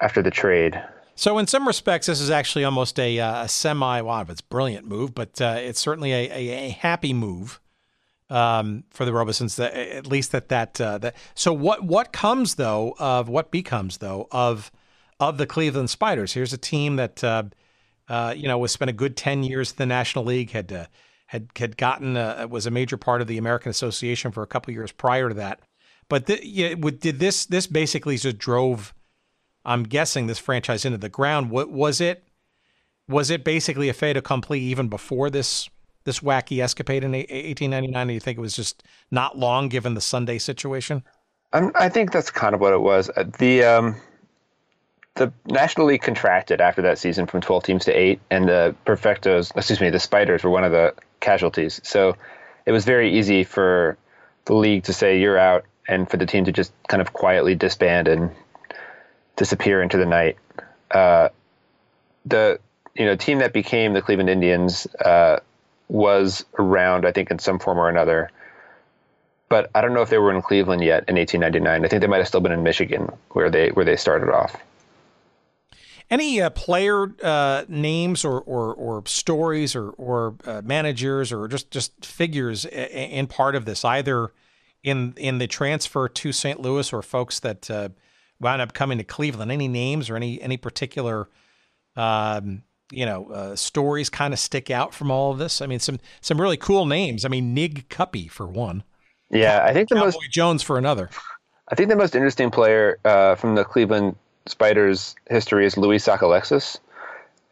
after 0.00 0.22
the 0.22 0.30
trade. 0.32 0.82
So, 1.18 1.38
in 1.38 1.48
some 1.48 1.66
respects, 1.66 2.06
this 2.06 2.20
is 2.20 2.30
actually 2.30 2.62
almost 2.62 2.96
a, 3.00 3.18
uh, 3.18 3.42
a 3.42 3.48
semi, 3.48 4.02
well, 4.02 4.24
it's 4.28 4.40
brilliant 4.40 4.86
move, 4.86 5.16
but 5.16 5.40
uh, 5.40 5.56
it's 5.58 5.80
certainly 5.80 6.12
a, 6.12 6.30
a, 6.30 6.66
a 6.66 6.68
happy 6.68 7.12
move 7.12 7.60
um, 8.30 8.84
for 8.90 9.04
the 9.04 9.12
Robisons. 9.12 9.56
That 9.56 9.74
at 9.74 10.06
least 10.06 10.30
that 10.30 10.48
that 10.50 10.80
uh, 10.80 10.98
that. 10.98 11.16
So, 11.34 11.52
what 11.52 11.82
what 11.82 12.12
comes 12.12 12.54
though 12.54 12.94
of 13.00 13.28
what 13.28 13.50
becomes 13.50 13.98
though 13.98 14.28
of 14.30 14.70
of 15.18 15.38
the 15.38 15.46
Cleveland 15.46 15.90
Spiders? 15.90 16.34
Here's 16.34 16.52
a 16.52 16.58
team 16.58 16.94
that 16.96 17.24
uh, 17.24 17.42
uh, 18.08 18.32
you 18.36 18.46
know 18.46 18.58
was 18.58 18.70
spent 18.70 18.88
a 18.88 18.94
good 18.94 19.16
ten 19.16 19.42
years 19.42 19.72
in 19.72 19.76
the 19.76 19.86
National 19.86 20.24
League, 20.24 20.52
had 20.52 20.72
uh, 20.72 20.86
had 21.26 21.48
had 21.56 21.76
gotten 21.76 22.14
was 22.48 22.64
a 22.64 22.70
major 22.70 22.96
part 22.96 23.22
of 23.22 23.26
the 23.26 23.38
American 23.38 23.70
Association 23.70 24.30
for 24.30 24.44
a 24.44 24.46
couple 24.46 24.72
years 24.72 24.92
prior 24.92 25.30
to 25.30 25.34
that. 25.34 25.62
But 26.08 26.28
th- 26.28 26.44
yeah, 26.44 26.74
did 26.74 27.18
this 27.18 27.44
this 27.44 27.66
basically 27.66 28.18
just 28.18 28.38
drove 28.38 28.94
I'm 29.64 29.82
guessing 29.82 30.26
this 30.26 30.38
franchise 30.38 30.84
into 30.84 30.98
the 30.98 31.08
ground. 31.08 31.50
What 31.50 31.70
was 31.70 32.00
it? 32.00 32.24
Was 33.08 33.30
it 33.30 33.44
basically 33.44 33.88
a 33.88 33.94
fait 33.94 34.16
accompli 34.16 34.60
even 34.60 34.88
before 34.88 35.30
this 35.30 35.68
this 36.04 36.20
wacky 36.20 36.62
escapade 36.62 37.04
in 37.04 37.12
1899? 37.12 38.06
Do 38.06 38.14
you 38.14 38.20
think 38.20 38.38
it 38.38 38.40
was 38.40 38.56
just 38.56 38.82
not 39.10 39.38
long 39.38 39.68
given 39.68 39.94
the 39.94 40.00
Sunday 40.00 40.38
situation? 40.38 41.02
I 41.52 41.88
think 41.88 42.12
that's 42.12 42.30
kind 42.30 42.54
of 42.54 42.60
what 42.60 42.72
it 42.74 42.80
was. 42.80 43.10
Uh, 43.16 43.24
the 43.38 43.64
um, 43.64 43.96
the 45.14 45.32
National 45.46 45.86
League 45.86 46.02
contracted 46.02 46.60
after 46.60 46.82
that 46.82 46.98
season 46.98 47.26
from 47.26 47.40
12 47.40 47.64
teams 47.64 47.84
to 47.86 47.92
eight, 47.92 48.20
and 48.30 48.48
the 48.48 48.74
Perfectos, 48.86 49.56
excuse 49.56 49.80
me, 49.80 49.90
the 49.90 49.98
Spiders 49.98 50.44
were 50.44 50.50
one 50.50 50.64
of 50.64 50.72
the 50.72 50.94
casualties. 51.20 51.80
So 51.84 52.16
it 52.66 52.72
was 52.72 52.84
very 52.84 53.18
easy 53.18 53.44
for 53.44 53.96
the 54.44 54.54
league 54.54 54.84
to 54.84 54.92
say 54.92 55.18
you're 55.18 55.38
out, 55.38 55.64
and 55.88 56.08
for 56.08 56.18
the 56.18 56.26
team 56.26 56.44
to 56.44 56.52
just 56.52 56.72
kind 56.88 57.00
of 57.00 57.14
quietly 57.14 57.54
disband 57.54 58.08
and 58.08 58.30
disappear 59.38 59.80
into 59.80 59.96
the 59.96 60.04
night. 60.04 60.36
Uh, 60.90 61.30
the 62.26 62.60
you 62.94 63.06
know 63.06 63.16
team 63.16 63.38
that 63.38 63.54
became 63.54 63.94
the 63.94 64.02
Cleveland 64.02 64.28
Indians 64.28 64.86
uh, 65.02 65.38
was 65.88 66.44
around, 66.58 67.06
I 67.06 67.12
think, 67.12 67.30
in 67.30 67.38
some 67.38 67.58
form 67.58 67.78
or 67.78 67.88
another. 67.88 68.30
But 69.48 69.70
I 69.74 69.80
don't 69.80 69.94
know 69.94 70.02
if 70.02 70.10
they 70.10 70.18
were 70.18 70.34
in 70.34 70.42
Cleveland 70.42 70.84
yet 70.84 71.04
in 71.08 71.16
1899. 71.16 71.84
I 71.84 71.88
think 71.88 72.02
they 72.02 72.06
might 72.06 72.18
have 72.18 72.28
still 72.28 72.42
been 72.42 72.52
in 72.52 72.62
Michigan, 72.62 73.10
where 73.30 73.48
they 73.48 73.70
where 73.70 73.86
they 73.86 73.96
started 73.96 74.30
off. 74.30 74.56
Any 76.10 76.40
uh, 76.40 76.48
player 76.50 77.12
uh, 77.22 77.64
names 77.68 78.24
or, 78.24 78.40
or, 78.40 78.72
or 78.74 79.02
stories 79.04 79.76
or, 79.76 79.90
or 79.90 80.36
uh, 80.46 80.62
managers 80.64 81.32
or 81.32 81.48
just, 81.48 81.70
just 81.70 82.02
figures 82.02 82.64
in 82.64 83.26
part 83.26 83.54
of 83.54 83.66
this, 83.66 83.84
either 83.84 84.32
in 84.82 85.12
in 85.18 85.36
the 85.36 85.46
transfer 85.46 86.08
to 86.08 86.32
St. 86.32 86.60
Louis 86.60 86.92
or 86.94 87.02
folks 87.02 87.40
that 87.40 87.70
uh, 87.70 87.90
wound 88.40 88.62
up 88.62 88.72
coming 88.72 88.98
to 88.98 89.04
Cleveland. 89.04 89.50
Any 89.50 89.68
names 89.68 90.10
or 90.10 90.16
any 90.16 90.40
any 90.40 90.56
particular 90.56 91.28
um, 91.96 92.62
you 92.90 93.04
know 93.04 93.30
uh, 93.30 93.56
stories 93.56 94.08
kind 94.08 94.32
of 94.32 94.38
stick 94.38 94.70
out 94.70 94.94
from 94.94 95.10
all 95.10 95.32
of 95.32 95.38
this? 95.38 95.60
I 95.60 95.66
mean, 95.66 95.80
some 95.80 95.98
some 96.20 96.40
really 96.40 96.56
cool 96.56 96.86
names. 96.86 97.24
I 97.24 97.28
mean, 97.28 97.54
Nig 97.54 97.88
Cuppy 97.88 98.30
for 98.30 98.46
one. 98.46 98.82
Yeah, 99.30 99.64
I 99.64 99.72
think 99.72 99.88
the 99.88 99.96
Cowboy 99.96 100.06
most 100.06 100.30
Jones 100.30 100.62
for 100.62 100.78
another. 100.78 101.10
I 101.70 101.74
think 101.74 101.90
the 101.90 101.96
most 101.96 102.14
interesting 102.14 102.50
player 102.50 102.98
uh, 103.04 103.34
from 103.34 103.54
the 103.54 103.64
Cleveland 103.64 104.16
Spiders 104.46 105.14
history 105.28 105.66
is 105.66 105.76
Louis 105.76 105.98
Sockalexis, 105.98 106.78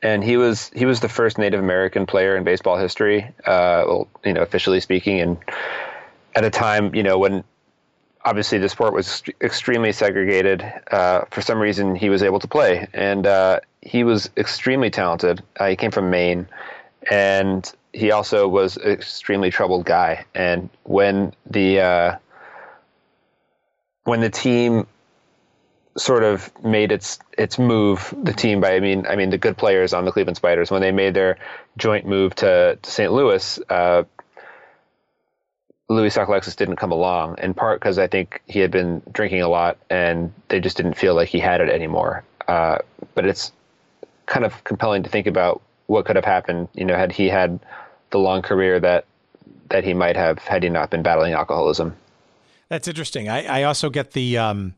and 0.03 0.25
he 0.25 0.37
was 0.37 0.71
he 0.75 0.87
was 0.87 1.01
the 1.01 1.09
first 1.09 1.37
Native 1.37 1.61
American 1.61 2.07
player 2.07 2.37
in 2.37 2.45
baseball 2.45 2.79
history. 2.79 3.23
Uh, 3.45 3.85
well, 3.87 4.09
you 4.25 4.33
know, 4.33 4.41
officially 4.41 4.81
speaking, 4.81 5.21
and 5.21 5.37
at 6.35 6.45
a 6.45 6.51
time 6.51 6.95
you 6.95 7.03
know 7.03 7.19
when 7.19 7.45
obviously 8.27 8.59
the 8.59 8.69
sport 8.69 8.93
was 8.93 9.23
extremely 9.41 9.93
segregated. 9.93 10.63
Uh, 10.91 11.25
for 11.31 11.41
some 11.41 11.59
reason, 11.59 11.95
he 11.95 12.11
was 12.11 12.23
able 12.23 12.41
to 12.41 12.49
play, 12.49 12.87
and 12.93 13.27
uh, 13.27 13.61
he 13.81 14.05
was 14.05 14.29
extremely 14.37 14.91
talented. 14.91 15.43
Uh, 15.59 15.69
he 15.69 15.77
came 15.77 15.93
from 15.93 16.11
Maine, 16.11 16.47
and 17.09 17.73
he 17.93 18.11
also 18.11 18.49
was 18.49 18.77
an 18.77 18.91
extremely 18.91 19.51
troubled 19.51 19.87
guy. 19.87 20.27
And 20.35 20.69
when 20.83 21.33
the 21.49 21.81
uh, 21.81 22.17
when 24.05 24.21
the 24.21 24.31
team 24.31 24.87
sort 25.97 26.25
of 26.25 26.51
made 26.63 26.93
its 26.93 27.21
its 27.39 27.59
move, 27.59 28.13
the 28.23 28.35
team 28.35 28.61
by 28.61 28.75
I 28.75 28.81
mean 28.81 29.07
I 29.07 29.15
mean 29.15 29.31
the 29.31 29.39
good 29.39 29.57
players 29.57 29.95
on 29.95 30.05
the 30.05 30.11
Cleveland 30.11 30.37
Spiders 30.37 30.71
when 30.71 30.83
they 30.83 30.93
made 30.93 31.15
their 31.15 31.39
joint 31.79 32.07
move 32.07 32.35
to, 32.37 32.77
to 32.83 32.91
St. 32.91 33.13
Louis, 33.13 33.59
uh, 33.71 34.03
Louis 35.89 36.15
Sockalexis 36.15 36.57
didn't 36.57 36.77
come 36.77 36.91
along, 36.91 37.39
in 37.39 37.55
part 37.55 37.81
because 37.81 37.99
I 37.99 38.07
think 38.07 38.43
he 38.47 38.59
had 38.59 38.71
been 38.71 39.03
drinking 39.13 39.43
a 39.43 39.49
lot 39.49 39.79
and 39.89 40.33
they 40.49 40.61
just 40.61 40.77
didn't 40.77 40.95
feel 40.95 41.15
like 41.15 41.29
he 41.29 41.39
had 41.39 41.61
it 41.61 41.69
anymore. 41.69 42.25
Uh, 42.49 42.79
but 43.15 43.25
it's 43.25 43.53
kind 44.27 44.45
of 44.45 44.65
compelling 44.65 45.03
to 45.05 45.09
think 45.09 45.27
about 45.27 45.63
what 45.87 46.05
could 46.05 46.17
have 46.17 46.25
happened, 46.25 46.69
you 46.75 46.85
know, 46.85 46.97
had 46.97 47.13
he 47.13 47.29
had 47.29 47.61
the 48.11 48.19
long 48.19 48.43
career 48.43 48.81
that 48.81 49.05
that 49.69 49.85
he 49.85 49.95
might 49.95 50.17
have 50.17 50.39
had 50.39 50.63
he 50.63 50.69
not 50.69 50.91
been 50.91 51.03
battling 51.03 51.33
alcoholism. 51.33 51.97
That's 52.69 52.89
interesting. 52.89 53.29
I, 53.29 53.61
I 53.61 53.63
also 53.65 53.91
get 53.91 54.13
the 54.13 54.39
um, 54.39 54.75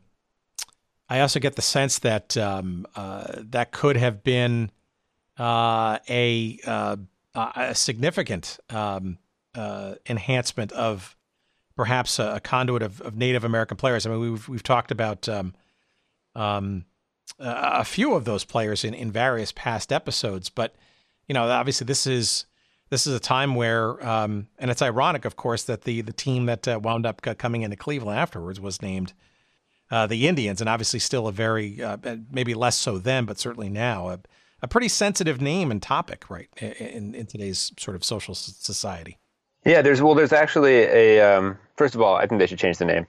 I 1.09 1.21
also 1.21 1.39
get 1.39 1.55
the 1.55 1.61
sense 1.61 1.99
that 1.99 2.37
um, 2.37 2.85
uh, 2.95 3.25
that 3.37 3.71
could 3.71 3.97
have 3.97 4.23
been 4.23 4.69
uh, 5.37 5.97
a 6.07 6.59
uh, 6.65 6.97
a 7.35 7.73
significant 7.73 8.59
um, 8.69 9.17
uh, 9.55 9.95
enhancement 10.07 10.71
of 10.73 11.15
perhaps 11.75 12.19
a, 12.19 12.35
a 12.35 12.39
conduit 12.39 12.81
of, 12.81 13.01
of, 13.01 13.15
Native 13.15 13.43
American 13.43 13.77
players. 13.77 14.05
I 14.05 14.09
mean, 14.09 14.19
we've 14.19 14.49
we've 14.49 14.63
talked 14.63 14.91
about 14.91 15.29
um, 15.29 15.53
um, 16.35 16.85
a 17.39 17.85
few 17.85 18.15
of 18.15 18.25
those 18.25 18.43
players 18.43 18.83
in, 18.83 18.93
in 18.93 19.11
various 19.11 19.51
past 19.51 19.93
episodes, 19.93 20.49
but 20.49 20.75
you 21.27 21.33
know, 21.33 21.49
obviously 21.49 21.85
this 21.85 22.05
is 22.05 22.45
this 22.89 23.05
is 23.05 23.13
a 23.13 23.19
time 23.19 23.55
where, 23.55 24.05
um, 24.05 24.47
and 24.57 24.71
it's 24.71 24.81
ironic, 24.81 25.23
of 25.25 25.35
course, 25.35 25.63
that 25.63 25.83
the 25.83 26.01
the 26.01 26.13
team 26.13 26.47
that 26.47 26.67
uh, 26.67 26.79
wound 26.81 27.05
up 27.05 27.21
coming 27.21 27.61
into 27.61 27.75
Cleveland 27.75 28.19
afterwards 28.19 28.59
was 28.59 28.81
named 28.81 29.13
uh, 29.91 30.07
the 30.07 30.27
Indians, 30.27 30.59
and 30.59 30.69
obviously 30.69 30.99
still 30.99 31.27
a 31.27 31.31
very 31.31 31.81
uh, 31.81 31.97
maybe 32.31 32.53
less 32.53 32.75
so 32.75 32.97
then, 32.97 33.25
but 33.25 33.39
certainly 33.39 33.69
now 33.69 34.09
a, 34.09 34.19
a 34.61 34.67
pretty 34.67 34.87
sensitive 34.87 35.39
name 35.39 35.71
and 35.71 35.81
topic, 35.81 36.29
right, 36.29 36.49
in, 36.57 37.13
in 37.15 37.25
today's 37.25 37.71
sort 37.77 37.95
of 37.95 38.03
social 38.03 38.33
society. 38.35 39.18
Yeah, 39.65 39.81
there's 39.81 40.01
well, 40.01 40.15
there's 40.15 40.33
actually 40.33 40.75
a. 40.75 41.21
Um, 41.21 41.57
first 41.75 41.95
of 41.95 42.01
all, 42.01 42.15
I 42.15 42.25
think 42.25 42.39
they 42.39 42.47
should 42.47 42.59
change 42.59 42.77
the 42.77 42.85
name. 42.85 43.05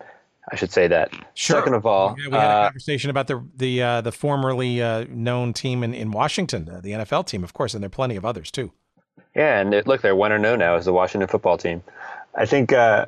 I 0.50 0.56
should 0.56 0.72
say 0.72 0.88
that. 0.88 1.12
Sure. 1.34 1.58
Second 1.58 1.74
of 1.74 1.86
all, 1.86 2.16
yeah, 2.18 2.28
we 2.28 2.34
had 2.34 2.44
a 2.44 2.48
uh, 2.48 2.64
conversation 2.64 3.10
about 3.10 3.28
the 3.28 3.44
the 3.56 3.82
uh, 3.82 4.00
the 4.00 4.12
formerly 4.12 4.82
uh, 4.82 5.04
known 5.08 5.52
team 5.52 5.82
in 5.84 5.94
in 5.94 6.10
Washington, 6.10 6.68
uh, 6.68 6.80
the 6.80 6.92
NFL 6.92 7.26
team, 7.26 7.44
of 7.44 7.52
course, 7.52 7.74
and 7.74 7.82
there 7.82 7.86
are 7.86 7.90
plenty 7.90 8.16
of 8.16 8.24
others 8.24 8.50
too. 8.50 8.72
Yeah, 9.34 9.60
and 9.60 9.72
it, 9.72 9.86
look, 9.86 10.02
they're 10.02 10.16
one 10.16 10.32
or 10.32 10.38
no 10.38 10.56
now 10.56 10.74
as 10.74 10.86
the 10.86 10.92
Washington 10.92 11.28
football 11.28 11.56
team. 11.56 11.82
I 12.34 12.46
think. 12.46 12.72
Uh, 12.72 13.06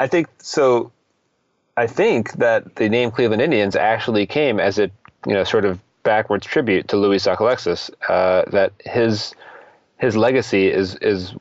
I 0.00 0.06
think 0.06 0.28
so. 0.38 0.90
I 1.76 1.86
think 1.86 2.32
that 2.34 2.76
the 2.76 2.88
name 2.88 3.10
Cleveland 3.10 3.42
Indians 3.42 3.76
actually 3.76 4.26
came 4.26 4.58
as 4.58 4.78
a 4.78 4.90
you 5.26 5.34
know 5.34 5.44
sort 5.44 5.64
of 5.64 5.78
backwards 6.02 6.46
tribute 6.46 6.88
to 6.88 6.96
Louis 6.96 7.22
Sockalexis. 7.22 7.90
Uh, 8.08 8.50
that 8.50 8.72
his 8.84 9.34
his 9.98 10.16
legacy 10.16 10.68
is 10.68 10.96
is 10.96 11.34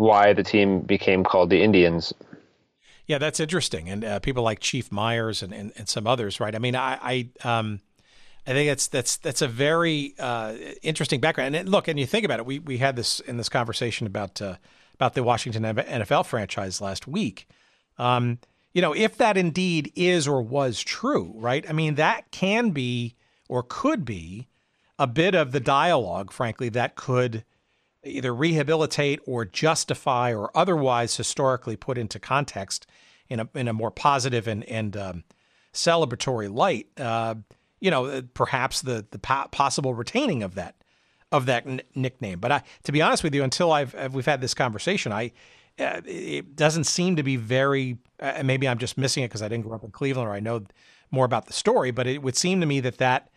why 0.00 0.32
the 0.32 0.42
team 0.42 0.80
became 0.80 1.22
called 1.22 1.50
the 1.50 1.62
Indians. 1.62 2.14
Yeah, 3.06 3.18
that's 3.18 3.38
interesting. 3.38 3.90
And 3.90 4.02
uh, 4.02 4.18
people 4.20 4.42
like 4.42 4.58
Chief 4.60 4.90
Meyers 4.90 5.42
and, 5.42 5.52
and, 5.52 5.72
and, 5.76 5.90
some 5.90 6.06
others, 6.06 6.40
right? 6.40 6.54
I 6.54 6.58
mean, 6.58 6.74
I, 6.74 7.28
I, 7.44 7.58
um, 7.58 7.80
I 8.46 8.52
think 8.52 8.70
that's 8.70 8.86
that's 8.86 9.18
that's 9.18 9.42
a 9.42 9.48
very 9.48 10.14
uh, 10.18 10.54
interesting 10.82 11.20
background. 11.20 11.54
And 11.54 11.68
look, 11.68 11.86
and 11.86 12.00
you 12.00 12.06
think 12.06 12.24
about 12.24 12.38
it, 12.38 12.46
we 12.46 12.60
we 12.60 12.78
had 12.78 12.96
this 12.96 13.20
in 13.20 13.36
this 13.36 13.50
conversation 13.50 14.06
about 14.06 14.40
uh, 14.40 14.56
about 14.94 15.12
the 15.12 15.22
Washington 15.22 15.64
NFL 15.64 16.24
franchise 16.24 16.80
last 16.80 17.06
week. 17.06 17.46
Um, 17.98 18.38
you 18.72 18.80
know, 18.80 18.94
if 18.94 19.18
that 19.18 19.36
indeed 19.36 19.92
is 19.94 20.26
or 20.26 20.40
was 20.40 20.80
true, 20.80 21.34
right? 21.36 21.68
I 21.68 21.72
mean, 21.74 21.96
that 21.96 22.30
can 22.30 22.70
be 22.70 23.16
or 23.50 23.62
could 23.62 24.06
be 24.06 24.48
a 24.98 25.06
bit 25.06 25.34
of 25.34 25.52
the 25.52 25.60
dialogue, 25.60 26.32
frankly, 26.32 26.70
that 26.70 26.94
could 26.94 27.44
either 28.04 28.34
rehabilitate 28.34 29.20
or 29.26 29.44
justify 29.44 30.34
or 30.34 30.50
otherwise 30.56 31.16
historically 31.16 31.76
put 31.76 31.98
into 31.98 32.18
context 32.18 32.86
in 33.28 33.40
a 33.40 33.48
in 33.54 33.68
a 33.68 33.72
more 33.72 33.90
positive 33.90 34.48
and 34.48 34.64
and 34.64 34.96
um, 34.96 35.24
celebratory 35.72 36.52
light. 36.52 36.88
Uh, 36.98 37.36
you 37.80 37.90
know, 37.90 38.22
perhaps 38.34 38.82
the 38.82 39.06
the 39.10 39.18
po- 39.18 39.48
possible 39.50 39.94
retaining 39.94 40.42
of 40.42 40.54
that 40.54 40.76
of 41.32 41.46
that 41.46 41.66
n- 41.66 41.82
nickname. 41.94 42.40
But 42.40 42.52
I, 42.52 42.62
to 42.84 42.92
be 42.92 43.02
honest 43.02 43.22
with 43.22 43.34
you, 43.34 43.42
until 43.42 43.72
I've 43.72 44.14
we've 44.14 44.26
had 44.26 44.40
this 44.40 44.54
conversation, 44.54 45.12
I 45.12 45.32
uh, 45.78 46.00
it 46.04 46.56
doesn't 46.56 46.84
seem 46.84 47.16
to 47.16 47.22
be 47.22 47.36
very. 47.36 47.98
Uh, 48.18 48.42
maybe 48.44 48.68
I'm 48.68 48.78
just 48.78 48.98
missing 48.98 49.22
it 49.24 49.28
because 49.28 49.42
I 49.42 49.48
didn't 49.48 49.64
grow 49.66 49.76
up 49.76 49.84
in 49.84 49.90
Cleveland 49.90 50.28
or 50.28 50.32
I 50.32 50.40
know 50.40 50.64
more 51.10 51.24
about 51.24 51.46
the 51.46 51.52
story. 51.52 51.90
But 51.90 52.06
it 52.06 52.22
would 52.22 52.36
seem 52.36 52.60
to 52.60 52.66
me 52.66 52.80
that 52.80 52.98
that 52.98 53.30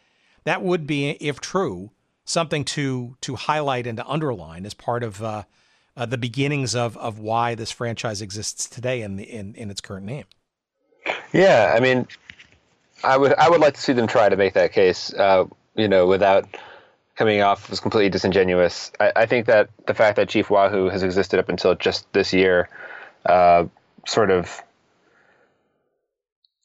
that 0.44 0.62
would 0.62 0.86
be, 0.86 1.12
if 1.12 1.40
true, 1.40 1.92
something 2.26 2.64
to 2.64 3.16
to 3.22 3.36
highlight 3.36 3.88
and 3.88 3.98
to 3.98 4.08
underline 4.08 4.66
as 4.66 4.74
part 4.74 5.04
of 5.04 5.22
uh, 5.22 5.44
uh, 5.96 6.06
the 6.06 6.18
beginnings 6.18 6.76
of 6.76 6.98
of 6.98 7.20
why 7.20 7.56
this 7.56 7.72
franchise 7.72 8.22
exists 8.22 8.68
today 8.68 9.02
in 9.02 9.16
the 9.16 9.24
in, 9.24 9.56
in 9.56 9.70
its 9.70 9.82
current 9.82 10.06
name. 10.06 10.26
Yeah, 11.32 11.74
I 11.76 11.80
mean, 11.80 12.08
I 13.04 13.18
would 13.18 13.34
I 13.34 13.50
would 13.50 13.62
like 13.62 13.76
to 13.76 13.82
see 13.82 13.94
them 13.94 14.08
try 14.08 14.30
to 14.30 14.36
make 14.36 14.54
that 14.54 14.74
case. 14.74 15.14
Uh, 15.14 15.46
you 15.76 15.88
know, 15.88 16.06
without 16.06 16.48
coming 17.16 17.42
off 17.42 17.72
as 17.72 17.80
completely 17.80 18.10
disingenuous. 18.10 18.92
I, 19.00 19.12
I, 19.16 19.26
think 19.26 19.46
that 19.46 19.70
the 19.86 19.94
fact 19.94 20.16
that 20.16 20.30
Chief 20.30 20.50
Wahoo 20.50 20.90
has 20.90 21.04
existed 21.04 21.40
up 21.40 21.50
until 21.50 21.76
just 21.76 22.12
this 22.12 22.34
year, 22.34 22.70
uh, 23.26 23.66
sort 24.08 24.32
of, 24.32 24.62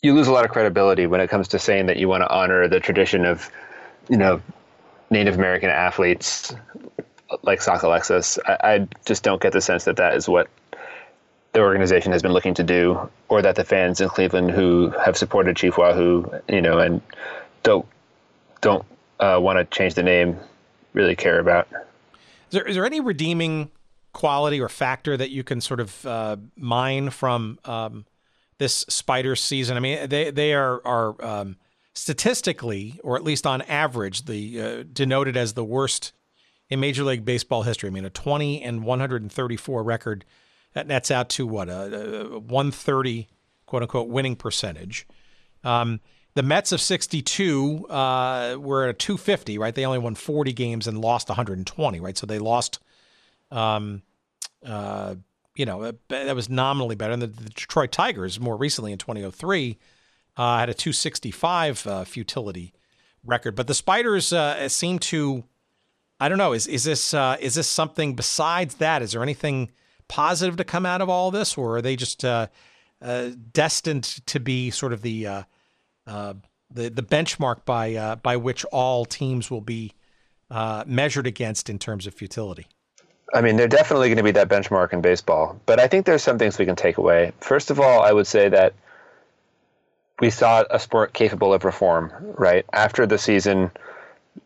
you 0.03 0.15
lose 0.15 0.27
a 0.27 0.33
lot 0.33 0.45
of 0.45 0.51
credibility 0.51 1.07
when 1.07 1.21
it 1.21 1.29
comes 1.29 1.49
to 1.49 1.59
saying 1.59 1.87
that 1.87 1.99
you 1.99 2.09
want 2.09 2.23
to 2.23 2.31
honor 2.31 2.69
the 2.69 2.81
tradition 2.81 3.27
of, 3.27 3.51
you 4.09 4.17
know, 4.17 4.41
Native 5.11 5.35
American 5.37 5.71
athletes 5.71 6.55
like 7.43 7.61
Sockalexis. 7.61 8.39
I, 8.47 8.75
I 8.75 8.89
just 9.05 9.23
don't 9.23 9.41
get 9.41 9.53
the 9.53 9.61
sense 9.61 9.85
that 9.85 9.97
that 9.97 10.15
is 10.15 10.29
what 10.29 10.49
the 11.53 11.61
organization 11.61 12.13
has 12.13 12.23
been 12.23 12.33
looking 12.33 12.55
to 12.55 12.63
do, 12.63 13.09
or 13.29 13.43
that 13.43 13.57
the 13.57 13.65
fans 13.65 14.01
in 14.01 14.09
Cleveland 14.09 14.51
who 14.51 14.91
have 15.03 15.17
supported 15.17 15.57
Chief 15.57 15.79
Wahoo, 15.79 16.31
you 16.49 16.61
know, 16.61 16.79
and 16.79 17.01
don't 17.63 17.87
don't 18.61 18.85
uh, 19.21 19.39
want 19.41 19.59
to 19.59 19.77
change 19.77 19.95
the 19.95 20.03
name 20.03 20.39
really 20.93 21.17
care 21.17 21.39
about. 21.39 21.69
Is 21.73 21.79
there, 22.51 22.67
is 22.67 22.75
there 22.77 22.87
any 22.87 23.01
redeeming 23.01 23.71
quality 24.13 24.61
or 24.61 24.69
factor 24.69 25.17
that 25.17 25.31
you 25.31 25.45
can 25.45 25.61
sort 25.61 25.81
of 25.81 26.07
uh, 26.07 26.37
mine 26.57 27.11
from 27.11 27.59
um, 27.65 28.05
this 28.59 28.85
Spider 28.89 29.37
season? 29.37 29.77
I 29.77 29.81
mean, 29.81 30.09
they 30.09 30.31
they 30.31 30.55
are 30.55 30.81
are 30.85 31.25
um, 31.25 31.57
statistically, 31.99 33.01
or 33.03 33.17
at 33.17 33.25
least 33.25 33.47
on 33.47 33.61
average, 33.63 34.27
the 34.27 34.61
uh, 34.61 34.85
denoted 34.93 35.37
as 35.37 35.55
the 35.55 35.65
worst 35.65 36.13
in 36.71 36.79
Major 36.79 37.03
League 37.03 37.25
Baseball 37.25 37.65
history. 37.65 37.89
I 37.89 37.91
mean, 37.91 38.05
a 38.05 38.11
20 38.11 38.63
and 38.63 38.85
134 38.85 39.83
record 39.83 40.25
that 40.75 40.87
nets 40.87 41.11
out 41.11 41.29
to 41.31 41.47
what 41.47 41.69
a, 41.69 42.35
a 42.35 42.39
130 42.39 43.29
quote 43.67 43.83
unquote 43.83 44.09
winning 44.09 44.37
percentage. 44.37 45.09
Um, 45.65 46.01
the 46.35 46.43
Mets 46.45 46.71
of 46.71 46.81
62 46.81 47.87
uh, 47.89 48.57
were 48.61 48.85
at 48.85 48.91
a 48.91 48.93
250, 48.93 49.59
right? 49.59 49.75
They 49.75 49.85
only 49.85 49.99
won 49.99 50.15
40 50.15 50.53
games 50.53 50.87
and 50.87 51.01
lost 51.01 51.29
120, 51.29 51.99
right? 51.99 52.17
So 52.17 52.27
they 52.27 52.39
lost, 52.39 52.79
um, 53.51 54.03
uh, 54.65 55.17
you 55.57 55.67
know, 55.67 55.93
that 56.09 56.37
was 56.37 56.49
nominally 56.49 56.95
better. 56.95 57.13
And 57.13 57.23
the, 57.23 57.27
the 57.27 57.49
Detroit 57.49 57.91
Tigers, 57.91 58.39
more 58.39 58.57
recently 58.57 58.93
in 58.93 58.99
2003, 58.99 59.79
uh, 60.39 60.59
had 60.59 60.71
a 60.71 60.75
265 60.75 61.87
uh, 61.87 62.05
futility 62.05 62.73
record. 63.25 63.55
But 63.55 63.67
the 63.67 63.75
Spiders 63.75 64.33
uh, 64.33 64.69
seem 64.69 64.99
to, 65.01 65.45
I 66.19 66.31
don't 66.31 66.39
know, 66.39 66.55
is 66.55 66.67
is 66.67 66.85
this 66.85 67.13
uh, 67.13 67.37
is 67.41 67.55
this 67.55 67.69
something 67.69 68.15
besides 68.15 68.77
that? 68.77 69.03
Is 69.03 69.13
there 69.13 69.23
anything 69.23 69.71
positive 70.09 70.57
to 70.57 70.65
come 70.65 70.87
out 70.87 71.03
of 71.03 71.11
all 71.11 71.31
this, 71.31 71.59
or 71.59 71.77
are 71.77 71.83
they 71.83 71.97
just 71.97 72.25
destined 73.53 74.05
to 74.27 74.41
be 74.41 74.71
sort 74.71 74.95
of 74.95 75.03
the 75.03 75.45
uh, 76.09 76.35
the 76.71 76.89
the 76.89 77.03
benchmark 77.03 77.65
by 77.65 77.95
uh, 77.95 78.17
by 78.17 78.37
which 78.37 78.65
all 78.67 79.05
teams 79.05 79.51
will 79.51 79.61
be 79.61 79.93
uh, 80.51 80.85
measured 80.87 81.27
against 81.27 81.69
in 81.69 81.79
terms 81.79 82.07
of 82.07 82.15
futility. 82.15 82.67
I 83.35 83.43
mean, 83.43 83.57
they're 83.57 83.69
definitely 83.69 84.09
going 84.09 84.17
to 84.17 84.23
be 84.23 84.31
that 84.31 84.49
benchmark 84.49 84.95
in 84.95 85.03
baseball, 85.03 85.61
but 85.67 85.79
I 85.79 85.87
think 85.87 86.07
there's 86.07 86.23
some 86.23 86.39
things 86.39 86.59
we 86.59 86.65
can 86.65 86.77
take 86.77 86.97
away. 86.97 87.33
First 87.41 87.71
of 87.71 87.79
all, 87.79 88.03
I 88.03 88.13
would 88.13 88.27
say 88.27 88.49
that 88.49 88.73
we 90.21 90.31
saw 90.31 90.65
a 90.71 90.79
sport 90.79 91.13
capable 91.13 91.53
of 91.55 91.65
reform. 91.65 92.13
Right 92.37 92.65
after 92.73 93.07
the 93.07 93.19
season, 93.19 93.71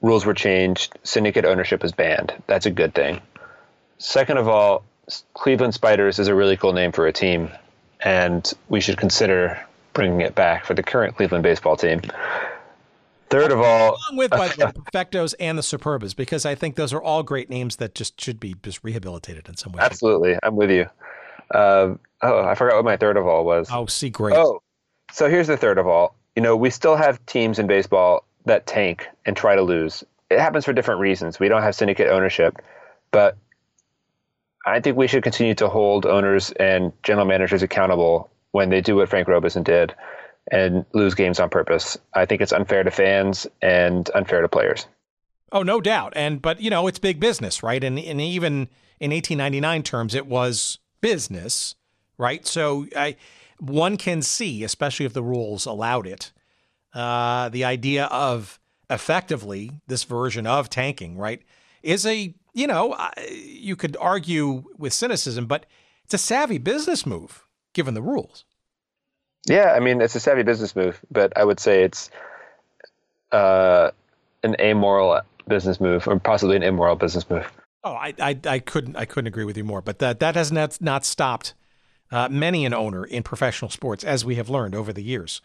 rules 0.01 0.27
were 0.27 0.35
changed, 0.35 0.99
syndicate 1.03 1.45
ownership 1.45 1.85
is 1.85 1.93
banned. 1.93 2.35
That's 2.47 2.67
a 2.67 2.71
good 2.71 2.95
thing. 2.95 3.21
Second 3.99 4.39
of 4.39 4.49
all, 4.49 4.85
Cleveland 5.35 5.75
Spiders 5.75 6.19
is 6.19 6.29
a 6.29 6.35
really 6.35 6.57
cool 6.57 6.73
name 6.73 6.93
for 6.93 7.07
a 7.07 7.13
team, 7.13 7.51
and 8.01 8.53
we 8.69 8.81
should 8.81 8.97
consider 8.97 9.61
bringing 9.93 10.21
it 10.21 10.35
back 10.35 10.65
for 10.65 10.75
the 10.75 10.83
current 10.83 11.17
Cleveland 11.17 11.43
baseball 11.43 11.77
team. 11.77 12.01
Third 13.31 13.51
of 13.51 13.61
all, 13.61 13.97
along 14.11 14.19
with 14.19 14.31
by 14.31 14.49
the 14.49 14.55
Perfectos 14.93 15.35
and 15.41 15.57
the 15.57 15.63
Superbas, 15.63 16.15
because 16.15 16.45
I 16.45 16.55
think 16.55 16.77
those 16.77 16.93
are 16.93 17.03
all 17.03 17.23
great 17.23 17.49
names 17.49 17.77
that 17.77 17.95
just 17.95 18.21
should 18.21 18.39
be 18.39 18.55
just 18.63 18.85
rehabilitated 18.85 19.49
in 19.49 19.57
some 19.57 19.73
way. 19.73 19.83
Absolutely, 19.83 20.37
I'm 20.43 20.55
with 20.55 20.71
you. 20.71 20.87
Uh, 21.51 21.95
oh, 22.21 22.45
I 22.45 22.55
forgot 22.55 22.77
what 22.77 22.85
my 22.85 22.99
third 22.99 23.17
of 23.17 23.27
all 23.27 23.45
was. 23.45 23.69
Oh, 23.73 23.87
see, 23.87 24.11
great. 24.11 24.37
Oh, 24.37 24.63
so 25.13 25.29
here's 25.29 25.47
the 25.47 25.57
third 25.57 25.79
of 25.79 25.87
all. 25.87 26.17
You 26.35 26.43
know, 26.43 26.57
we 26.57 26.71
still 26.71 26.97
have 26.97 27.25
teams 27.27 27.59
in 27.59 27.67
baseball 27.67 28.25
that 28.47 28.67
tank 28.67 29.07
and 29.27 29.37
try 29.37 29.55
to 29.55 29.63
lose. 29.63 30.03
It 30.31 30.41
happens 30.41 30.65
for 30.65 30.73
different 30.73 31.01
reasons. 31.01 31.39
We 31.39 31.49
don't 31.49 31.63
have 31.63 31.75
syndicate 31.75 32.09
ownership, 32.09 32.61
but 33.11 33.37
I 34.65 34.81
think 34.81 34.97
we 34.97 35.07
should 35.07 35.23
continue 35.23 35.55
to 35.57 35.69
hold 35.69 36.07
owners 36.07 36.51
and 36.53 36.93
general 37.03 37.27
managers 37.27 37.63
accountable 37.63 38.31
when 38.53 38.71
they 38.71 38.81
do 38.81 38.97
what 38.97 39.09
Frank 39.09 39.29
Robison 39.29 39.63
did 39.63 39.95
and 40.51 40.85
lose 40.93 41.15
games 41.15 41.39
on 41.39 41.51
purpose. 41.51 41.99
I 42.15 42.27
think 42.27 42.41
it's 42.41 42.53
unfair 42.53 42.83
to 42.83 42.91
fans 42.91 43.47
and 43.61 44.09
unfair 44.15 44.41
to 44.41 44.49
players. 44.49 44.87
Oh, 45.53 45.63
no 45.63 45.81
doubt. 45.81 46.15
And 46.17 46.41
but 46.41 46.61
you 46.61 46.71
know, 46.71 46.87
it's 46.87 46.99
big 46.99 47.21
business, 47.21 47.63
right? 47.63 47.83
And 47.85 47.99
and 47.99 48.21
even 48.21 48.69
in 48.99 49.11
1899 49.11 49.83
terms, 49.83 50.15
it 50.15 50.27
was 50.27 50.79
business, 51.01 51.75
right? 52.17 52.47
So 52.47 52.87
I 52.97 53.17
one 53.63 53.97
can 53.97 54.23
see, 54.23 54.65
especially 54.65 55.07
if 55.07 55.13
the 55.13 55.23
rules 55.23 55.67
allowed 55.67 56.07
it, 56.07 56.33
uh, 56.95 57.49
the 57.49 57.65
idea 57.65 58.07
of 58.07 58.59
effectively 58.91 59.81
this 59.87 60.03
version 60.03 60.47
of 60.47 60.69
tanking, 60.69 61.17
right, 61.17 61.43
is 61.83 62.05
a 62.05 62.35
you 62.55 62.67
know 62.67 62.97
you 63.31 63.77
could 63.77 63.97
argue 64.01 64.65
with 64.77 64.93
cynicism, 64.93 65.47
but 65.47 65.67
it's 66.05 66.15
a 66.15 66.19
savvy 66.19 66.59
business 66.59 67.07
move 67.07 67.45
given 67.73 67.95
the 67.95 68.03
rules. 68.03 68.45
Yeah, 69.49 69.73
I 69.77 69.81
mean 69.81 70.01
it's 70.01 70.15
a 70.17 70.21
savvy 70.21 70.43
business 70.43 70.75
move, 70.75 71.01
but 71.11 71.37
I 71.37 71.45
would 71.45 71.61
say 71.61 71.85
it's 71.85 72.11
uh, 73.31 73.93
an 74.43 74.57
amoral 74.61 75.21
business 75.49 75.81
move, 75.81 76.07
or 76.09 76.19
possibly 76.19 76.57
an 76.57 76.63
immoral 76.65 76.97
business 76.97 77.29
move. 77.31 77.47
Oh, 77.85 77.95
I, 77.95 78.15
I, 78.21 78.39
I 78.45 78.59
couldn't 78.59 78.97
I 78.97 79.05
couldn't 79.05 79.29
agree 79.29 79.45
with 79.45 79.57
you 79.57 79.65
more. 79.65 79.83
But 79.83 80.01
that 80.01 80.19
that 80.21 80.35
has 80.35 80.51
not 80.51 80.81
not 80.81 81.05
stopped 81.05 81.55
uh, 82.13 82.29
many 82.31 82.65
an 82.65 82.75
owner 82.75 83.05
in 83.05 83.23
professional 83.23 83.71
sports, 83.71 84.05
as 84.05 84.25
we 84.25 84.37
have 84.37 84.49
learned 84.49 84.75
over 84.75 84.93
the 84.93 85.03
years. 85.03 85.41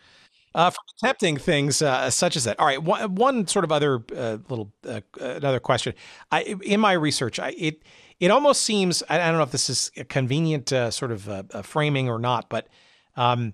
Uh, 0.55 0.71
from 0.71 0.83
attempting 0.97 1.37
things 1.37 1.83
uh, 1.83 2.09
such 2.09 2.35
as 2.35 2.45
that. 2.45 2.59
All 2.59 2.65
right, 2.65 2.81
one, 2.81 3.13
one 3.13 3.45
sort 3.45 3.63
of 3.63 3.71
other 3.71 4.03
uh, 4.15 4.37
little 4.49 4.71
uh, 4.87 5.01
another 5.19 5.59
question. 5.59 5.93
I, 6.31 6.57
in 6.63 6.79
my 6.79 6.93
research, 6.93 7.37
I, 7.37 7.53
it 7.57 7.83
it 8.19 8.31
almost 8.31 8.63
seems 8.63 9.03
I, 9.07 9.19
don't 9.19 9.37
know 9.37 9.43
if 9.43 9.51
this 9.51 9.69
is 9.69 9.91
a 9.97 10.03
convenient 10.03 10.73
uh, 10.73 10.89
sort 10.89 11.11
of 11.11 11.29
uh, 11.29 11.43
framing 11.61 12.09
or 12.09 12.17
not, 12.17 12.49
but 12.49 12.67
um, 13.15 13.53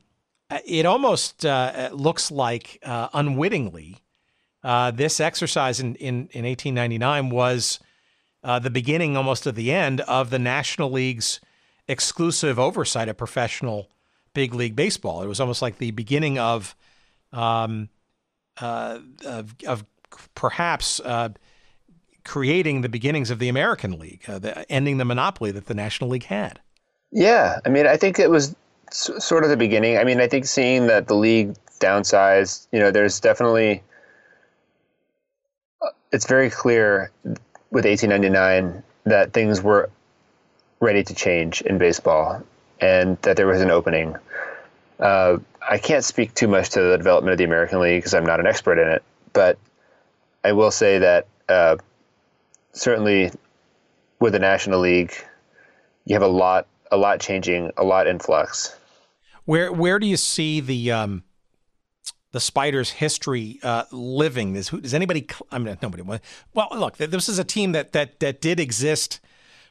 it 0.65 0.85
almost 0.85 1.43
looks 1.43 2.31
like 2.31 2.79
unwittingly 2.83 3.97
this 4.93 5.19
exercise 5.19 5.81
in, 5.81 5.95
in, 5.95 6.29
in 6.31 6.45
1899 6.45 7.29
was 7.31 7.79
the 8.61 8.69
beginning 8.69 9.17
almost 9.17 9.45
of 9.45 9.55
the 9.55 9.73
end 9.73 9.99
of 10.01 10.29
the 10.29 10.39
National 10.39 10.89
League's 10.89 11.41
exclusive 11.87 12.59
oversight 12.59 13.09
of 13.09 13.17
professional 13.17 13.89
big 14.33 14.53
league 14.53 14.75
baseball. 14.75 15.21
It 15.21 15.27
was 15.27 15.39
almost 15.39 15.61
like 15.61 15.77
the 15.77 15.91
beginning 15.91 16.39
of 16.39 16.75
um, 17.31 17.89
of, 18.57 19.55
of, 19.65 19.85
perhaps 20.35 21.01
creating 22.23 22.81
the 22.81 22.89
beginnings 22.89 23.29
of 23.29 23.39
the 23.39 23.49
American 23.49 23.99
League, 23.99 24.23
uh, 24.27 24.39
the, 24.39 24.71
ending 24.71 24.97
the 24.97 25.05
monopoly 25.05 25.51
that 25.51 25.65
the 25.65 25.73
National 25.73 26.09
League 26.09 26.25
had. 26.25 26.59
Yeah, 27.11 27.59
I 27.65 27.69
mean, 27.69 27.85
I 27.85 27.97
think 27.97 28.19
it 28.19 28.29
was 28.29 28.55
s- 28.89 29.11
sort 29.19 29.43
of 29.43 29.49
the 29.49 29.57
beginning. 29.57 29.97
I 29.97 30.03
mean, 30.03 30.19
I 30.19 30.27
think 30.27 30.45
seeing 30.45 30.87
that 30.87 31.07
the 31.07 31.15
league 31.15 31.55
downsized, 31.79 32.67
you 32.71 32.79
know, 32.79 32.91
there's 32.91 33.19
definitely 33.19 33.83
uh, 35.81 35.89
it's 36.11 36.25
very 36.25 36.49
clear 36.49 37.11
with 37.71 37.85
1899 37.85 38.83
that 39.05 39.33
things 39.33 39.61
were 39.61 39.89
ready 40.83 41.01
to 41.01 41.15
change 41.15 41.61
in 41.61 41.77
baseball 41.77 42.43
and 42.81 43.17
that 43.21 43.37
there 43.37 43.47
was 43.47 43.61
an 43.61 43.71
opening. 43.71 44.15
Uh, 44.99 45.37
I 45.67 45.77
can't 45.77 46.03
speak 46.03 46.33
too 46.33 46.47
much 46.47 46.71
to 46.71 46.81
the 46.81 46.97
development 46.97 47.31
of 47.31 47.37
the 47.37 47.45
American 47.45 47.79
League 47.79 47.99
because 48.01 48.13
I'm 48.13 48.25
not 48.25 48.39
an 48.41 48.45
expert 48.45 48.77
in 48.77 48.89
it, 48.89 49.01
but 49.31 49.57
I 50.43 50.51
will 50.51 50.71
say 50.71 50.99
that 50.99 51.27
uh, 51.47 51.77
certainly 52.73 53.31
with 54.19 54.33
the 54.33 54.39
National 54.39 54.81
League, 54.81 55.13
you 56.05 56.15
have 56.15 56.21
a 56.21 56.27
lot, 56.27 56.67
a 56.91 56.97
lot 56.97 57.21
changing, 57.21 57.71
a 57.77 57.83
lot 57.83 58.07
in 58.07 58.19
flux. 58.19 58.75
Where 59.45 59.71
where 59.71 59.99
do 59.99 60.07
you 60.07 60.17
see 60.17 60.59
the 60.61 60.91
um, 60.91 61.23
the 62.31 62.39
Spiders' 62.39 62.91
history 62.91 63.59
uh, 63.61 63.83
living? 63.91 64.55
Is, 64.55 64.69
does 64.69 64.93
anybody? 64.93 65.27
I 65.51 65.59
mean, 65.59 65.77
nobody. 65.81 66.03
Well, 66.53 66.69
look, 66.71 66.97
this 66.97 67.27
is 67.27 67.39
a 67.39 67.43
team 67.43 67.73
that 67.73 67.91
that 67.91 68.19
that 68.21 68.39
did 68.39 68.59
exist 68.59 69.19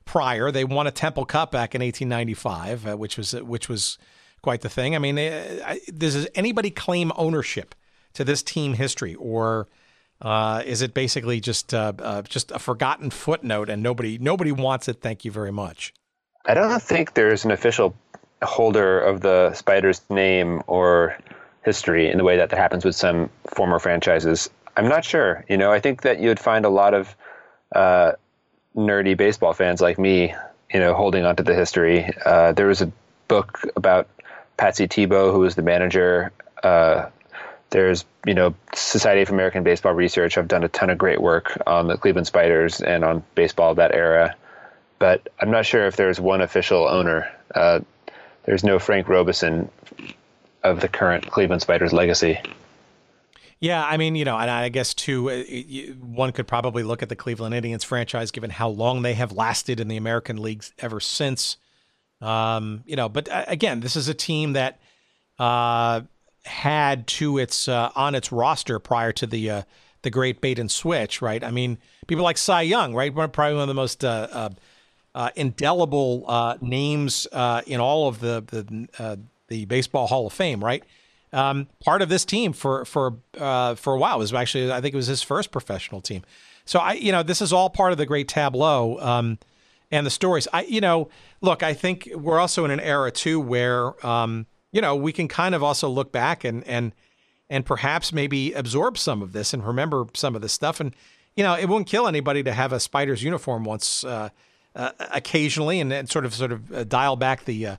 prior. 0.05 0.51
They 0.51 0.65
won 0.65 0.87
a 0.87 0.91
Temple 0.91 1.25
Cup 1.25 1.51
back 1.51 1.75
in 1.75 1.83
1895, 1.83 2.87
uh, 2.87 2.97
which 2.97 3.17
was 3.17 3.33
which 3.33 3.69
was 3.69 3.99
quite 4.43 4.61
the 4.61 4.69
thing. 4.69 4.95
I 4.95 4.99
mean, 4.99 5.19
uh, 5.19 5.77
does 5.97 6.27
anybody 6.35 6.71
claim 6.71 7.13
ownership 7.17 7.75
to 8.15 8.25
this 8.25 8.43
team 8.43 8.75
history, 8.75 9.15
or 9.15 9.69
uh, 10.21 10.63
is 10.65 10.83
it 10.83 10.95
basically 10.95 11.41
just 11.41 11.73
uh, 11.73 11.93
uh, 11.99 12.23
just 12.23 12.51
a 12.51 12.59
forgotten 12.59 13.11
footnote 13.11 13.69
and 13.69 13.83
nobody 13.83 14.19
nobody 14.19 14.53
wants 14.53 14.89
it? 14.89 15.01
Thank 15.01 15.25
you 15.25 15.31
very 15.31 15.53
much. 15.53 15.93
I 16.47 16.55
don't 16.55 16.83
think 16.83 17.15
there's 17.15 17.45
an 17.45 17.51
official 17.51 17.95
holder 18.43 19.01
of 19.01 19.21
the 19.21 19.53
Spiders 19.55 20.01
name 20.11 20.63
or 20.67 21.17
history 21.65 22.11
in 22.11 22.19
the 22.19 22.25
way 22.25 22.37
that 22.37 22.51
that 22.51 22.57
happens 22.57 22.85
with 22.85 22.97
some 22.97 23.31
former 23.47 23.79
franchises. 23.79 24.51
I'm 24.77 24.89
not 24.89 25.05
sure. 25.05 25.45
You 25.49 25.57
know, 25.57 25.71
I 25.71 25.79
think 25.79 26.03
that 26.03 26.19
you'd 26.19 26.41
find 26.41 26.65
a 26.65 26.69
lot 26.69 26.95
of 26.95 27.15
uh, 27.75 28.13
nerdy 28.77 29.17
baseball 29.17 29.53
fans 29.53 29.81
like 29.81 29.99
me, 29.99 30.35
you 30.73 30.81
know, 30.81 30.95
holding 30.95 31.25
onto 31.25 31.43
the 31.43 31.55
history. 31.55 32.11
Uh, 32.25 32.53
there 32.53 32.67
was 32.67 32.83
a 32.83 32.93
book 33.29 33.63
about 33.77 34.09
Patsy 34.57 34.89
Tebeau, 34.89 35.33
who 35.33 35.41
was 35.41 35.55
the 35.55 35.63
manager 35.63 36.33
uh, 36.63 37.11
there's, 37.73 38.05
you 38.27 38.35
know, 38.35 38.55
Society 38.75 39.23
of 39.23 39.31
American 39.31 39.65
Baseball 39.65 39.95
Research 39.95 40.37
I've 40.37 40.47
done 40.47 40.63
a 40.63 40.69
ton 40.69 40.91
of 40.91 40.99
great 40.99 41.21
work 41.21 41.59
on 41.67 41.89
the 41.89 41.97
Cleveland 41.97 42.27
Spiders 42.27 42.81
and 42.81 43.03
on 43.03 43.25
baseball 43.35 43.71
of 43.71 43.77
that 43.79 43.95
era. 43.95 44.37
But 44.99 45.29
I'm 45.41 45.51
not 45.51 45.67
sure 45.67 45.87
if 45.87 45.97
there's 45.97 46.21
one 46.21 46.43
official 46.43 46.87
owner. 46.87 47.33
Uh, 47.53 47.81
there's 48.45 48.63
no 48.63 48.79
Frank 48.79 49.09
Robison 49.09 49.71
of 50.63 50.81
the 50.81 50.89
current 50.89 51.31
Cleveland 51.31 51.63
Spiders 51.63 51.93
legacy. 51.93 52.39
Yeah, 53.63 53.85
I 53.85 53.97
mean, 53.97 54.17
you 54.17 54.25
know, 54.25 54.37
and 54.37 54.51
I 54.51 54.69
guess 54.71 54.93
too, 54.93 55.31
uh, 55.31 55.45
one 56.05 56.33
could 56.33 56.49
probably 56.49 56.83
look 56.83 57.01
at 57.01 57.09
the 57.09 57.15
Cleveland 57.15 57.55
Indians 57.55 57.85
franchise, 57.85 58.33
given 58.33 58.51
how 58.51 58.69
long 58.69 59.03
they 59.03 59.15
have 59.15 59.31
lasted 59.31 59.79
in 59.79 59.87
the 59.87 59.97
American 59.97 60.43
leagues 60.43 60.73
ever 60.81 60.99
since. 60.99 61.59
Um, 62.21 62.83
you 62.87 62.97
know, 62.97 63.09
but 63.09 63.29
uh, 63.29 63.45
again, 63.47 63.79
this 63.79 63.95
is 63.95 64.09
a 64.09 64.15
team 64.15 64.55
that 64.55 64.81
uh, 65.39 66.01
had 66.45 67.07
to 67.07 67.39
its 67.39 67.69
uh, 67.69 67.93
on 67.95 68.17
its 68.17 68.33
roster 68.33 68.81
prior 68.81 69.13
to 69.13 69.29
the 69.29 69.49
uh, 69.49 69.63
the 70.03 70.11
great 70.11 70.41
bait 70.41 70.59
and 70.59 70.69
switch, 70.69 71.23
right? 71.23 71.45
I 71.45 71.53
mean, 71.53 71.79
people 72.09 72.25
like 72.25 72.39
Cy 72.39 72.63
Young, 72.63 72.97
right? 72.97 73.15
Probably 73.15 73.55
one 73.55 73.63
of 73.63 73.69
the 73.69 73.75
most 73.75 74.05
uh, 74.05 74.51
indelible 75.37 76.59
names 76.61 77.29
in 77.67 77.79
all 77.79 78.09
of 78.09 78.19
the 78.19 78.43
the 78.45 79.21
the 79.47 79.67
baseball 79.67 80.09
Hall 80.09 80.27
of 80.27 80.33
Fame, 80.33 80.65
right? 80.65 80.83
Um, 81.33 81.69
part 81.83 82.03
of 82.03 82.09
this 82.09 82.25
team 82.25 82.53
for 82.53 82.85
for 82.85 83.17
uh, 83.39 83.75
for 83.75 83.95
a 83.95 83.99
while 83.99 84.19
was 84.19 84.35
actually 84.35 84.71
I 84.71 84.81
think 84.81 84.95
it 84.95 84.97
was 84.97 85.07
his 85.07 85.23
first 85.23 85.51
professional 85.51 86.01
team. 86.01 86.23
So 86.65 86.79
I, 86.79 86.93
you 86.93 87.11
know, 87.11 87.23
this 87.23 87.43
is 87.43 87.53
all 87.53 87.71
part 87.71 87.93
of 87.93 87.99
the 87.99 88.07
great 88.07 88.29
tableau 88.29 88.99
um, 89.01 89.39
and 89.91 90.07
the 90.07 90.11
stories. 90.11 90.47
I, 90.53 90.63
you 90.63 90.81
know, 90.81 91.09
look, 91.41 91.63
I 91.63 91.75
think 91.75 92.09
we're 92.15 92.39
also 92.39 92.65
in 92.65 92.71
an 92.71 92.81
era 92.81 93.11
too 93.11 93.41
where 93.41 94.05
um, 94.07 94.47
you 94.73 94.81
know, 94.81 94.97
we 94.97 95.13
can 95.13 95.29
kind 95.29 95.55
of 95.55 95.63
also 95.63 95.89
look 95.89 96.11
back 96.11 96.45
and 96.45 96.67
and 96.67 96.93
and 97.49 97.67
perhaps 97.67 98.13
maybe 98.13 98.53
absorb 98.55 98.97
some 98.97 99.21
of 99.21 99.33
this 99.33 99.53
and 99.53 99.65
remember 99.67 100.07
some 100.15 100.35
of 100.35 100.41
this 100.41 100.53
stuff. 100.53 100.81
And 100.81 100.97
you 101.37 101.45
know, 101.45 101.55
it 101.55 101.69
wouldn't 101.69 101.87
kill 101.87 102.09
anybody 102.09 102.43
to 102.43 102.53
have 102.53 102.73
a 102.73 102.81
Spiders 102.81 103.23
uniform 103.23 103.65
once 103.65 104.05
uh, 104.05 104.31
uh, 104.75 104.91
occasionally, 105.13 105.81
and, 105.81 105.93
and, 105.93 106.11
sort 106.11 106.25
of 106.25 106.35
sort 106.35 106.53
of 106.53 106.73
uh, 106.73 106.85
dial 106.85 107.17
back 107.17 107.45
the 107.45 107.77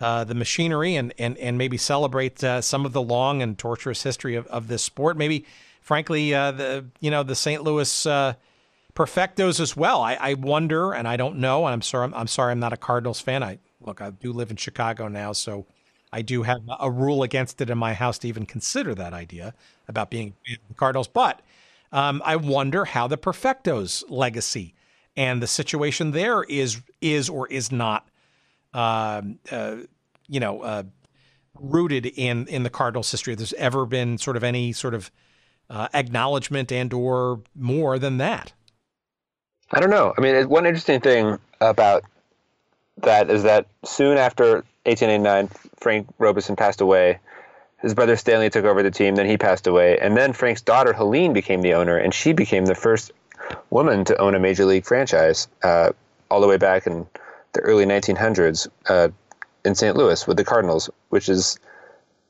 uh, 0.00 0.04
uh, 0.04 0.24
the 0.24 0.34
machinery 0.34 0.96
and 0.96 1.12
and 1.18 1.36
and 1.38 1.58
maybe 1.58 1.76
celebrate 1.76 2.42
uh, 2.42 2.60
some 2.60 2.84
of 2.84 2.92
the 2.92 3.02
long 3.02 3.42
and 3.42 3.58
torturous 3.58 4.02
history 4.02 4.34
of, 4.34 4.46
of 4.48 4.68
this 4.68 4.82
sport. 4.82 5.16
Maybe, 5.16 5.44
frankly, 5.80 6.30
the 6.30 6.86
you 7.00 7.10
know 7.10 7.22
the 7.22 7.34
St. 7.34 7.62
Louis. 7.62 8.06
Perfectos 8.94 9.58
as 9.58 9.76
well. 9.76 10.02
I, 10.02 10.14
I 10.14 10.34
wonder, 10.34 10.92
and 10.92 11.08
I 11.08 11.16
don't 11.16 11.38
know. 11.38 11.66
And 11.66 11.72
I'm 11.72 11.82
sorry. 11.82 12.04
I'm, 12.04 12.14
I'm 12.14 12.26
sorry. 12.28 12.52
I'm 12.52 12.60
not 12.60 12.72
a 12.72 12.76
Cardinals 12.76 13.20
fan. 13.20 13.42
I 13.42 13.58
look. 13.80 14.00
I 14.00 14.10
do 14.10 14.32
live 14.32 14.52
in 14.52 14.56
Chicago 14.56 15.08
now, 15.08 15.32
so 15.32 15.66
I 16.12 16.22
do 16.22 16.44
have 16.44 16.60
a 16.78 16.88
rule 16.88 17.24
against 17.24 17.60
it 17.60 17.70
in 17.70 17.76
my 17.76 17.92
house 17.92 18.18
to 18.18 18.28
even 18.28 18.46
consider 18.46 18.94
that 18.94 19.12
idea 19.12 19.52
about 19.88 20.10
being 20.10 20.34
Cardinals. 20.76 21.08
But 21.08 21.40
um, 21.90 22.22
I 22.24 22.36
wonder 22.36 22.84
how 22.84 23.08
the 23.08 23.18
Perfectos 23.18 24.04
legacy 24.08 24.74
and 25.16 25.42
the 25.42 25.48
situation 25.48 26.12
there 26.12 26.44
is 26.44 26.80
is 27.00 27.28
or 27.28 27.48
is 27.48 27.72
not, 27.72 28.08
uh, 28.74 29.22
uh, 29.50 29.76
you 30.28 30.40
know, 30.40 30.62
uh, 30.62 30.82
rooted 31.58 32.06
in 32.06 32.46
in 32.48 32.64
the 32.64 32.70
Cardinals' 32.70 33.10
history. 33.10 33.34
There's 33.34 33.54
ever 33.54 33.86
been 33.86 34.18
sort 34.18 34.36
of 34.36 34.44
any 34.44 34.72
sort 34.72 34.94
of 34.94 35.10
uh, 35.70 35.88
acknowledgement 35.94 36.72
and 36.72 36.92
or 36.92 37.40
more 37.54 37.98
than 37.98 38.18
that. 38.18 38.52
I 39.72 39.80
don't 39.80 39.90
know. 39.90 40.12
I 40.16 40.20
mean, 40.20 40.48
one 40.48 40.66
interesting 40.66 41.00
thing 41.00 41.38
about 41.60 42.04
that 42.98 43.30
is 43.30 43.44
that 43.44 43.66
soon 43.84 44.18
after 44.18 44.64
1889, 44.84 45.48
Frank 45.76 46.08
Robison 46.18 46.56
passed 46.56 46.80
away. 46.80 47.18
His 47.80 47.94
brother 47.94 48.16
Stanley 48.16 48.50
took 48.50 48.64
over 48.64 48.82
the 48.82 48.90
team, 48.90 49.14
then 49.14 49.26
he 49.26 49.36
passed 49.36 49.66
away. 49.66 49.98
And 49.98 50.16
then 50.16 50.32
Frank's 50.32 50.62
daughter, 50.62 50.92
Helene, 50.92 51.32
became 51.32 51.60
the 51.60 51.74
owner, 51.74 51.98
and 51.98 52.14
she 52.14 52.32
became 52.32 52.64
the 52.64 52.74
first 52.74 53.12
woman 53.70 54.04
to 54.06 54.16
own 54.18 54.34
a 54.34 54.38
major 54.38 54.64
league 54.64 54.86
franchise 54.86 55.48
uh, 55.62 55.92
all 56.30 56.40
the 56.40 56.46
way 56.46 56.56
back 56.56 56.86
in 56.86 57.06
the 57.54 57.60
early 57.60 57.86
1900s 57.86 58.68
uh, 58.88 59.08
in 59.64 59.74
St. 59.74 59.96
Louis 59.96 60.26
with 60.26 60.36
the 60.36 60.44
Cardinals, 60.44 60.90
which 61.08 61.28
is 61.28 61.58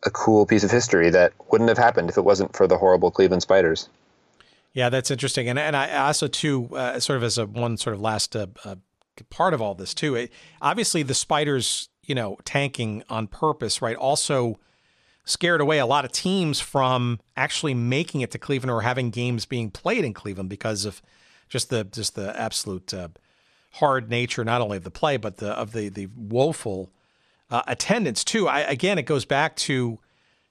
a 0.05 0.11
cool 0.11 0.47
piece 0.47 0.65
of 0.65 0.71
history 0.71 1.11
that 1.11 1.33
wouldn't 1.51 1.69
have 1.69 1.79
happened 1.79 2.09
if 2.09 2.17
it 2.17 2.25
wasn't 2.25 2.55
for 2.55 2.67
the 2.67 2.79
horrible 2.79 3.11
Cleveland 3.11 3.43
Spiders. 3.43 3.89
Yeah, 4.73 4.89
that's 4.89 5.11
interesting, 5.11 5.49
and 5.49 5.59
and 5.59 5.77
I 5.77 6.07
also 6.07 6.27
too, 6.27 6.69
uh, 6.75 6.99
sort 6.99 7.17
of 7.17 7.23
as 7.23 7.39
a 7.39 7.47
one 7.47 7.77
sort 7.77 7.95
of 7.95 8.01
last 8.01 8.35
uh, 8.35 8.47
uh, 8.65 8.75
part 9.31 9.55
of 9.55 9.63
all 9.63 9.75
this 9.75 9.95
too. 9.95 10.17
It, 10.17 10.33
obviously, 10.61 11.05
the 11.05 11.15
Spiders 11.15 11.89
you 12.07 12.15
know, 12.15 12.39
tanking 12.45 13.03
on 13.09 13.27
purpose, 13.27 13.83
right? 13.83 13.97
Also 13.97 14.59
scared 15.25 15.61
away 15.61 15.79
a 15.79 15.87
lot 15.87 16.05
of 16.05 16.13
teams 16.13 16.61
from 16.61 17.19
actually 17.37 17.75
making 17.75 18.21
it 18.21 18.31
to 18.31 18.39
Cleveland 18.39 18.71
or 18.71 18.83
having 18.83 19.11
games 19.11 19.47
being 19.47 19.71
played 19.71 20.05
in 20.05 20.13
Cleveland 20.13 20.51
because 20.51 20.85
of 20.85 21.01
just 21.49 21.71
the 21.71 21.85
just 21.85 22.15
the 22.15 22.39
absolute 22.39 22.93
uh, 22.93 23.09
hard 23.75 24.09
nature 24.09 24.45
not 24.45 24.61
only 24.61 24.77
of 24.77 24.85
the 24.85 24.91
play 24.91 25.17
but 25.17 25.39
the 25.39 25.51
of 25.51 25.73
the 25.73 25.89
the 25.89 26.09
woeful 26.17 26.91
uh, 27.51 27.63
attendance 27.67 28.25
too. 28.25 28.49
I, 28.49 28.61
again, 28.61 28.99
it 28.99 29.03
goes 29.03 29.25
back 29.25 29.57
to 29.57 29.99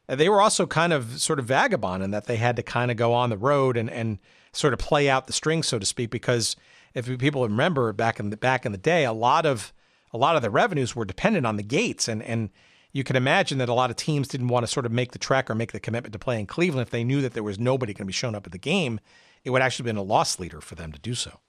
uh, 0.07 0.15
they 0.15 0.29
were 0.29 0.41
also 0.41 0.65
kind 0.65 0.93
of 0.93 1.19
sort 1.21 1.39
of 1.39 1.45
vagabond 1.45 2.03
in 2.03 2.11
that 2.11 2.25
they 2.25 2.37
had 2.37 2.55
to 2.57 2.63
kind 2.63 2.91
of 2.91 2.97
go 2.97 3.13
on 3.13 3.29
the 3.29 3.37
road 3.37 3.77
and 3.77 3.89
and 3.89 4.19
sort 4.51 4.73
of 4.73 4.79
play 4.79 5.09
out 5.09 5.27
the 5.27 5.33
strings, 5.33 5.67
so 5.67 5.79
to 5.79 5.85
speak, 5.85 6.11
because 6.11 6.55
if 6.93 7.05
people 7.17 7.43
remember 7.43 7.91
back 7.91 8.19
in 8.19 8.29
the 8.29 8.37
back 8.37 8.65
in 8.65 8.71
the 8.71 8.77
day, 8.77 9.05
a 9.05 9.13
lot 9.13 9.45
of 9.45 9.73
a 10.11 10.17
lot 10.17 10.35
of 10.35 10.41
the 10.41 10.49
revenues 10.49 10.95
were 10.95 11.05
dependent 11.05 11.45
on 11.45 11.57
the 11.57 11.63
gates 11.63 12.07
and 12.07 12.21
and 12.23 12.49
you 12.93 13.03
can 13.03 13.15
imagine 13.15 13.57
that 13.57 13.69
a 13.69 13.73
lot 13.73 13.89
of 13.89 13.95
teams 13.95 14.27
didn't 14.27 14.49
want 14.49 14.63
to 14.63 14.71
sort 14.71 14.85
of 14.85 14.91
make 14.91 15.13
the 15.13 15.19
trek 15.19 15.49
or 15.49 15.55
make 15.55 15.71
the 15.71 15.79
commitment 15.79 16.13
to 16.13 16.19
play 16.19 16.39
in 16.39 16.45
Cleveland 16.45 16.83
if 16.83 16.91
they 16.91 17.03
knew 17.03 17.21
that 17.21 17.33
there 17.33 17.41
was 17.41 17.57
nobody 17.57 17.91
going 17.91 18.05
to 18.05 18.05
be 18.05 18.13
showing 18.13 18.35
up 18.35 18.45
at 18.45 18.51
the 18.51 18.59
game. 18.59 18.99
It 19.43 19.49
would 19.49 19.63
actually 19.63 19.85
have 19.85 19.95
been 19.95 19.97
a 19.97 20.03
loss 20.03 20.39
leader 20.39 20.61
for 20.61 20.75
them 20.75 20.91
to 20.91 20.99
do 20.99 21.15
so. 21.15 21.39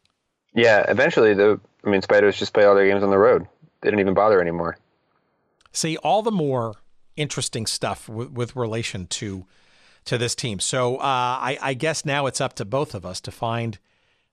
Yeah, 0.55 0.85
eventually 0.89 1.35
the 1.35 1.61
I 1.85 1.91
mean 1.91 2.03
Spiders 2.03 2.37
just 2.37 2.55
play 2.55 2.65
all 2.65 2.75
their 2.75 2.87
games 2.87 3.03
on 3.03 3.11
the 3.11 3.19
road. 3.19 3.47
They 3.81 3.89
didn't 3.89 4.01
even 4.01 4.15
bother 4.15 4.41
anymore. 4.41 4.79
See, 5.73 5.97
all 5.99 6.23
the 6.23 6.31
more 6.31 6.77
interesting 7.17 7.67
stuff 7.67 8.09
with 8.09 8.57
relation 8.57 9.07
to 9.07 9.47
to 10.05 10.19
this 10.19 10.35
team. 10.35 10.61
So 10.61 10.97
uh, 10.97 11.01
I, 11.03 11.59
I, 11.63 11.75
guess 11.75 12.05
now 12.05 12.27
it's 12.27 12.41
up 12.41 12.53
to 12.57 12.65
both 12.67 12.95
of 12.95 13.07
us 13.07 13.23
to 13.23 13.31
find 13.31 13.79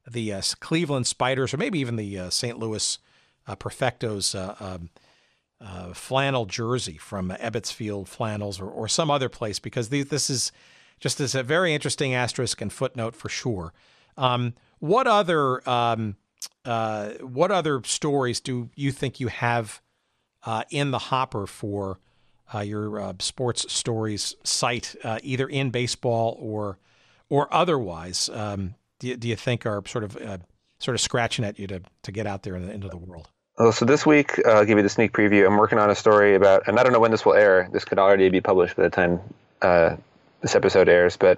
the 0.06 0.34
uh, 0.34 0.42
Cleveland 0.60 1.08
Spiders 1.08 1.54
or 1.54 1.58
maybe 1.58 1.80
even 1.80 1.96
the 1.96 2.20
uh, 2.20 2.30
St. 2.30 2.60
Louis 2.60 2.98
uh, 3.48 3.56
Perfecto's 3.56 4.36
uh, 4.36 4.56
um, 4.60 4.90
uh, 5.62 5.94
flannel 5.94 6.46
jersey 6.46 6.98
from 6.98 7.30
Ebbets 7.30 7.72
Field 7.72 8.10
Flannels 8.10 8.60
or, 8.60 8.70
or 8.70 8.88
some 8.90 9.10
other 9.10 9.30
place 9.30 9.60
because 9.60 9.90
these, 9.90 10.08
this 10.08 10.30
is 10.30 10.52
just 11.00 11.22
as 11.22 11.36
a 11.36 11.44
very 11.44 11.74
interesting 11.74 12.14
asterisk 12.14 12.62
and 12.62 12.74
footnote 12.74 13.16
for 13.16 13.30
sure. 13.30 13.72
Um, 14.18 14.54
what 14.82 15.08
other 15.08 15.68
um, 15.70 16.18
uh, 16.66 17.12
what 17.22 17.52
other 17.52 17.82
stories 17.86 18.42
do 18.42 18.70
you 18.76 18.92
think 18.92 19.20
you 19.20 19.28
have 19.30 19.82
uh, 20.46 20.64
in 20.70 20.92
the 20.92 21.00
hopper 21.00 21.48
for 21.48 22.00
uh, 22.54 22.60
your 22.60 23.00
uh, 23.00 23.14
sports 23.20 23.72
stories 23.72 24.36
site, 24.44 24.96
uh, 25.04 25.20
either 25.24 25.48
in 25.48 25.70
baseball 25.70 26.38
or 26.40 26.78
or 27.30 27.52
otherwise? 27.54 28.30
Um, 28.34 28.76
do, 29.00 29.08
you, 29.08 29.18
do 29.18 29.28
you 29.30 29.36
think 29.36 29.66
are 29.66 29.82
sort 29.88 30.04
of 30.04 30.18
uh, 30.18 30.40
sort 30.80 30.96
of 30.96 31.02
scratching 31.02 31.46
at 31.46 31.58
you 31.58 31.68
to 31.68 31.82
to 32.04 32.12
get 32.12 32.28
out 32.28 32.44
there 32.44 32.56
in 32.56 32.66
the, 32.66 32.74
into 32.74 32.90
the 32.90 32.98
world? 32.98 33.30
Well, 33.58 33.72
so 33.72 33.86
this 33.86 34.06
week, 34.06 34.44
I'll 34.48 34.66
give 34.66 34.78
you 34.78 34.84
the 34.84 34.90
sneak 34.90 35.14
preview. 35.14 35.46
I'm 35.46 35.58
working 35.58 35.78
on 35.78 35.92
a 35.92 35.96
story 35.96 36.34
about, 36.34 36.68
and 36.68 36.80
I 36.80 36.84
don't 36.84 36.94
know 36.94 37.00
when 37.00 37.12
this 37.12 37.24
will 37.24 37.36
air. 37.36 37.70
This 37.72 37.86
could 37.86 38.00
already 38.00 38.30
be 38.30 38.42
published 38.42 38.76
by 38.76 38.84
the 38.84 38.90
time 38.90 39.22
this 40.42 40.56
episode 40.56 40.90
airs, 40.90 41.18
but 41.18 41.38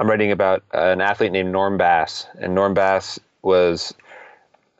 I'm 0.00 0.08
writing 0.08 0.32
about 0.32 0.62
an 0.72 1.02
athlete 1.02 1.30
named 1.30 1.52
Norm 1.52 1.76
Bass. 1.76 2.26
And 2.38 2.54
Norm 2.54 2.72
Bass 2.72 3.20
was 3.42 3.92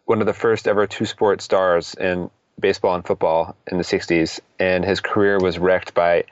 one 0.07 0.21
of 0.23 0.27
the 0.27 0.33
first 0.33 0.67
ever 0.67 0.87
two 0.87 1.05
sport 1.05 1.43
stars 1.43 1.95
in 1.95 2.31
baseball 2.59 2.95
and 2.95 3.07
football 3.07 3.55
in 3.71 3.77
the 3.77 3.85
60s, 3.85 4.41
and 4.59 4.83
his 4.83 5.01
career 5.01 5.39
was 5.39 5.59
wrecked 5.59 5.93
by 5.93 6.25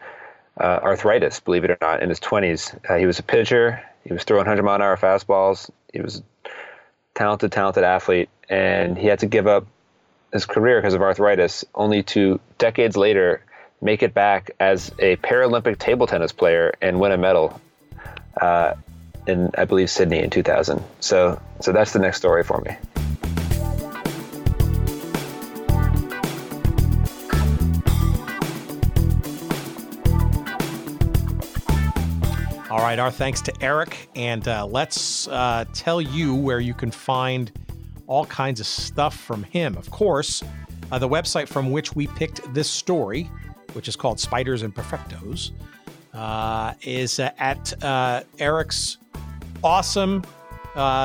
uh, 0.59 0.80
arthritis, 0.82 1.39
believe 1.39 1.64
it 1.64 1.70
or 1.70 1.76
not, 1.82 2.03
in 2.03 2.09
his 2.09 2.18
20s. 2.18 2.78
Uh, 2.89 2.97
he 2.97 3.05
was 3.05 3.18
a 3.18 3.22
pitcher, 3.22 3.82
he 4.05 4.12
was 4.14 4.24
throwing 4.24 4.47
100 4.47 4.62
mile 4.62 4.76
an 4.76 4.82
hour 4.82 4.97
fastballs, 4.97 5.70
he 5.93 6.01
was 6.01 6.20
a 6.20 6.49
talented, 7.14 7.53
talented 7.53 7.84
athlete, 7.84 8.30
and 8.49 8.97
he 8.97 9.07
had 9.07 9.18
to 9.18 9.26
give 9.26 9.47
up 9.47 9.66
his 10.32 10.47
career 10.47 10.80
because 10.80 10.95
of 10.95 11.03
arthritis, 11.03 11.62
only 11.74 12.03
to 12.05 12.41
decades 12.57 12.97
later 12.97 13.43
make 13.82 14.03
it 14.03 14.14
back 14.14 14.51
as 14.59 14.91
a 14.99 15.16
Paralympic 15.16 15.78
table 15.78 16.07
tennis 16.07 16.32
player 16.32 16.72
and 16.80 16.99
win 16.99 17.12
a 17.12 17.18
medal 17.18 17.61
uh, 18.41 18.74
in, 19.26 19.51
I 19.57 19.64
believe, 19.64 19.91
Sydney 19.91 20.20
in 20.20 20.31
2000. 20.31 20.83
So, 21.01 21.41
so 21.61 21.72
that's 21.72 21.93
the 21.93 21.99
next 21.99 22.18
story 22.18 22.43
for 22.43 22.61
me. 22.61 22.76
All 32.70 32.85
right, 32.85 32.99
our 32.99 33.11
thanks 33.11 33.41
to 33.43 33.53
Eric, 33.61 34.09
and 34.14 34.47
uh, 34.47 34.66
let's 34.66 35.26
uh, 35.29 35.64
tell 35.72 36.01
you 36.01 36.35
where 36.35 36.61
you 36.61 36.74
can 36.74 36.91
find 36.91 37.51
all 38.07 38.26
kinds 38.26 38.61
of 38.61 38.66
stuff 38.66 39.18
from 39.18 39.43
him. 39.43 39.76
Of 39.76 39.91
course, 39.91 40.43
uh, 40.93 40.99
the 40.99 41.09
website 41.09 41.49
from 41.49 41.70
which 41.70 41.95
we 41.95 42.07
picked 42.09 42.53
this 42.53 42.70
story, 42.70 43.31
which 43.72 43.89
is 43.89 43.97
called 43.97 44.20
Spiders 44.20 44.62
and 44.62 44.74
Perfectos, 44.74 45.51
uh, 46.19 46.75
is 46.83 47.21
uh, 47.21 47.31
at 47.39 47.85
uh, 47.85 48.23
Eric's 48.41 48.99
awesome 49.62 50.25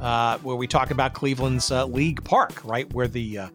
uh, 0.00 0.38
where 0.38 0.54
we 0.54 0.68
talk 0.68 0.92
about 0.92 1.14
Cleveland's 1.14 1.72
uh, 1.72 1.84
League 1.86 2.22
Park, 2.22 2.64
right, 2.64 2.88
where 2.92 3.08
the 3.08 3.38
uh, 3.38 3.48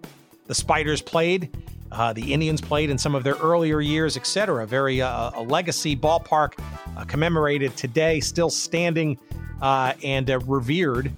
the 0.47 0.55
Spiders 0.55 1.01
played, 1.01 1.55
uh, 1.91 2.13
the 2.13 2.33
Indians 2.33 2.61
played 2.61 2.89
in 2.89 2.97
some 2.97 3.15
of 3.15 3.23
their 3.23 3.35
earlier 3.35 3.81
years, 3.81 4.17
etc. 4.17 4.65
Very 4.65 5.01
uh, 5.01 5.31
a 5.33 5.41
legacy 5.41 5.95
ballpark, 5.95 6.53
uh, 6.97 7.05
commemorated 7.05 7.75
today, 7.75 8.19
still 8.19 8.49
standing 8.49 9.17
and 9.61 10.29
revered 10.47 11.15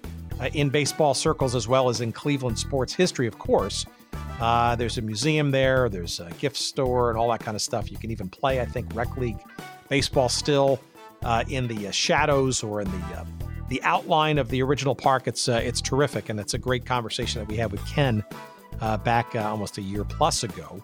in 0.54 0.70
baseball 0.70 1.14
circles 1.14 1.56
as 1.56 1.68
well 1.68 1.90
as 1.90 2.02
in 2.02 2.12
Cleveland 2.12 2.60
sports 2.60 2.94
history, 2.94 3.28
of 3.28 3.40
course. 3.40 3.86
there's 4.78 4.98
a 4.98 5.02
museum 5.02 5.52
there, 5.52 5.90
there's 5.90 6.20
a 6.20 6.30
gift 6.40 6.58
store, 6.58 7.10
and 7.10 7.18
all 7.18 7.30
that 7.32 7.40
kind 7.40 7.56
of 7.56 7.62
stuff. 7.62 7.92
You 7.92 7.98
can 7.98 8.12
even 8.12 8.28
play, 8.28 8.60
I 8.60 8.66
think, 8.66 8.94
rec 8.94 9.16
league 9.16 9.40
baseball 9.90 10.28
still 10.28 10.80
in 11.48 11.68
the 11.68 11.92
shadows 11.92 12.64
or 12.64 12.82
in 12.82 12.92
the 12.92 13.26
the 13.70 13.82
outline 13.84 14.38
of 14.38 14.50
the 14.50 14.62
original 14.62 14.94
park. 14.94 15.28
It's 15.28 15.48
uh, 15.48 15.62
it's 15.64 15.82
terrific, 15.82 16.30
and 16.30 16.40
it's 16.40 16.54
a 16.54 16.58
great 16.58 16.86
conversation 16.86 17.42
that 17.42 17.48
we 17.48 17.58
had 17.58 17.72
with 17.72 17.86
Ken 17.88 18.24
uh, 18.84 18.98
back 18.98 19.36
uh, 19.36 19.40
almost 19.40 19.78
a 19.78 19.82
year 19.82 20.04
plus 20.04 20.44
ago. 20.44 20.84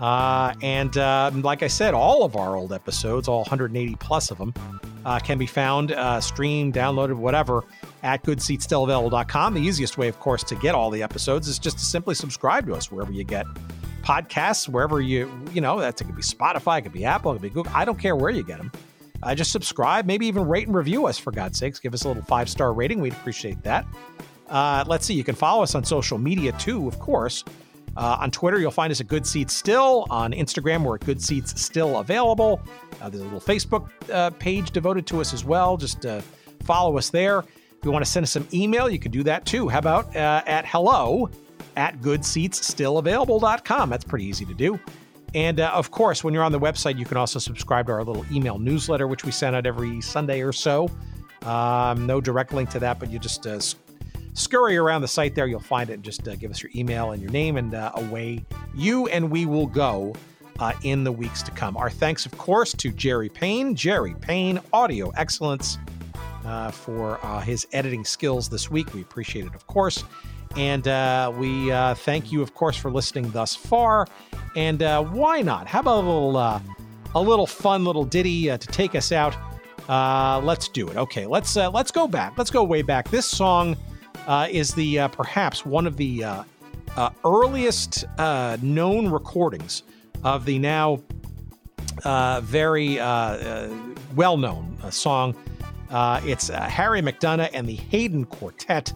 Uh, 0.00 0.54
and 0.62 0.96
uh, 0.96 1.30
like 1.34 1.62
I 1.62 1.68
said, 1.68 1.94
all 1.94 2.24
of 2.24 2.34
our 2.36 2.56
old 2.56 2.72
episodes, 2.72 3.28
all 3.28 3.40
180 3.40 3.94
plus 3.96 4.30
of 4.30 4.38
them, 4.38 4.52
uh, 5.04 5.18
can 5.18 5.38
be 5.38 5.46
found, 5.46 5.94
streamed, 6.20 6.74
downloaded, 6.74 7.14
whatever, 7.14 7.64
at 8.02 8.24
goodseatsstillavailable.com. 8.24 9.54
The 9.54 9.60
easiest 9.60 9.98
way, 9.98 10.08
of 10.08 10.18
course, 10.18 10.42
to 10.44 10.54
get 10.56 10.74
all 10.74 10.90
the 10.90 11.02
episodes 11.02 11.46
is 11.46 11.58
just 11.58 11.78
to 11.78 11.84
simply 11.84 12.14
subscribe 12.14 12.66
to 12.66 12.74
us 12.74 12.90
wherever 12.90 13.12
you 13.12 13.24
get 13.24 13.46
podcasts, 14.02 14.68
wherever 14.68 15.00
you, 15.00 15.30
you 15.52 15.60
know, 15.60 15.78
that 15.80 15.96
could 15.96 16.16
be 16.16 16.22
Spotify, 16.22 16.78
it 16.78 16.82
could 16.82 16.92
be 16.92 17.04
Apple, 17.04 17.32
it 17.32 17.36
could 17.36 17.42
be 17.42 17.50
Google. 17.50 17.72
I 17.74 17.84
don't 17.84 17.98
care 17.98 18.16
where 18.16 18.30
you 18.30 18.42
get 18.42 18.58
them 18.58 18.72
uh, 19.24 19.34
just 19.34 19.50
subscribe, 19.52 20.06
maybe 20.06 20.26
even 20.26 20.46
rate 20.46 20.66
and 20.66 20.76
review 20.76 21.06
us 21.06 21.18
for 21.18 21.30
God's 21.32 21.58
sakes. 21.58 21.80
Give 21.80 21.94
us 21.94 22.04
a 22.04 22.08
little 22.08 22.22
five 22.22 22.48
star 22.48 22.72
rating. 22.72 23.00
We'd 23.00 23.14
appreciate 23.14 23.62
that. 23.62 23.86
Uh, 24.48 24.84
let's 24.86 25.06
see, 25.06 25.14
you 25.14 25.24
can 25.24 25.34
follow 25.34 25.62
us 25.62 25.74
on 25.74 25.84
social 25.84 26.18
media 26.18 26.52
too, 26.52 26.86
of 26.86 26.98
course. 26.98 27.44
Uh, 27.96 28.18
on 28.20 28.30
Twitter, 28.30 28.58
you'll 28.58 28.70
find 28.70 28.90
us 28.90 29.00
at 29.00 29.06
Good 29.06 29.26
Seats 29.26 29.54
Still. 29.54 30.06
On 30.10 30.32
Instagram, 30.32 30.82
we're 30.82 30.96
at 30.96 31.04
Good 31.04 31.22
Seats 31.22 31.60
Still 31.60 31.98
Available. 31.98 32.60
Uh, 33.00 33.08
there's 33.08 33.22
a 33.22 33.24
little 33.24 33.40
Facebook 33.40 33.88
uh, 34.12 34.30
page 34.30 34.72
devoted 34.72 35.06
to 35.06 35.20
us 35.20 35.32
as 35.32 35.44
well. 35.44 35.76
Just 35.76 36.04
uh, 36.04 36.20
follow 36.64 36.98
us 36.98 37.10
there. 37.10 37.40
If 37.40 37.84
you 37.84 37.92
want 37.92 38.04
to 38.04 38.10
send 38.10 38.24
us 38.24 38.32
some 38.32 38.48
email, 38.52 38.88
you 38.88 38.98
can 38.98 39.12
do 39.12 39.22
that 39.24 39.46
too. 39.46 39.68
How 39.68 39.78
about 39.78 40.14
at 40.16 40.66
hello 40.66 41.30
at 41.76 42.00
goodseatsstillavailable.com? 42.00 43.90
That's 43.90 44.04
pretty 44.04 44.24
easy 44.24 44.44
to 44.46 44.54
do. 44.54 44.80
And 45.34 45.58
uh, 45.60 45.70
of 45.74 45.90
course, 45.90 46.22
when 46.22 46.32
you're 46.32 46.44
on 46.44 46.52
the 46.52 46.60
website, 46.60 46.98
you 46.98 47.04
can 47.04 47.16
also 47.16 47.38
subscribe 47.38 47.86
to 47.86 47.92
our 47.92 48.04
little 48.04 48.24
email 48.32 48.58
newsletter, 48.58 49.06
which 49.06 49.24
we 49.24 49.32
send 49.32 49.56
out 49.56 49.66
every 49.66 50.00
Sunday 50.00 50.40
or 50.40 50.52
so. 50.52 50.88
Um, 51.42 52.06
no 52.06 52.20
direct 52.20 52.52
link 52.54 52.70
to 52.70 52.78
that, 52.78 52.98
but 52.98 53.10
you 53.10 53.18
just 53.18 53.46
uh, 53.46 53.60
scurry 54.34 54.76
around 54.76 55.00
the 55.00 55.08
site 55.08 55.34
there. 55.34 55.46
You'll 55.46 55.60
find 55.60 55.90
it 55.90 56.02
just 56.02 56.28
uh, 56.28 56.36
give 56.36 56.50
us 56.50 56.62
your 56.62 56.70
email 56.76 57.12
and 57.12 57.22
your 57.22 57.32
name, 57.32 57.56
and 57.56 57.74
uh, 57.74 57.92
away 57.94 58.44
you 58.74 59.06
and 59.08 59.30
we 59.30 59.46
will 59.46 59.66
go 59.66 60.14
uh, 60.60 60.72
in 60.82 61.02
the 61.02 61.12
weeks 61.12 61.42
to 61.42 61.50
come. 61.50 61.76
Our 61.76 61.90
thanks, 61.90 62.26
of 62.26 62.36
course, 62.36 62.72
to 62.74 62.90
Jerry 62.90 63.28
Payne, 63.28 63.74
Jerry 63.74 64.14
Payne, 64.20 64.60
Audio 64.72 65.10
Excellence, 65.10 65.78
uh, 66.44 66.70
for 66.70 67.18
his 67.42 67.66
editing 67.72 68.04
skills 68.04 68.48
this 68.48 68.70
week. 68.70 68.92
We 68.92 69.00
appreciate 69.00 69.46
it, 69.46 69.54
of 69.54 69.66
course. 69.66 70.04
And 70.56 70.86
uh, 70.86 71.32
we 71.36 71.72
uh, 71.72 71.94
thank 71.94 72.30
you, 72.30 72.40
of 72.40 72.54
course, 72.54 72.76
for 72.76 72.90
listening 72.90 73.30
thus 73.32 73.56
far. 73.56 74.06
And 74.56 74.82
uh, 74.82 75.02
why 75.02 75.42
not? 75.42 75.66
How 75.66 75.80
about 75.80 76.04
a 76.04 76.06
little, 76.06 76.36
uh, 76.36 76.60
a 77.14 77.20
little 77.20 77.46
fun 77.46 77.84
little 77.84 78.04
ditty 78.04 78.50
uh, 78.50 78.58
to 78.58 78.66
take 78.68 78.94
us 78.94 79.10
out? 79.10 79.36
Uh, 79.88 80.40
let's 80.44 80.68
do 80.68 80.88
it. 80.88 80.96
Okay, 80.96 81.26
let's 81.26 81.56
let's 81.56 81.90
go 81.90 82.06
back. 82.06 82.38
Let's 82.38 82.50
go 82.50 82.62
way 82.62 82.82
back. 82.82 83.10
This 83.10 83.26
song 83.26 83.76
Uh, 84.26 84.48
is 84.50 84.72
the 84.74 85.00
uh, 85.00 85.08
perhaps 85.08 85.66
one 85.66 85.86
of 85.86 85.96
the 85.96 86.24
uh, 86.24 86.44
earliest 87.24 88.04
known 88.18 89.08
recordings 89.08 89.82
of 90.22 90.44
the 90.44 90.58
now 90.58 91.00
very 92.42 92.96
well-known 94.14 94.78
song. 94.90 95.34
it's 96.24 96.48
Harry 96.48 97.02
McDonough 97.02 97.50
and 97.52 97.68
the 97.68 97.76
Haydn 97.76 98.24
Quartet. 98.24 98.92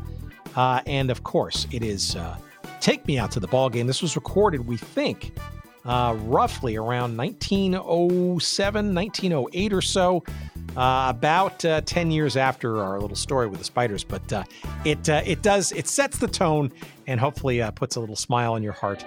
Uh, 0.59 0.81
and 0.87 1.11
of 1.11 1.23
course, 1.23 1.69
it 1.71 1.85
is 1.85 2.17
uh, 2.17 2.37
Take 2.81 3.07
Me 3.07 3.17
Out 3.17 3.31
to 3.31 3.41
the 3.41 3.47
Ball 3.47 3.71
Game. 3.71 3.87
This 3.87 4.03
was 4.03 4.17
recorded, 4.17 4.67
we 4.67 4.77
think, 4.77 5.39
uh, 5.89 6.15
roughly 6.21 6.77
around 6.77 7.17
1907, 7.17 8.95
1908 8.95 9.73
or 9.73 9.83
so. 9.83 10.23
Uh, 10.77 11.07
about 11.09 11.65
uh, 11.65 11.81
10 11.81 12.13
years 12.13 12.37
after 12.37 12.81
our 12.81 13.01
little 13.01 13.17
story 13.17 13.49
with 13.49 13.59
the 13.59 13.65
spiders, 13.65 14.05
but 14.05 14.33
uh, 14.33 14.45
it 14.85 15.09
it 15.09 15.43
does 15.43 15.73
it 15.73 15.89
sets 15.89 16.19
the 16.19 16.29
tone 16.29 16.71
and 17.09 17.19
hopefully 17.19 17.61
puts 17.75 17.97
a 17.97 18.01
little 18.01 18.15
smile 18.15 18.53
on 18.53 18.63
your 18.63 18.75
heart 18.75 19.05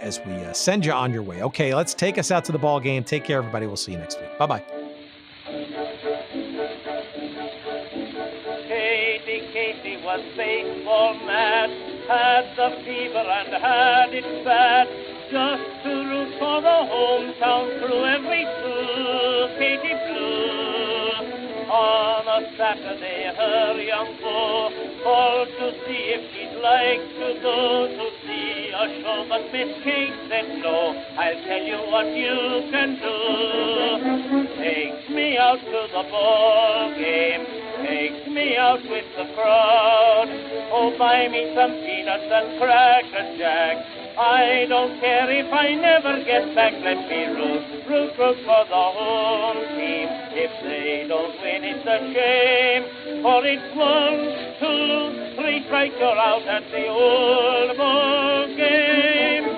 as 0.00 0.20
we 0.26 0.34
send 0.52 0.84
you 0.84 0.90
on 0.90 1.12
your 1.12 1.22
way. 1.22 1.42
Okay, 1.42 1.74
let's 1.74 1.94
take 1.94 2.18
us 2.18 2.32
out 2.32 2.44
to 2.46 2.50
the 2.50 2.58
ball 2.58 2.80
game. 2.80 3.04
Take 3.04 3.22
care, 3.22 3.38
everybody. 3.38 3.66
We'll 3.66 3.76
see 3.76 3.92
you 3.92 3.98
next 3.98 4.20
week. 4.20 4.36
Bye 4.36 4.46
bye. 4.46 4.64
was 10.06 10.22
baseball 10.36 11.14
mad, 11.26 11.68
had 12.06 12.56
the 12.56 12.76
fever 12.84 13.18
and 13.18 13.60
had 13.60 14.14
it 14.14 14.44
bad, 14.44 14.86
just 15.30 15.82
to 15.82 15.90
root 15.90 16.38
for 16.38 16.60
the 16.62 16.78
hometown 16.86 17.66
crew, 17.82 18.04
every 18.06 18.44
two, 18.46 19.58
Katie 19.58 19.98
Blue. 20.06 20.46
On 21.66 22.22
a 22.30 22.56
Saturday, 22.56 23.34
her 23.34 23.74
young 23.82 24.14
beau 24.22 24.70
called 25.02 25.48
to 25.58 25.72
see 25.82 26.14
if 26.14 26.22
she'd 26.30 26.54
like 26.62 27.02
to 27.18 27.42
go 27.42 27.90
to 27.90 28.06
see 28.22 28.70
a 28.70 29.02
show, 29.02 29.26
but 29.28 29.50
Miss 29.50 29.74
Kate 29.82 30.14
said 30.30 30.62
no. 30.62 30.94
I'll 31.18 31.42
tell 31.42 31.64
you 31.66 31.82
what 31.90 32.06
you 32.14 32.70
can 32.70 32.94
do. 33.02 33.18
Takes 34.62 35.10
me 35.10 35.36
out 35.38 35.58
to 35.58 35.80
the 35.90 36.04
ball 36.08 36.94
game, 36.94 37.46
takes 37.82 38.30
me 38.30 38.56
out 38.56 38.82
with 38.86 39.06
the 39.18 39.26
crowd. 39.34 40.28
Oh, 40.70 40.94
buy 40.96 41.26
me 41.26 41.50
some 41.56 41.72
peanuts 41.82 42.30
and 42.30 42.60
cracker 42.60 43.36
jack. 43.38 44.05
I 44.18 44.64
don't 44.66 44.98
care 44.98 45.28
if 45.28 45.52
I 45.52 45.74
never 45.76 46.24
get 46.24 46.54
back. 46.54 46.72
Let 46.72 47.04
me 47.04 47.36
root, 47.36 47.84
root, 47.84 48.16
root 48.16 48.38
for 48.48 48.64
the 48.64 48.84
home 48.96 49.60
team. 49.76 50.08
If 50.32 50.52
they 50.64 51.04
don't 51.04 51.36
win, 51.36 51.60
it's 51.60 51.84
a 51.84 51.98
shame. 52.16 53.20
For 53.20 53.44
it's 53.44 53.68
one, 53.76 54.24
two, 54.56 55.36
three 55.36 55.64
strikes, 55.68 56.00
you're 56.00 56.16
out 56.16 56.48
at 56.48 56.64
the 56.72 56.88
old 56.88 57.76
ball 57.76 58.46
game. 58.56 59.52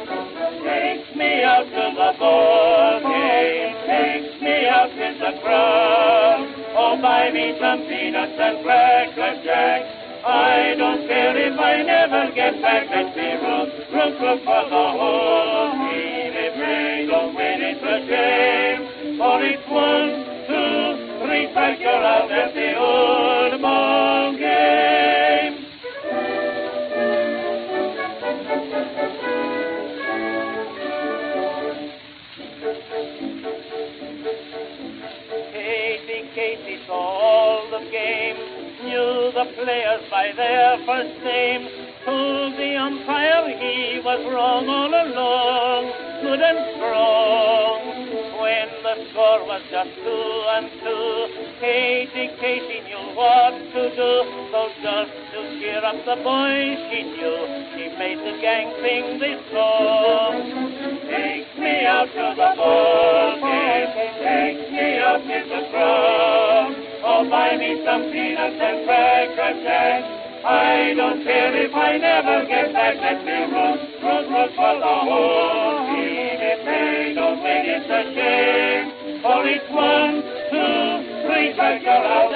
Takes 0.66 1.14
me 1.14 1.42
out 1.46 1.70
to 1.70 1.84
the 1.94 2.11
ball 2.18 2.98
game. 2.98 3.74
Takes 3.86 4.42
me 4.42 4.66
out 4.66 4.90
with 4.90 5.18
the 5.22 5.38
crowd. 5.38 6.50
Oh, 6.74 6.98
buy 7.00 7.30
me 7.30 7.54
some 7.62 7.86
peanuts 7.86 8.34
and 8.34 8.64
cracker 8.66 9.38
jack. 9.46 9.97
I 10.24 10.74
don't 10.76 11.06
care 11.06 11.36
if 11.36 11.58
I 11.58 11.82
never 11.82 12.32
get 12.34 12.60
back. 12.62 12.88
Let 12.90 13.16
me 13.16 13.30
root, 13.38 13.70
root, 13.92 14.20
root 14.20 14.40
for 14.44 14.64
the 14.68 14.86
whole 14.98 15.72
team. 15.72 16.32
If 16.34 16.54
they 16.58 17.06
don't 17.06 17.34
win, 17.34 17.58
it's 17.62 17.82
a 17.82 17.96
shame. 18.08 19.18
For 19.18 19.42
it's 19.42 19.66
one, 19.68 20.10
two, 20.46 21.26
three 21.26 21.50
strikes, 21.50 21.80
you're 21.80 22.04
out 22.04 22.30
at 22.30 22.54
the 22.54 22.78
old 22.78 23.62
ball 23.62 24.38
the 39.39 39.45
players 39.55 40.03
by 40.11 40.32
their 40.34 40.82
first 40.82 41.14
name, 41.22 41.62
told 42.05 42.59
the 42.59 42.74
umpire 42.74 43.47
he 43.55 44.03
was 44.03 44.18
wrong 44.34 44.66
all 44.66 44.91
along, 44.91 45.82
good 46.26 46.43
and 46.43 46.59
strong. 46.74 47.78
When 48.43 48.68
the 48.82 48.95
score 49.14 49.47
was 49.47 49.62
just 49.70 49.95
two 49.95 50.26
and 50.59 50.66
two, 50.82 51.55
Casey, 51.62 52.34
Casey 52.43 52.82
knew 52.82 53.14
what 53.14 53.55
to 53.55 53.82
do, 53.95 54.12
so 54.51 54.61
just 54.82 55.14
to 55.30 55.41
cheer 55.62 55.86
up 55.86 56.03
the 56.03 56.18
boys 56.18 56.78
she 56.91 57.07
knew, 57.07 57.39
she 57.78 57.95
made 57.95 58.18
the 58.18 58.43
gang 58.43 58.74
sing 58.82 59.22
this 59.22 59.39
song. 59.55 60.34
Take 61.07 61.47
me 61.62 61.86
out 61.86 62.11
to 62.11 62.26
the 62.34 62.51
ball 62.59 63.39
game, 63.39 63.91
take 64.18 64.66
me 64.66 64.99
out 64.99 65.22
with 65.22 65.47
the 65.47 65.62
crowd. 65.70 66.88
Oh, 67.11 67.24
buy 67.30 67.56
me 67.56 67.80
some 67.88 68.12
peanuts 68.12 68.61
and 68.61 68.84
cracker 68.84 69.64
jack. 69.64 70.04
I 70.44 70.92
don't 70.92 71.24
care 71.24 71.56
if 71.56 71.74
I 71.74 71.96
never 71.96 72.44
get 72.44 72.70
back. 72.74 73.00
Let 73.00 73.24
me 73.24 73.48
root, 73.48 73.80
root, 74.04 74.24
root 74.28 74.50
for 74.52 74.74
the 74.76 74.96
whole 75.09 75.88
team. 75.88 76.36
If 76.36 76.61
they 76.68 77.14
don't 77.16 77.40
win, 77.40 77.64
it's 77.64 77.88
a 77.88 78.02
shame. 78.12 79.24
For 79.24 79.40
it's 79.48 79.68
one, 79.72 80.20
two, 80.52 81.24
three 81.24 81.54
strikes, 81.54 81.82
you're 81.82 81.96
out 81.96 82.28